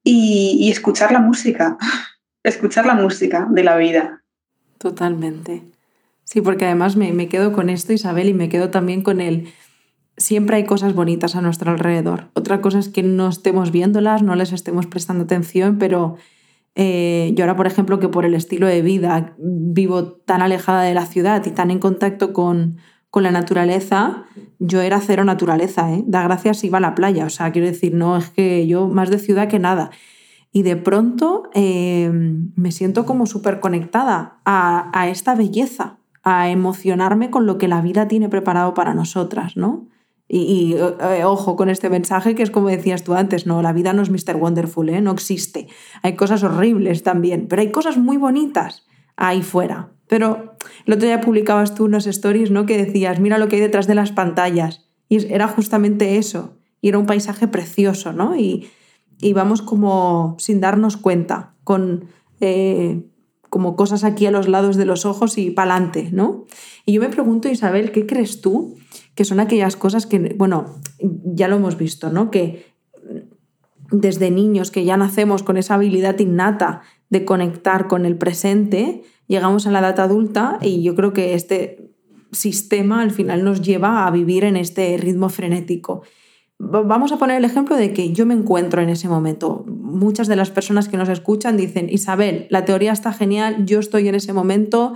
y, 0.02 0.70
escuchar 0.72 1.12
la 1.12 1.20
música, 1.20 1.78
escuchar 2.44 2.86
la 2.86 2.96
música 2.96 3.48
de 3.52 3.64
la 3.66 3.76
vida. 3.76 4.24
Totalmente. 4.78 5.62
Sí, 6.24 6.40
porque 6.40 6.64
además 6.64 6.96
me, 6.96 7.12
me 7.12 7.28
quedo 7.28 7.52
con 7.52 7.70
esto, 7.70 7.92
Isabel, 7.92 8.30
y 8.30 8.34
me 8.34 8.48
quedo 8.48 8.70
también 8.70 9.02
con 9.02 9.20
el 9.20 9.50
siempre 10.18 10.58
hay 10.58 10.66
cosas 10.66 10.94
bonitas 10.94 11.36
a 11.36 11.42
nuestro 11.42 11.72
alrededor. 11.72 12.30
Otra 12.34 12.60
cosa 12.60 12.80
es 12.80 12.90
que 12.90 13.04
no 13.04 13.30
estemos 13.30 13.72
viéndolas, 13.72 14.24
no 14.24 14.36
les 14.36 14.52
estemos 14.52 14.88
prestando 14.88 15.24
atención, 15.24 15.78
pero 15.78 16.18
eh, 16.76 17.32
yo 17.36 17.44
ahora, 17.44 17.56
por 17.56 17.68
ejemplo, 17.68 18.00
que 18.00 18.10
por 18.10 18.26
el 18.26 18.34
estilo 18.34 18.68
de 18.68 18.82
vida 18.82 19.36
vivo 19.38 20.06
tan 20.06 20.42
alejada 20.42 20.82
de 20.82 20.94
la 20.94 21.06
ciudad 21.06 21.46
y 21.46 21.52
tan 21.52 21.72
en 21.72 21.80
contacto 21.80 22.34
con, 22.34 22.78
con 23.10 23.24
la 23.24 23.32
naturaleza, 23.32 24.26
yo 24.60 24.82
era 24.82 25.00
cero 25.00 25.24
naturaleza, 25.24 25.94
¿eh? 25.94 26.04
Da 26.08 26.24
gracias 26.24 26.64
iba 26.64 26.80
a 26.80 26.82
la 26.82 26.96
playa, 26.96 27.26
o 27.26 27.30
sea, 27.30 27.52
quiero 27.52 27.68
decir, 27.68 27.94
no, 27.94 28.18
es 28.18 28.30
que 28.30 28.68
yo 28.68 28.88
más 28.88 29.10
de 29.10 29.20
ciudad 29.20 29.48
que 29.48 29.60
nada. 29.60 29.92
Y 30.52 30.64
de 30.64 30.76
pronto 30.76 31.50
eh, 31.54 32.10
me 32.12 32.72
siento 32.72 33.06
como 33.06 33.28
súper 33.28 33.60
conectada 33.60 34.40
a, 34.46 34.90
a 35.00 35.10
esta 35.10 35.36
belleza, 35.36 35.98
a 36.24 36.50
emocionarme 36.50 37.30
con 37.30 37.46
lo 37.46 37.58
que 37.58 37.68
la 37.68 37.82
vida 37.82 38.08
tiene 38.08 38.30
preparado 38.30 38.74
para 38.74 38.94
nosotras, 38.94 39.56
¿no? 39.56 39.88
Y, 40.30 40.76
eh, 40.76 41.24
ojo 41.24 41.56
con 41.56 41.70
este 41.70 41.90
mensaje 41.90 42.36
que 42.36 42.44
es 42.44 42.52
como 42.52 42.68
decías 42.68 43.04
tú 43.04 43.14
antes, 43.14 43.46
no, 43.46 43.62
la 43.62 43.72
vida 43.72 43.94
no 43.94 44.02
es 44.02 44.10
Mr. 44.10 44.36
Wonderful, 44.36 44.90
¿eh? 44.90 45.02
no 45.02 45.12
existe. 45.12 45.68
Hay 46.04 46.16
cosas 46.16 46.44
horribles 46.44 47.04
también, 47.04 47.48
pero 47.48 47.62
hay 47.62 47.72
cosas 47.72 47.98
muy 47.98 48.18
bonitas 48.18 48.86
ahí 49.16 49.42
fuera. 49.42 49.92
Pero 50.08 50.56
el 50.86 50.94
otro 50.94 51.08
día 51.08 51.22
publicabas 51.22 51.76
tú 51.76 51.86
unos 51.86 52.08
stories 52.08 52.52
¿no? 52.52 52.66
que 52.66 52.78
decías, 52.78 53.20
mira 53.20 53.38
lo 53.38 53.48
que 53.48 53.58
hay 53.58 53.62
detrás 53.62 53.88
de 53.88 53.96
las 53.96 54.12
pantallas. 54.12 54.86
Y 55.10 55.32
era 55.34 55.48
justamente 55.48 56.18
eso. 56.18 56.58
Y 56.82 56.90
era 56.90 56.98
un 56.98 57.06
paisaje 57.06 57.48
precioso, 57.48 58.14
¿no? 58.14 58.36
Y, 58.36 58.70
y 59.20 59.34
vamos 59.34 59.62
como 59.62 60.36
sin 60.40 60.60
darnos 60.62 60.98
cuenta, 60.98 61.56
con 61.64 62.06
eh, 62.40 63.04
como 63.50 63.76
cosas 63.76 64.04
aquí 64.04 64.26
a 64.26 64.32
los 64.32 64.48
lados 64.48 64.76
de 64.76 64.86
los 64.86 65.06
ojos 65.06 65.38
y 65.38 65.52
pa'lante, 65.52 66.10
¿no? 66.12 66.46
Y 66.86 66.94
yo 66.94 67.02
me 67.02 67.10
pregunto, 67.10 67.50
Isabel, 67.50 67.92
¿qué 67.92 68.06
crees 68.06 68.42
tú 68.42 68.78
que 69.16 69.26
son 69.26 69.40
aquellas 69.40 69.76
cosas 69.76 70.06
que, 70.06 70.36
bueno, 70.38 70.76
ya 71.00 71.48
lo 71.48 71.56
hemos 71.56 71.78
visto, 71.78 72.10
¿no? 72.12 72.30
Que 72.30 72.66
desde 73.92 74.32
niños 74.32 74.72
que 74.72 74.86
ya 74.86 74.98
nacemos 74.98 75.44
con 75.44 75.58
esa 75.58 75.76
habilidad 75.76 76.20
innata 76.20 76.82
de 77.10 77.26
conectar 77.26 77.88
con 77.88 78.06
el 78.06 78.18
presente, 78.18 79.04
llegamos 79.28 79.66
a 79.66 79.72
la 79.72 79.80
edad 79.80 80.00
adulta 80.00 80.60
y 80.62 80.84
yo 80.84 80.96
creo 80.96 81.14
que 81.14 81.34
este 81.34 81.92
sistema 82.32 83.02
al 83.02 83.12
final 83.12 83.44
nos 83.44 83.62
lleva 83.62 84.06
a 84.06 84.12
vivir 84.12 84.44
en 84.44 84.58
este 84.58 84.98
ritmo 84.98 85.30
frenético. 85.30 86.04
Vamos 86.60 87.12
a 87.12 87.18
poner 87.18 87.38
el 87.38 87.46
ejemplo 87.46 87.76
de 87.76 87.94
que 87.94 88.14
yo 88.14 88.26
me 88.26 88.34
encuentro 88.34 88.82
en 88.82 88.90
ese 88.90 89.08
momento. 89.08 89.64
Muchas 89.68 90.28
de 90.28 90.36
las 90.36 90.50
personas 90.50 90.90
que 90.90 90.98
nos 90.98 91.08
escuchan 91.08 91.56
dicen, 91.56 91.88
Isabel, 91.90 92.48
la 92.50 92.66
teoría 92.66 92.92
está 92.92 93.14
genial, 93.14 93.66
yo 93.66 93.80
estoy 93.80 94.08
en 94.08 94.16
ese 94.16 94.34
momento, 94.34 94.96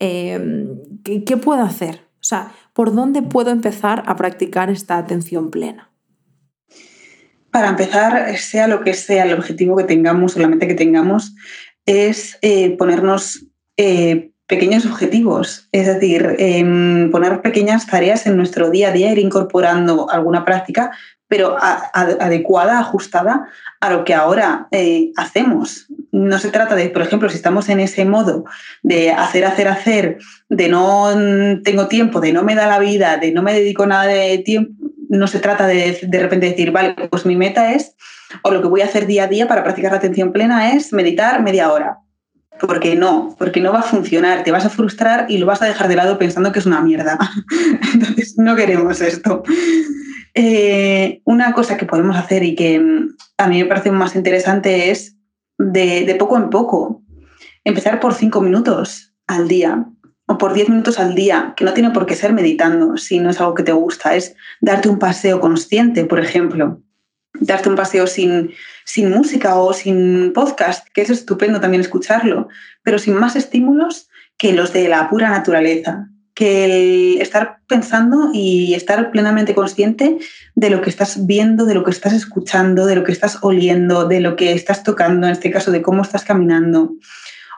eh, 0.00 0.66
¿qué, 1.04 1.24
¿qué 1.24 1.36
puedo 1.36 1.62
hacer? 1.62 2.00
O 2.14 2.26
sea, 2.26 2.52
¿por 2.72 2.94
dónde 2.94 3.20
puedo 3.20 3.50
empezar 3.50 4.02
a 4.06 4.16
practicar 4.16 4.70
esta 4.70 4.96
atención 4.96 5.50
plena? 5.50 5.90
Para 7.50 7.68
empezar, 7.68 8.36
sea 8.38 8.66
lo 8.66 8.80
que 8.80 8.94
sea 8.94 9.24
el 9.24 9.34
objetivo 9.34 9.76
que 9.76 9.84
tengamos 9.84 10.36
o 10.36 10.40
la 10.40 10.48
meta 10.48 10.66
que 10.66 10.74
tengamos, 10.74 11.36
es 11.86 12.38
eh, 12.42 12.76
ponernos 12.76 13.46
eh, 13.76 14.33
pequeños 14.46 14.84
objetivos, 14.86 15.68
es 15.72 15.86
decir, 15.86 16.36
em, 16.38 17.10
poner 17.10 17.40
pequeñas 17.40 17.86
tareas 17.86 18.26
en 18.26 18.36
nuestro 18.36 18.70
día 18.70 18.88
a 18.88 18.92
día, 18.92 19.12
ir 19.12 19.18
incorporando 19.18 20.10
alguna 20.10 20.44
práctica, 20.44 20.90
pero 21.26 21.56
adecuada, 21.58 22.78
ajustada 22.78 23.48
a 23.80 23.90
lo 23.90 24.04
que 24.04 24.14
ahora 24.14 24.68
eh, 24.70 25.10
hacemos. 25.16 25.86
No 26.12 26.38
se 26.38 26.50
trata 26.50 26.76
de, 26.76 26.90
por 26.90 27.02
ejemplo, 27.02 27.28
si 27.28 27.36
estamos 27.36 27.68
en 27.70 27.80
ese 27.80 28.04
modo 28.04 28.44
de 28.82 29.10
hacer, 29.10 29.44
hacer, 29.46 29.68
hacer, 29.68 30.18
de 30.48 30.68
no 30.68 31.08
tengo 31.64 31.88
tiempo, 31.88 32.20
de 32.20 32.32
no 32.32 32.44
me 32.44 32.54
da 32.54 32.66
la 32.66 32.78
vida, 32.78 33.16
de 33.16 33.32
no 33.32 33.42
me 33.42 33.54
dedico 33.54 33.86
nada 33.86 34.04
de 34.04 34.38
tiempo, 34.38 34.72
no 35.08 35.26
se 35.26 35.40
trata 35.40 35.66
de 35.66 35.98
de 36.02 36.20
repente 36.20 36.50
decir, 36.50 36.70
vale, 36.70 36.94
pues 37.10 37.24
mi 37.24 37.36
meta 37.36 37.72
es, 37.72 37.96
o 38.42 38.50
lo 38.50 38.60
que 38.60 38.68
voy 38.68 38.82
a 38.82 38.86
hacer 38.86 39.06
día 39.06 39.24
a 39.24 39.28
día 39.28 39.48
para 39.48 39.64
practicar 39.64 39.92
la 39.92 39.98
atención 39.98 40.32
plena 40.32 40.72
es 40.72 40.92
meditar 40.92 41.42
media 41.42 41.72
hora. 41.72 42.03
Porque 42.60 42.94
no, 42.94 43.34
porque 43.38 43.60
no 43.60 43.72
va 43.72 43.80
a 43.80 43.82
funcionar, 43.82 44.44
te 44.44 44.52
vas 44.52 44.64
a 44.64 44.70
frustrar 44.70 45.26
y 45.28 45.38
lo 45.38 45.46
vas 45.46 45.60
a 45.60 45.66
dejar 45.66 45.88
de 45.88 45.96
lado 45.96 46.18
pensando 46.18 46.52
que 46.52 46.60
es 46.60 46.66
una 46.66 46.80
mierda. 46.80 47.18
Entonces, 47.92 48.34
no 48.38 48.54
queremos 48.56 49.00
esto. 49.00 49.42
Eh, 50.34 51.20
una 51.24 51.52
cosa 51.52 51.76
que 51.76 51.86
podemos 51.86 52.16
hacer 52.16 52.42
y 52.42 52.56
que 52.56 52.80
mm, 52.80 53.16
a 53.38 53.48
mí 53.48 53.58
me 53.58 53.66
parece 53.66 53.90
más 53.92 54.16
interesante 54.16 54.90
es 54.90 55.16
de, 55.58 56.16
poco 56.18 56.36
en 56.36 56.50
poco. 56.50 57.02
Empezar 57.64 58.00
por 58.00 58.14
cinco 58.14 58.40
minutos 58.40 59.14
al 59.26 59.48
día 59.48 59.86
o 60.26 60.38
por 60.38 60.54
diez 60.54 60.68
minutos 60.68 60.98
al 60.98 61.14
día, 61.14 61.54
que 61.56 61.64
no 61.64 61.72
tiene 61.72 61.90
por 61.90 62.06
qué 62.06 62.14
ser 62.14 62.32
meditando 62.32 62.96
si 62.96 63.20
no 63.20 63.30
es 63.30 63.40
algo 63.40 63.54
que 63.54 63.62
te 63.62 63.72
gusta, 63.72 64.14
es 64.16 64.34
darte 64.60 64.88
un 64.88 64.98
paseo 64.98 65.40
consciente, 65.40 66.04
por 66.04 66.18
ejemplo. 66.18 66.80
Darte 67.40 67.68
un 67.68 67.76
paseo 67.76 68.06
sin, 68.06 68.52
sin 68.84 69.10
música 69.10 69.56
o 69.56 69.72
sin 69.72 70.32
podcast, 70.32 70.88
que 70.94 71.02
es 71.02 71.10
estupendo 71.10 71.60
también 71.60 71.80
escucharlo, 71.80 72.48
pero 72.82 72.98
sin 72.98 73.14
más 73.14 73.36
estímulos 73.36 74.08
que 74.36 74.52
los 74.52 74.72
de 74.72 74.88
la 74.88 75.08
pura 75.08 75.30
naturaleza 75.30 76.08
que 76.34 76.64
el 76.64 77.22
estar 77.22 77.60
pensando 77.68 78.30
y 78.32 78.74
estar 78.74 79.10
plenamente 79.12 79.54
consciente 79.54 80.18
de 80.56 80.70
lo 80.70 80.82
que 80.82 80.90
estás 80.90 81.26
viendo, 81.26 81.64
de 81.64 81.74
lo 81.74 81.84
que 81.84 81.92
estás 81.92 82.12
escuchando, 82.12 82.86
de 82.86 82.96
lo 82.96 83.04
que 83.04 83.12
estás 83.12 83.38
oliendo, 83.42 84.06
de 84.06 84.20
lo 84.20 84.34
que 84.34 84.52
estás 84.52 84.82
tocando, 84.82 85.28
en 85.28 85.32
este 85.32 85.50
caso 85.50 85.70
de 85.70 85.82
cómo 85.82 86.02
estás 86.02 86.24
caminando. 86.24 86.94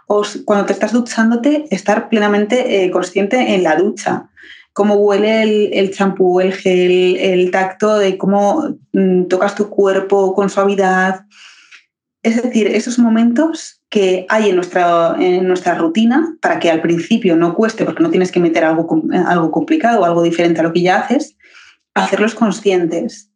O 0.06 0.22
cuando 0.44 0.66
te 0.66 0.74
estás 0.74 0.92
duchándote, 0.92 1.64
estar 1.70 2.08
plenamente 2.10 2.84
eh, 2.84 2.90
consciente 2.90 3.54
en 3.54 3.62
la 3.62 3.76
ducha, 3.76 4.28
cómo 4.76 4.96
huele 4.96 5.70
el 5.78 5.90
champú, 5.90 6.38
el, 6.38 6.52
gel, 6.52 7.16
el 7.16 7.50
tacto, 7.50 7.96
de 7.96 8.18
cómo 8.18 8.76
mm, 8.92 9.24
tocas 9.24 9.54
tu 9.54 9.70
cuerpo 9.70 10.34
con 10.34 10.50
suavidad. 10.50 11.24
Es 12.22 12.42
decir, 12.42 12.66
esos 12.66 12.98
momentos 12.98 13.80
que 13.88 14.26
hay 14.28 14.50
en 14.50 14.56
nuestra, 14.56 15.16
en 15.18 15.48
nuestra 15.48 15.76
rutina 15.76 16.36
para 16.42 16.58
que 16.58 16.70
al 16.70 16.82
principio 16.82 17.36
no 17.36 17.54
cueste, 17.54 17.86
porque 17.86 18.02
no 18.02 18.10
tienes 18.10 18.30
que 18.30 18.38
meter 18.38 18.64
algo, 18.64 19.02
algo 19.26 19.50
complicado 19.50 20.02
o 20.02 20.04
algo 20.04 20.22
diferente 20.22 20.60
a 20.60 20.64
lo 20.64 20.74
que 20.74 20.82
ya 20.82 20.98
haces, 20.98 21.38
hacerlos 21.94 22.34
conscientes. 22.34 23.30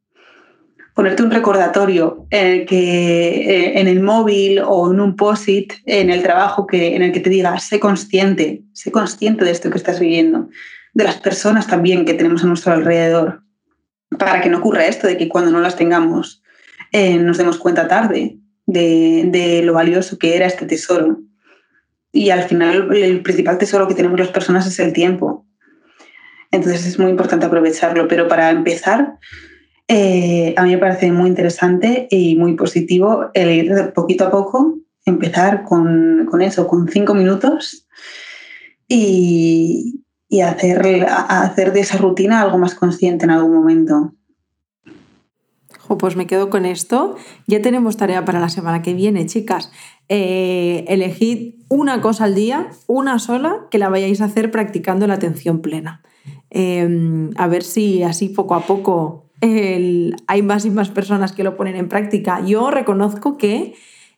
Ponerte 0.94 1.22
un 1.22 1.31
recordatorio 1.31 2.26
en 2.29 2.46
el, 2.48 2.66
que, 2.66 3.31
eh, 3.31 3.81
en 3.81 3.88
el 3.88 4.03
móvil 4.03 4.61
o 4.62 4.92
en 4.92 5.00
un 5.00 5.16
post-it 5.16 5.72
en 5.87 6.11
el 6.11 6.22
trabajo 6.22 6.66
que, 6.66 6.94
en 6.94 7.00
el 7.00 7.12
que 7.12 7.20
te 7.20 7.31
diga, 7.31 7.59
sé 7.59 7.81
consciente, 7.81 8.62
sé 8.74 8.92
consciente 8.92 9.46
de 9.46 9.53
esto 9.53 9.70
que 9.70 9.79
estás 9.79 10.00
viviendo, 10.00 10.50
de 10.94 11.05
las 11.05 11.16
personas 11.16 11.66
también 11.66 12.05
que 12.05 12.14
tenemos 12.14 12.44
a 12.44 12.46
nuestro 12.46 12.72
alrededor, 12.72 13.42
para 14.18 14.40
que 14.40 14.48
no 14.48 14.59
ocurra 14.59 14.87
esto 14.87 15.07
de 15.07 15.16
que 15.16 15.29
cuando 15.29 15.50
no 15.50 15.61
las 15.61 15.76
tengamos 15.76 16.42
eh, 16.92 17.18
nos 17.18 17.38
demos 17.38 17.59
cuenta 17.59 17.87
tarde 17.87 18.38
de, 18.66 19.62
lo 19.64 19.74
valioso 19.74 20.18
que 20.18 20.37
era 20.37 20.46
este 20.46 20.66
tesoro. 20.66 21.20
Y 22.12 22.31
al 22.31 22.42
final 22.42 22.94
el 22.94 23.22
principal 23.22 23.59
tesoro 23.59 23.87
que 23.87 23.94
tenemos 23.94 24.18
las 24.18 24.29
personas 24.29 24.66
es 24.66 24.79
el 24.81 24.92
tiempo. 24.92 25.46
Entonces 26.50 26.87
es 26.87 26.98
muy 26.98 27.11
importante 27.11 27.46
aprovecharlo. 27.46 28.09
Pero 28.09 28.26
para 28.26 28.50
empezar, 28.50 29.18
eh, 29.87 30.55
a 30.57 30.64
mí 30.64 30.70
me 30.70 30.79
parece 30.79 31.12
muy 31.12 31.29
interesante 31.29 32.09
y 32.11 32.37
muy 32.37 32.55
positivo 32.55 33.31
el 33.35 33.50
ir 33.50 33.92
poquito 33.94 34.26
a 34.26 34.31
poco, 34.31 34.79
empezar 35.05 35.62
con, 35.62 36.29
eso, 36.40 36.66
con 36.66 36.88
cinco 36.88 37.14
minutos 37.14 37.87
y, 38.88 40.00
y 40.31 40.40
hacer, 40.40 41.07
hacer 41.07 41.75
de 41.75 41.81
esa 41.81 41.99
rutina 41.99 42.40
algo 42.40 42.57
más 42.57 42.75
consciente 42.75 43.27
en 43.27 43.33
algún 43.33 43.53
momento 43.53 44.14
pues 45.99 46.16
me 46.16 46.27
quedo 46.27 46.51
con 46.51 46.66
esto. 46.66 47.16
Ya 47.47 47.62
tenemos 47.62 47.97
tarea 47.97 48.25
para 48.25 48.40
la 48.40 48.49
semana 48.49 48.83
que 48.83 48.95
viene, 48.95 49.27
chicas. 49.27 49.71
Eh, 50.09 50.85
elegid 50.88 51.55
una 51.69 52.01
cosa 52.01 52.25
al 52.25 52.35
día, 52.35 52.71
una 52.87 53.19
sola, 53.19 53.66
que 53.71 53.79
la 53.79 53.88
vayáis 53.88 54.21
a 54.21 54.27
hacer 54.27 54.51
practicando 54.51 55.07
la 55.07 55.14
atención 55.14 55.61
plena. 55.61 56.03
Em, 56.51 57.31
a 57.37 57.47
ver 57.47 57.62
si 57.62 58.03
así 58.03 58.29
poco 58.29 58.55
a 58.55 58.66
poco 58.66 59.27
hay 59.43 60.43
más 60.43 60.66
y 60.66 60.71
más 60.71 60.90
personas 60.90 61.33
que 61.33 61.45
lo 61.45 61.57
ponen 61.57 61.77
en 61.77 61.88
práctica. 61.88 62.45
Yo 62.45 62.71
reconozco 62.71 63.38
que 63.38 63.75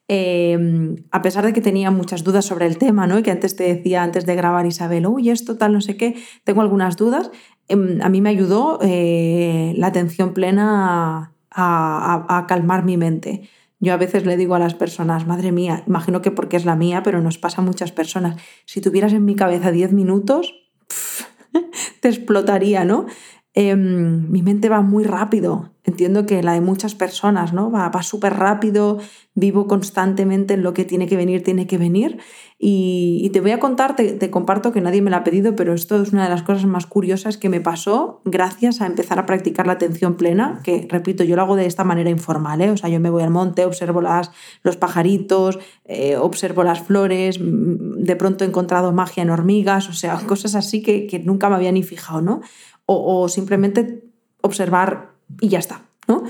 em, 0.08 0.96
a 1.10 1.22
pesar 1.22 1.44
de 1.44 1.52
que 1.52 1.60
tenía 1.60 1.90
muchas 1.90 2.24
dudas 2.24 2.44
sobre 2.44 2.66
el 2.66 2.78
tema, 2.78 3.06
¿no? 3.06 3.18
Y 3.18 3.22
que 3.22 3.30
antes 3.30 3.56
te 3.56 3.64
decía, 3.64 4.02
antes 4.02 4.26
de 4.26 4.34
grabar 4.34 4.66
Isabel, 4.66 5.06
uy, 5.06 5.30
esto 5.30 5.56
tal, 5.56 5.72
no 5.72 5.80
sé 5.80 5.96
qué, 5.96 6.16
tengo 6.44 6.60
algunas 6.60 6.96
dudas, 6.96 7.30
em, 7.68 8.00
a 8.02 8.08
mí 8.08 8.20
me 8.20 8.30
ayudó 8.30 8.78
eh, 8.82 9.74
la 9.76 9.88
atención 9.88 10.34
plena 10.34 11.32
a, 11.50 12.44
calmar 12.48 12.84
mi 12.84 12.96
mente. 12.96 13.48
Yo 13.80 13.92
a 13.92 13.96
veces 13.96 14.24
le 14.24 14.36
digo 14.36 14.54
a 14.54 14.58
las 14.58 14.74
personas, 14.74 15.26
madre 15.26 15.52
mía, 15.52 15.82
imagino 15.86 16.22
que 16.22 16.30
porque 16.30 16.56
es 16.56 16.64
la 16.64 16.76
mía, 16.76 17.02
pero 17.02 17.20
nos 17.20 17.38
pasa 17.38 17.62
a 17.62 17.64
muchas 17.64 17.92
personas, 17.92 18.40
si 18.64 18.80
tuvieras 18.80 19.12
en 19.12 19.24
mi 19.24 19.34
cabeza 19.34 19.72
10 19.72 19.92
minutos, 19.92 20.54
te 22.00 22.08
explotaría, 22.08 22.84
¿no? 22.84 23.06
Em, 23.54 24.30
mi 24.30 24.42
mente 24.42 24.68
va 24.68 24.82
muy 24.82 25.04
rápido. 25.04 25.71
Entiendo 25.84 26.26
que 26.26 26.42
la 26.42 26.52
de 26.52 26.60
muchas 26.60 26.94
personas, 26.94 27.52
¿no? 27.52 27.70
Va, 27.70 27.88
va 27.88 28.02
súper 28.02 28.34
rápido, 28.34 28.98
vivo 29.34 29.66
constantemente 29.66 30.54
en 30.54 30.62
lo 30.62 30.74
que 30.74 30.84
tiene 30.84 31.08
que 31.08 31.16
venir, 31.16 31.42
tiene 31.42 31.66
que 31.66 31.78
venir. 31.78 32.18
Y, 32.58 33.28
te 33.32 33.40
voy 33.40 33.50
a 33.50 33.58
contar, 33.58 33.96
te, 33.96 34.30
comparto 34.30 34.72
que 34.72 34.80
nadie 34.80 35.02
me 35.02 35.10
lo 35.10 35.16
ha 35.16 35.24
pedido, 35.24 35.56
pero 35.56 35.74
esto 35.74 36.00
es 36.00 36.12
una 36.12 36.22
de 36.24 36.30
las 36.30 36.44
cosas 36.44 36.66
más 36.66 36.86
curiosas 36.86 37.36
que 37.36 37.48
me 37.48 37.60
pasó 37.60 38.22
gracias 38.24 38.80
a 38.80 38.86
empezar 38.86 39.18
a 39.18 39.26
practicar 39.26 39.66
la 39.66 39.72
atención 39.72 40.16
plena, 40.16 40.60
que 40.62 40.86
repito, 40.88 41.24
yo 41.24 41.34
lo 41.34 41.42
hago 41.42 41.56
de 41.56 41.66
esta 41.66 41.82
manera 41.82 42.10
informal, 42.10 42.60
¿eh? 42.60 42.70
O 42.70 42.76
sea, 42.76 42.88
yo 42.88 43.00
me 43.00 43.10
voy 43.10 43.24
al 43.24 43.30
monte, 43.30 43.64
observo 43.64 44.00
las, 44.00 44.30
los 44.62 44.76
pajaritos, 44.76 45.58
eh, 45.84 46.16
observo 46.16 46.62
las 46.62 46.80
flores, 46.80 47.40
de 47.40 48.16
pronto 48.16 48.44
he 48.44 48.46
encontrado 48.46 48.92
magia 48.92 49.24
en 49.24 49.30
hormigas, 49.30 49.88
o 49.88 49.92
sea, 49.92 50.14
cosas 50.26 50.54
así 50.54 50.82
que, 50.82 51.08
que 51.08 51.18
nunca 51.18 51.48
me 51.48 51.56
había 51.56 51.72
ni 51.72 51.82
fijado, 51.82 52.22
¿no? 52.22 52.42
o, 52.86 53.28
simplemente 53.28 54.04
observar 54.40 55.11
y 55.40 55.48
ya 55.48 55.58
está, 55.58 55.82
¿no? 56.08 56.24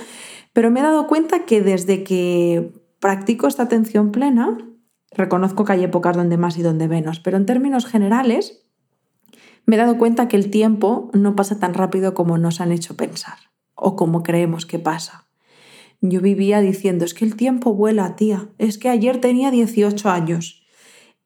Pero 0.52 0.70
me 0.70 0.80
he 0.80 0.82
dado 0.82 1.06
cuenta 1.06 1.44
que 1.44 1.62
desde 1.62 2.04
que 2.04 2.72
practico 3.00 3.46
esta 3.46 3.64
atención 3.64 4.12
plena, 4.12 4.58
reconozco 5.10 5.64
que 5.64 5.72
hay 5.72 5.84
épocas 5.84 6.16
donde 6.16 6.36
más 6.36 6.56
y 6.56 6.62
donde 6.62 6.88
menos, 6.88 7.20
pero 7.20 7.36
en 7.36 7.46
términos 7.46 7.86
generales, 7.86 8.62
me 9.66 9.76
he 9.76 9.78
dado 9.78 9.98
cuenta 9.98 10.28
que 10.28 10.36
el 10.36 10.50
tiempo 10.50 11.10
no 11.12 11.36
pasa 11.36 11.58
tan 11.58 11.74
rápido 11.74 12.14
como 12.14 12.38
nos 12.38 12.60
han 12.60 12.72
hecho 12.72 12.96
pensar 12.96 13.38
o 13.74 13.96
como 13.96 14.22
creemos 14.22 14.66
que 14.66 14.78
pasa. 14.78 15.26
Yo 16.00 16.20
vivía 16.20 16.60
diciendo, 16.60 17.04
es 17.04 17.14
que 17.14 17.24
el 17.24 17.36
tiempo 17.36 17.74
vuela, 17.74 18.16
tía, 18.16 18.48
es 18.58 18.76
que 18.76 18.88
ayer 18.88 19.20
tenía 19.20 19.50
18 19.50 20.10
años. 20.10 20.66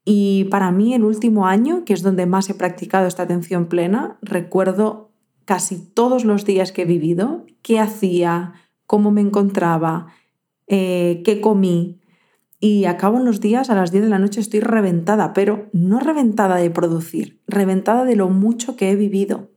Y 0.04 0.44
para 0.44 0.70
mí 0.70 0.94
el 0.94 1.02
último 1.02 1.46
año, 1.46 1.84
que 1.84 1.94
es 1.94 2.02
donde 2.02 2.26
más 2.26 2.48
he 2.50 2.54
practicado 2.54 3.06
esta 3.06 3.22
atención 3.22 3.66
plena, 3.66 4.18
recuerdo 4.20 5.05
casi 5.46 5.78
todos 5.78 6.26
los 6.26 6.44
días 6.44 6.72
que 6.72 6.82
he 6.82 6.84
vivido, 6.84 7.46
qué 7.62 7.80
hacía, 7.80 8.52
cómo 8.86 9.10
me 9.10 9.22
encontraba, 9.22 10.08
eh, 10.66 11.22
qué 11.24 11.40
comí. 11.40 12.00
Y 12.60 12.84
acabo 12.84 13.18
en 13.18 13.24
los 13.24 13.40
días, 13.40 13.70
a 13.70 13.74
las 13.74 13.92
10 13.92 14.04
de 14.04 14.10
la 14.10 14.18
noche 14.18 14.40
estoy 14.40 14.60
reventada, 14.60 15.32
pero 15.32 15.70
no 15.72 16.00
reventada 16.00 16.56
de 16.56 16.70
producir, 16.70 17.40
reventada 17.46 18.04
de 18.04 18.16
lo 18.16 18.28
mucho 18.28 18.76
que 18.76 18.90
he 18.90 18.96
vivido. 18.96 19.50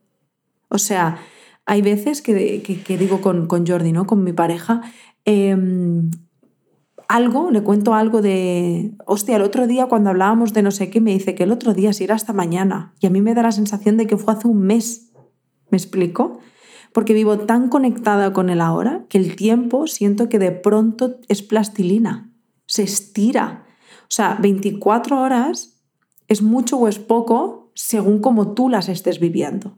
O 0.70 0.78
sea, 0.78 1.18
hay 1.66 1.82
veces 1.82 2.22
que, 2.22 2.62
digo 3.00 3.22
con, 3.22 3.48
con, 3.48 3.66
Jordi, 3.66 3.92
¿no? 3.92 4.06
con 4.06 4.24
mi 4.24 4.34
pareja, 4.34 4.82
em, 5.26 6.12
algo, 7.10 7.50
le 7.50 7.64
cuento 7.64 7.96
algo 7.96 8.22
de, 8.22 8.94
hostia, 9.08 9.38
el 9.38 9.42
otro 9.42 9.66
día 9.66 9.88
cuando 9.88 10.12
hablábamos 10.12 10.54
de 10.54 10.62
no 10.62 10.70
sé 10.70 10.92
qué, 10.92 11.02
me 11.02 11.12
dice 11.12 11.34
que 11.34 11.44
el 11.44 11.52
otro 11.52 11.74
día 11.74 11.92
si 11.92 12.04
era 12.04 12.14
hasta 12.14 12.34
mañana. 12.34 12.94
Y 13.00 13.08
a 13.08 13.10
mí 13.10 13.20
me 13.20 13.34
da 13.34 13.42
la 13.42 13.52
sensación 13.52 13.98
de 13.98 14.06
que 14.06 14.16
fue 14.16 14.34
hace 14.34 14.48
un 14.48 14.62
mes. 14.62 15.09
¿Me 15.72 15.78
explico? 15.78 16.40
Porque 16.94 17.14
vivo 17.14 17.40
tan 17.40 17.70
conectada 17.70 18.34
con 18.34 18.50
el 18.50 18.62
ahora 18.62 19.06
que 19.10 19.18
el 19.18 19.36
tiempo 19.36 19.88
siento 19.88 20.30
que 20.30 20.40
de 20.40 20.52
pronto 20.52 21.20
es 21.28 21.44
plastilina, 21.44 22.34
se 22.66 22.84
estira. 22.84 23.66
O 24.04 24.12
sea, 24.12 24.38
24 24.42 25.22
horas 25.22 25.84
es 26.28 26.42
mucho 26.42 26.78
o 26.78 26.88
es 26.88 27.00
poco 27.00 27.72
según 27.76 28.20
como 28.20 28.54
tú 28.54 28.70
las 28.70 28.90
estés 28.90 29.20
viviendo. 29.20 29.78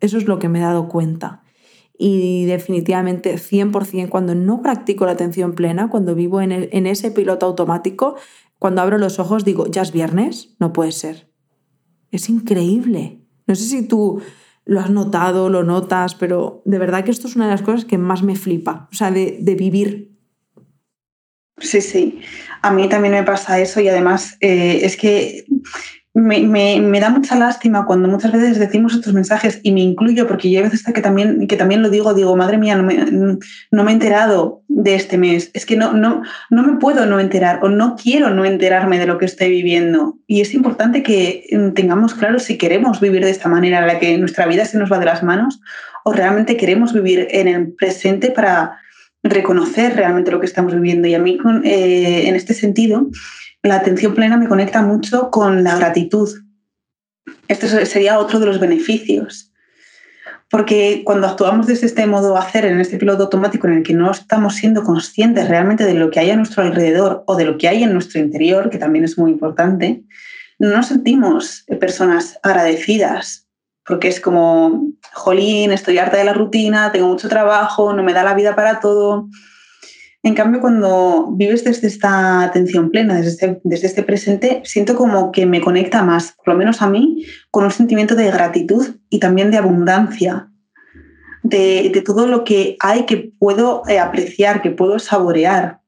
Eso 0.00 0.18
es 0.18 0.26
lo 0.26 0.38
que 0.38 0.48
me 0.48 0.60
he 0.60 0.62
dado 0.62 0.88
cuenta. 0.88 1.42
Y 1.96 2.44
definitivamente 2.46 3.36
100% 3.36 4.08
cuando 4.08 4.34
no 4.34 4.62
practico 4.62 5.06
la 5.06 5.12
atención 5.12 5.54
plena, 5.54 5.90
cuando 5.90 6.14
vivo 6.14 6.40
en, 6.40 6.52
en 6.52 6.86
ese 6.86 7.10
piloto 7.10 7.46
automático, 7.46 8.16
cuando 8.58 8.82
abro 8.82 8.98
los 8.98 9.18
ojos 9.18 9.44
digo, 9.44 9.66
ya 9.66 9.82
es 9.82 9.92
viernes, 9.92 10.56
no 10.58 10.72
puede 10.72 10.92
ser. 10.92 11.30
Es 12.10 12.28
increíble. 12.28 13.20
No 13.46 13.54
sé 13.54 13.64
si 13.64 13.86
tú 13.86 14.20
lo 14.64 14.80
has 14.80 14.90
notado, 14.90 15.48
lo 15.48 15.62
notas, 15.62 16.14
pero 16.14 16.62
de 16.64 16.78
verdad 16.78 17.04
que 17.04 17.10
esto 17.10 17.28
es 17.28 17.36
una 17.36 17.46
de 17.46 17.52
las 17.52 17.62
cosas 17.62 17.84
que 17.84 17.98
más 17.98 18.22
me 18.22 18.36
flipa, 18.36 18.88
o 18.90 18.94
sea, 18.94 19.10
de, 19.10 19.38
vivir. 19.58 20.16
Sí, 21.58 21.80
sí, 21.80 22.20
a 22.62 22.72
mí 22.72 22.88
también 22.88 23.14
me 23.14 23.22
pasa 23.22 23.60
eso 23.60 23.80
y 23.80 23.88
además 23.88 24.36
eh, 24.40 24.80
es 24.82 24.96
que 24.96 25.44
me, 26.14 27.00
da 27.00 27.10
mucha 27.10 27.34
lástima 27.34 27.86
cuando 27.86 28.08
muchas 28.08 28.30
veces 28.30 28.58
decimos 28.58 28.94
estos 28.94 29.12
mensajes 29.12 29.58
y 29.64 29.72
me 29.72 29.80
incluyo 29.80 30.28
porque 30.28 30.48
yo 30.48 30.58
hay 30.58 30.64
veces 30.64 30.84
que 30.84 31.00
también, 31.00 31.48
que 31.48 31.56
también 31.56 31.82
lo 31.82 31.90
digo, 31.90 32.14
digo, 32.14 32.36
madre 32.36 32.56
mía, 32.56 32.76
no 32.76 32.84
me, 32.84 33.38
no 33.72 33.84
me 33.84 33.90
he 33.90 33.94
enterado 33.94 34.62
de 34.68 34.94
este 34.94 35.18
mes, 35.18 35.50
es 35.54 35.66
que 35.66 35.76
no, 35.76 35.92
no, 35.92 36.22
no 36.50 36.62
me 36.62 36.78
puedo 36.78 37.04
no 37.04 37.18
enterar 37.18 37.58
o 37.64 37.68
no 37.68 37.96
quiero 37.96 38.30
no 38.30 38.44
enterarme 38.44 39.00
de 39.00 39.06
lo 39.06 39.18
que 39.18 39.24
estoy 39.24 39.50
viviendo. 39.50 40.16
Y 40.28 40.40
es 40.40 40.54
importante 40.54 41.02
que 41.02 41.46
tengamos 41.74 42.14
claro 42.14 42.38
si 42.38 42.58
queremos 42.58 43.00
vivir 43.00 43.24
de 43.24 43.30
esta 43.30 43.48
manera 43.48 43.80
en 43.80 43.86
la 43.88 43.98
que 43.98 44.16
nuestra 44.16 44.46
vida 44.46 44.64
se 44.66 44.78
nos 44.78 44.92
va 44.92 45.00
de 45.00 45.06
las 45.06 45.24
manos 45.24 45.60
o 46.04 46.12
realmente 46.12 46.56
queremos 46.56 46.92
vivir 46.92 47.26
en 47.30 47.48
el 47.48 47.72
presente 47.72 48.30
para 48.30 48.78
reconocer 49.24 49.96
realmente 49.96 50.30
lo 50.30 50.38
que 50.38 50.46
estamos 50.46 50.74
viviendo. 50.74 51.08
Y 51.08 51.14
a 51.14 51.18
mí, 51.18 51.38
eh, 51.64 52.28
en 52.28 52.36
este 52.36 52.54
sentido, 52.54 53.08
la 53.64 53.76
atención 53.76 54.14
plena 54.14 54.36
me 54.36 54.46
conecta 54.46 54.82
mucho 54.82 55.30
con 55.30 55.64
la 55.64 55.76
gratitud. 55.76 56.28
Este 57.48 57.86
sería 57.86 58.18
otro 58.18 58.38
de 58.38 58.46
los 58.46 58.60
beneficios. 58.60 59.50
Porque 60.50 61.02
cuando 61.04 61.26
actuamos 61.26 61.66
desde 61.66 61.86
este 61.86 62.06
modo 62.06 62.36
hacer, 62.36 62.66
en 62.66 62.78
este 62.78 62.98
piloto 62.98 63.24
automático 63.24 63.66
en 63.66 63.78
el 63.78 63.82
que 63.82 63.94
no 63.94 64.10
estamos 64.10 64.54
siendo 64.54 64.84
conscientes 64.84 65.48
realmente 65.48 65.84
de 65.84 65.94
lo 65.94 66.10
que 66.10 66.20
hay 66.20 66.30
a 66.30 66.36
nuestro 66.36 66.62
alrededor 66.62 67.24
o 67.26 67.36
de 67.36 67.46
lo 67.46 67.56
que 67.56 67.66
hay 67.66 67.82
en 67.82 67.94
nuestro 67.94 68.20
interior, 68.20 68.68
que 68.68 68.78
también 68.78 69.04
es 69.04 69.18
muy 69.18 69.30
importante, 69.32 70.04
no 70.58 70.68
nos 70.68 70.86
sentimos 70.86 71.64
personas 71.80 72.38
agradecidas, 72.42 73.48
porque 73.86 74.08
es 74.08 74.20
como, 74.20 74.92
jolín, 75.14 75.72
estoy 75.72 75.98
harta 75.98 76.18
de 76.18 76.24
la 76.24 76.34
rutina, 76.34 76.92
tengo 76.92 77.08
mucho 77.08 77.28
trabajo, 77.28 77.92
no 77.94 78.02
me 78.02 78.12
da 78.12 78.22
la 78.22 78.34
vida 78.34 78.54
para 78.54 78.80
todo, 78.80 79.28
en 80.24 80.34
cambio, 80.34 80.62
cuando 80.62 81.28
vives 81.32 81.64
desde 81.64 81.86
esta 81.86 82.42
atención 82.44 82.90
plena, 82.90 83.14
desde 83.14 83.28
este, 83.28 83.60
desde 83.62 83.86
este, 83.86 84.02
presente, 84.02 84.62
siento 84.64 84.96
como 84.96 85.30
que 85.32 85.44
me 85.44 85.60
conecta 85.60 86.02
más, 86.02 86.32
por 86.32 86.54
lo 86.54 86.58
menos 86.58 86.80
a 86.80 86.88
mí, 86.88 87.26
con 87.50 87.64
un 87.64 87.70
sentimiento 87.70 88.14
de 88.14 88.30
gratitud 88.30 88.96
y 89.10 89.18
también 89.18 89.50
de 89.50 89.58
abundancia, 89.58 90.48
de, 91.42 92.02
todo 92.06 92.26
lo 92.26 92.42
que 92.42 92.78
hay 92.80 93.04
que 93.04 93.32
puedo 93.38 93.82
eh, 93.86 93.98
apreciar, 93.98 94.62
que 94.62 94.70
puedo 94.70 94.98
saborear. 94.98 95.80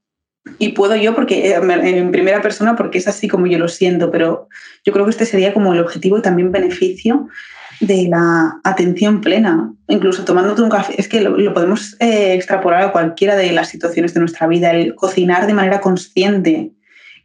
Y 0.58 0.72
puedo 0.72 0.94
yo, 0.96 1.14
porque 1.14 1.52
eh, 1.52 1.54
en 1.54 2.12
primera 2.12 2.42
persona, 2.42 2.76
porque 2.76 2.98
es 2.98 3.08
así 3.08 3.28
como 3.28 3.46
yo 3.46 3.58
lo 3.58 3.68
siento, 3.68 4.10
pero 4.10 4.48
yo 4.84 4.92
creo 4.92 5.06
que 5.06 5.12
este 5.12 5.24
sería 5.24 5.54
como 5.54 5.72
el 5.72 5.80
objetivo 5.80 6.18
y 6.18 6.22
también 6.22 6.52
beneficio 6.52 7.28
de 7.80 8.08
la 8.08 8.60
atención 8.64 9.20
plena, 9.20 9.72
incluso 9.88 10.24
tomándote 10.24 10.62
un 10.62 10.70
café, 10.70 10.94
es 10.98 11.08
que 11.08 11.20
lo, 11.20 11.54
podemos 11.54 11.96
eh, 12.00 12.34
extrapolar 12.34 12.82
a 12.82 12.92
cualquiera 12.92 13.36
de 13.36 13.52
las 13.52 13.68
situaciones 13.68 14.14
de 14.14 14.20
nuestra 14.20 14.46
vida, 14.46 14.70
el 14.70 14.94
cocinar 14.94 15.46
de 15.46 15.54
manera 15.54 15.80
consciente 15.80 16.72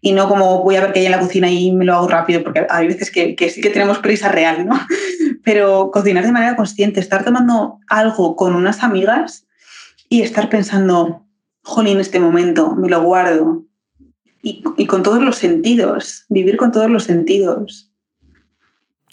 y 0.02 0.14
no 0.14 0.28
como 0.28 0.64
voy 0.64 0.76
a 0.76 0.82
ver 0.82 0.94
qué 0.94 1.00
hay 1.00 1.06
en 1.06 1.12
la 1.12 1.20
cocina 1.20 1.50
y 1.50 1.72
me 1.72 1.86
lo 1.86 1.94
hago 1.94 2.08
rápido, 2.08 2.44
porque 2.44 2.66
hay 2.70 2.88
veces 2.88 3.12
que, 3.12 3.36
sí 3.50 3.62
que 3.62 3.70
tenemos 3.70 4.00
prisa 4.00 4.30
real, 4.30 4.66
¿no? 4.66 4.80
Pero 5.44 5.92
cocinar 5.92 6.26
de 6.26 6.32
manera 6.32 6.56
consciente, 6.56 7.00
estar 7.00 7.24
tomando 7.24 7.80
algo 7.88 8.36
con 8.36 8.56
unas 8.56 8.84
amigas 8.84 9.46
y 10.10 10.24
estar 10.24 10.50
pensando, 10.50 11.26
jolín, 11.62 12.00
este 12.00 12.20
momento, 12.20 12.76
me 12.76 12.90
lo 12.90 13.04
guardo. 13.04 13.64
Y, 14.42 14.64
y 14.76 14.88
con 14.88 15.04
todos 15.04 15.22
los 15.22 15.38
sentidos, 15.38 16.26
vivir 16.30 16.58
con 16.58 16.72
todos 16.72 16.90
los 16.90 17.04
sentidos. 17.04 17.92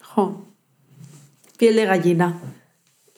Jo, 0.02 0.47
piel 1.58 1.76
de 1.76 1.84
gallina. 1.84 2.40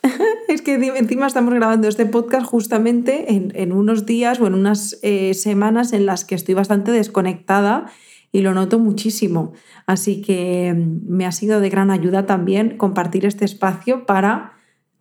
es 0.48 0.62
que 0.62 0.74
encima 0.74 1.26
estamos 1.26 1.54
grabando 1.54 1.86
este 1.86 2.06
podcast 2.06 2.46
justamente 2.46 3.26
en, 3.32 3.72
unos 3.72 4.06
días 4.06 4.40
o 4.40 4.46
en 4.46 4.54
unas 4.54 4.98
eh, 5.02 5.34
semanas 5.34 5.92
en 5.92 6.06
las 6.06 6.24
que 6.24 6.34
estoy 6.34 6.54
bastante 6.54 6.90
desconectada 6.90 7.86
y 8.32 8.40
lo 8.40 8.54
noto 8.54 8.78
muchísimo. 8.78 9.52
Así 9.86 10.22
que 10.22 10.74
mm, 10.74 11.14
me 11.14 11.26
ha 11.26 11.32
sido 11.32 11.60
de 11.60 11.68
gran 11.68 11.90
ayuda 11.90 12.26
también 12.26 12.76
compartir 12.76 13.26
este 13.26 13.44
espacio 13.44 14.06
para 14.06 14.54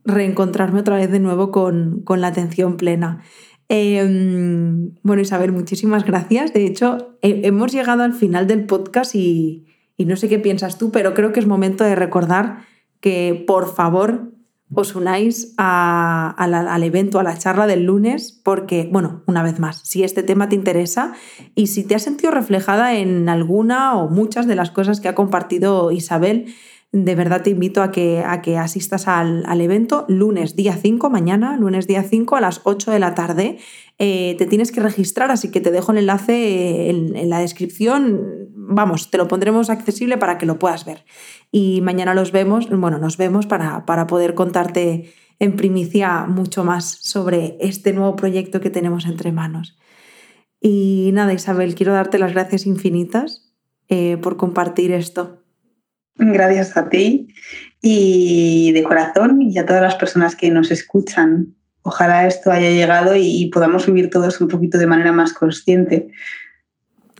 reencontrarme 0.06 0.82
otra 0.82 0.98
vez 0.98 1.12
de 1.12 1.20
nuevo 1.20 1.52
con, 1.52 2.04
la 2.08 2.28
atención 2.28 2.78
plena. 2.78 3.22
Em, 3.70 4.96
bueno, 5.04 5.22
Isabel, 5.22 5.52
muchísimas 5.52 6.04
gracias. 6.04 6.54
De 6.54 6.66
hecho, 6.66 7.18
hemos 7.22 7.72
llegado 7.72 8.04
al 8.04 8.14
final 8.14 8.48
del 8.48 8.66
podcast 8.66 9.14
y, 9.14 9.68
y 9.96 10.06
no 10.06 10.16
sé 10.16 10.28
qué 10.28 10.40
piensas 10.40 10.78
tú, 10.78 10.92
pero 10.92 11.14
creo 11.14 11.32
que 11.32 11.40
es 11.40 11.46
momento 11.46 11.84
de 11.84 11.96
recordar 11.96 12.66
que 13.00 13.43
por 13.47 13.74
favor 13.74 14.32
os 14.74 14.95
unáis 14.95 15.56
al 15.58 16.84
evento, 16.84 17.20
a 17.20 17.24
la 17.24 17.38
charla 17.38 17.66
del 17.66 17.86
lunes, 17.86 18.39
porque, 18.43 18.88
bueno, 18.91 19.24
una 19.26 19.41
vez 19.41 19.60
más, 19.60 19.82
si 19.84 20.04
este 20.04 20.22
tema 20.22 20.47
te 20.47 20.56
interesa 20.56 21.14
y 21.56 21.68
si 21.68 21.84
te 21.84 21.95
has 21.95 22.04
sentido 22.04 22.32
reflejada 22.32 22.95
en 22.95 23.30
alguna 23.30 23.95
o 23.95 24.10
muchas 24.10 24.45
de 24.45 24.56
las 24.56 24.70
cosas 24.70 25.02
que 25.02 25.08
ha 25.08 25.16
compartido 25.16 25.91
Isabel, 25.91 26.54
de 26.92 27.14
verdad 27.14 27.44
te 27.44 27.52
invito 27.52 27.84
a 27.84 27.92
que, 27.92 28.24
a 28.26 28.42
que 28.42 28.58
asistas 28.58 29.08
al, 29.08 29.62
evento 29.62 30.06
lunes 30.08 30.56
día 30.56 30.76
5, 30.76 31.10
mañana, 31.10 31.56
lunes 31.56 31.86
día 31.86 32.02
5 32.02 32.36
a 32.36 32.42
las 32.42 32.62
8 32.64 32.92
de 32.92 33.00
la 33.00 33.14
tarde. 33.14 33.60
Eh, 34.00 34.36
te 34.40 34.48
tienes 34.48 34.72
que 34.72 34.82
registrar, 34.82 35.30
así 35.30 35.52
que 35.52 35.62
te 35.62 35.70
dejo 35.70 35.92
el 35.92 36.00
enlace 36.00 36.90
en, 36.90 37.30
la 37.30 37.40
descripción. 37.40 38.50
Vamos, 38.56 39.12
te 39.12 39.20
lo 39.20 39.28
pondremos 39.28 39.70
accesible 39.70 40.18
para 40.18 40.40
que 40.40 40.48
lo 40.48 40.58
puedas 40.58 40.84
ver. 40.84 41.06
Y 41.52 41.82
mañana 41.82 42.16
los 42.16 42.32
vemos, 42.32 42.68
bueno, 42.70 42.98
nos 42.98 43.18
vemos 43.18 43.46
para, 43.46 43.86
para 43.86 44.08
poder 44.08 44.34
contarte 44.34 45.14
en 45.38 45.56
primicia 45.56 46.26
mucho 46.26 46.64
más 46.64 46.86
sobre 47.02 47.58
este 47.60 47.94
nuevo 47.94 48.16
proyecto 48.16 48.62
que 48.62 48.72
tenemos 48.72 49.06
entre 49.06 49.32
manos. 49.32 49.78
Y 50.60 51.12
nada, 51.14 51.34
Isabel, 51.34 51.76
quiero 51.76 51.94
darte 51.94 52.18
las 52.18 52.34
gracias 52.34 52.66
infinitas 52.66 53.54
eh, 53.90 54.18
por 54.18 54.38
compartir 54.38 54.92
esto. 54.92 55.39
Gracias 56.20 56.76
a 56.76 56.89
ti 56.89 57.28
y 57.82 58.72
de 58.74 58.84
corazón 58.84 59.41
y 59.41 59.57
a 59.57 59.65
todas 59.65 59.82
las 59.82 59.95
personas 59.95 60.36
que 60.36 60.51
nos 60.51 60.70
escuchan. 60.70 61.55
Ojalá 61.82 62.28
esto 62.28 62.51
haya 62.51 62.70
llegado 62.70 63.15
y 63.15 63.49
podamos 63.53 63.86
vivir 63.86 64.09
todos 64.09 64.41
un 64.41 64.49
poquito 64.49 64.78
de 64.78 64.86
manera 64.86 65.13
más 65.13 65.34
consciente. 65.34 66.09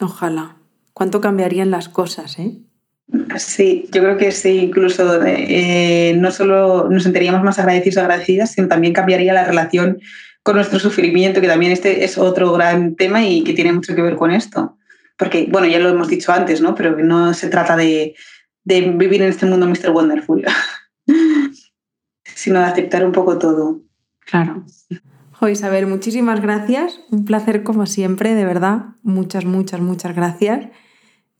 Ojalá. 0.02 0.58
¿Cuánto 0.94 1.22
cambiarían 1.22 1.72
las 1.72 1.88
cosas, 1.88 2.38
eh? 2.40 2.58
Sí, 3.38 3.88
yo 3.92 4.02
creo 4.02 4.18
que 4.18 4.32
sí, 4.32 4.50
incluso 4.66 5.24
eh, 5.26 6.14
no 6.18 6.30
solo 6.32 6.90
nos 6.90 7.04
sentiríamos 7.04 7.42
más 7.42 7.58
agradecidos 7.58 7.98
o 7.98 8.02
agradecidas, 8.02 8.52
sino 8.52 8.68
también 8.68 8.94
cambiaría 8.94 9.34
la 9.34 9.46
relación 9.46 10.00
con 10.44 10.56
nuestro 10.56 10.78
sufrimiento, 10.78 11.42
que 11.42 11.48
también 11.48 11.72
este 11.72 12.04
es 12.04 12.18
otro 12.18 12.52
gran 12.52 12.96
tema 12.96 13.26
y 13.26 13.44
que 13.44 13.54
tiene 13.54 13.72
mucho 13.72 13.96
que 13.96 14.02
ver 14.02 14.16
con 14.16 14.32
esto. 14.32 14.78
Porque, 15.18 15.48
bueno, 15.50 15.68
ya 15.68 15.80
lo 15.80 15.90
hemos 15.90 16.10
dicho 16.10 16.32
antes, 16.32 16.62
¿no? 16.62 16.76
Pero 16.76 16.98
no 16.98 17.34
se 17.34 17.50
trata 17.50 17.76
de, 17.76 18.16
de 18.64 18.82
vivir 18.92 19.22
en 19.22 19.30
este 19.30 19.46
mundo 19.46 19.68
Mr. 19.68 19.92
Wonderful, 19.92 20.46
sino 22.24 22.60
de 22.60 22.66
aceptar 22.66 23.06
un 23.06 23.12
poco 23.12 23.38
todo. 23.38 23.82
Claro. 24.26 24.64
Jo, 25.32 25.48
Isabel, 25.48 25.88
muchísimas 25.88 26.42
gracias. 26.42 27.00
Un 27.12 27.26
placer 27.26 27.64
como 27.64 27.86
siempre, 27.86 28.36
de 28.36 28.46
verdad. 28.46 28.96
Muchas, 29.04 29.46
muchas, 29.46 29.80
muchas 29.80 30.16
gracias. 30.16 30.68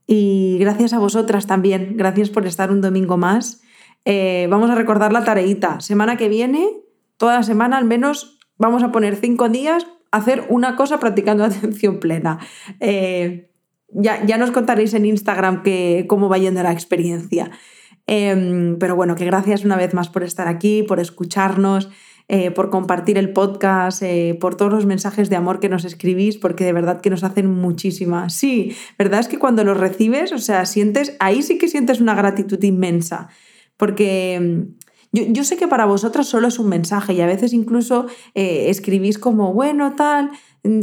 Y 0.08 0.58
gracias 0.60 0.94
a 0.94 1.00
vosotras 1.00 1.48
también. 1.48 1.98
Gracias 1.98 2.30
por 2.30 2.48
estar 2.48 2.72
un 2.72 2.82
domingo 2.82 3.18
más. 3.18 3.62
Eh, 4.06 4.48
vamos 4.50 4.70
a 4.70 4.76
recordar 4.76 5.14
la 5.14 5.24
tareita. 5.24 5.82
Semana 5.82 6.18
que 6.18 6.30
viene, 6.30 6.68
toda 7.18 7.36
la 7.36 7.44
semana 7.44 7.78
al 7.78 7.86
menos, 7.86 8.40
vamos 8.58 8.84
a 8.84 8.92
poner 8.92 9.18
cinco 9.18 9.50
días 9.50 9.86
a 10.12 10.18
hacer 10.18 10.46
una 10.50 10.76
cosa 10.76 11.00
practicando 11.00 11.44
atención 11.46 12.00
plena. 12.00 12.40
Eh, 12.80 13.52
ya, 13.92 14.38
nos 14.38 14.52
contaréis 14.52 14.94
en 14.94 15.06
Instagram 15.06 15.64
que, 15.64 16.06
cómo 16.08 16.30
va 16.30 16.38
yendo 16.38 16.64
la 16.64 16.72
experiencia. 16.72 17.52
Em, 18.08 18.78
pero 18.80 18.96
bueno, 18.96 19.16
que 19.16 19.26
gracias 19.26 19.64
una 19.64 19.76
vez 19.76 19.94
más 19.94 20.10
por 20.10 20.24
estar 20.24 20.48
aquí, 20.48 20.84
por 20.84 21.00
escucharnos, 21.00 21.90
eh, 22.28 22.52
por 22.52 22.70
compartir 22.70 23.18
el 23.18 23.34
podcast, 23.34 24.04
eh, 24.04 24.38
por 24.40 24.56
todos 24.56 24.72
los 24.72 24.86
mensajes 24.86 25.30
de 25.30 25.36
amor 25.36 25.60
que 25.60 25.70
nos 25.70 25.86
escribís, 25.86 26.38
porque 26.38 26.64
de 26.64 26.74
verdad 26.74 27.02
que 27.02 27.10
nos 27.10 27.24
hacen 27.24 27.48
muchísima. 27.52 28.30
Sí, 28.30 28.76
verdad 28.98 29.20
es 29.20 29.28
que 29.28 29.40
cuando 29.40 29.64
los 29.64 29.78
recibes, 29.78 30.32
o 30.32 30.38
sea, 30.38 30.66
sientes, 30.66 31.16
ahí 31.20 31.42
sí 31.42 31.58
que 31.58 31.68
sientes 31.68 32.02
una 32.02 32.14
gratitud 32.16 32.62
inmensa, 32.64 33.30
porque 33.78 34.36
em, 34.36 34.76
yo, 35.12 35.44
sé 35.44 35.58
que 35.58 35.68
para 35.68 35.86
vosotras 35.86 36.28
solo 36.28 36.48
es 36.48 36.60
un 36.60 36.70
mensaje 36.70 37.14
y 37.14 37.22
a 37.22 37.26
veces 37.26 37.52
incluso 37.52 38.06
eh, 38.36 38.70
escribís 38.70 39.18
como, 39.18 39.54
bueno, 39.54 39.96
tal, 39.96 40.30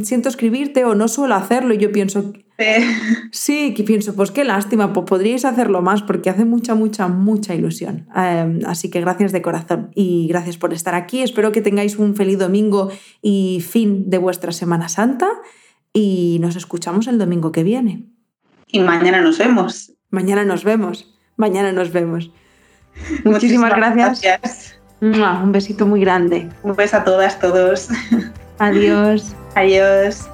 siento 0.03 0.29
escribirte 0.29 0.85
o 0.85 0.95
no 0.95 1.09
suelo 1.09 1.35
hacerlo 1.35 1.75
y 1.75 1.79
yo 1.79 1.93
pienso, 1.93 2.33
Sí, 3.33 3.75
que 3.75 3.85
pienso, 3.85 4.15
pues 4.15 4.31
qué 4.31 4.45
lástima, 4.45 4.93
pues 4.93 5.07
podríais 5.07 5.45
hacerlo 5.45 5.83
más 5.83 6.03
porque 6.03 6.31
hace 6.31 6.45
mucha, 6.45 6.75
mucha, 6.75 7.09
mucha 7.09 7.55
ilusión. 7.55 8.09
Em, 8.15 8.61
así 8.67 8.91
que 8.91 9.01
gracias 9.01 9.33
de 9.33 9.43
corazón 9.43 9.91
y 9.95 10.27
gracias 10.29 10.57
por 10.57 10.73
estar 10.73 10.95
aquí. 10.95 11.23
Espero 11.23 11.53
que 11.53 11.61
tengáis 11.61 11.99
un 11.99 12.17
feliz 12.17 12.39
domingo 12.39 12.91
y 13.23 13.63
fin 13.69 14.09
de 14.09 14.19
vuestra 14.19 14.53
Semana 14.53 14.89
Santa 14.89 15.29
y 15.93 16.39
nos 16.41 16.57
escuchamos 16.57 17.07
el 17.07 17.19
domingo 17.19 17.53
que 17.53 17.63
viene. 17.63 18.05
Y 18.69 18.81
mañana 18.81 19.21
nos 19.21 19.39
vemos. 19.39 19.93
Mañana 20.11 20.45
nos 20.45 20.65
vemos. 20.65 21.15
Mañana 21.37 21.73
nos 21.73 21.93
vemos. 21.93 22.31
Muchísimas, 23.25 23.75
gracias. 23.77 24.23
gracias. 24.23 24.81
Un 25.01 25.53
besito 25.53 25.87
muy 25.87 26.01
grande. 26.01 26.49
Un 26.63 26.75
beso 26.75 26.97
a 26.97 27.05
todas, 27.05 27.39
todos. 27.39 27.89
Adiós. 28.59 29.35
Adiós. 29.55 30.29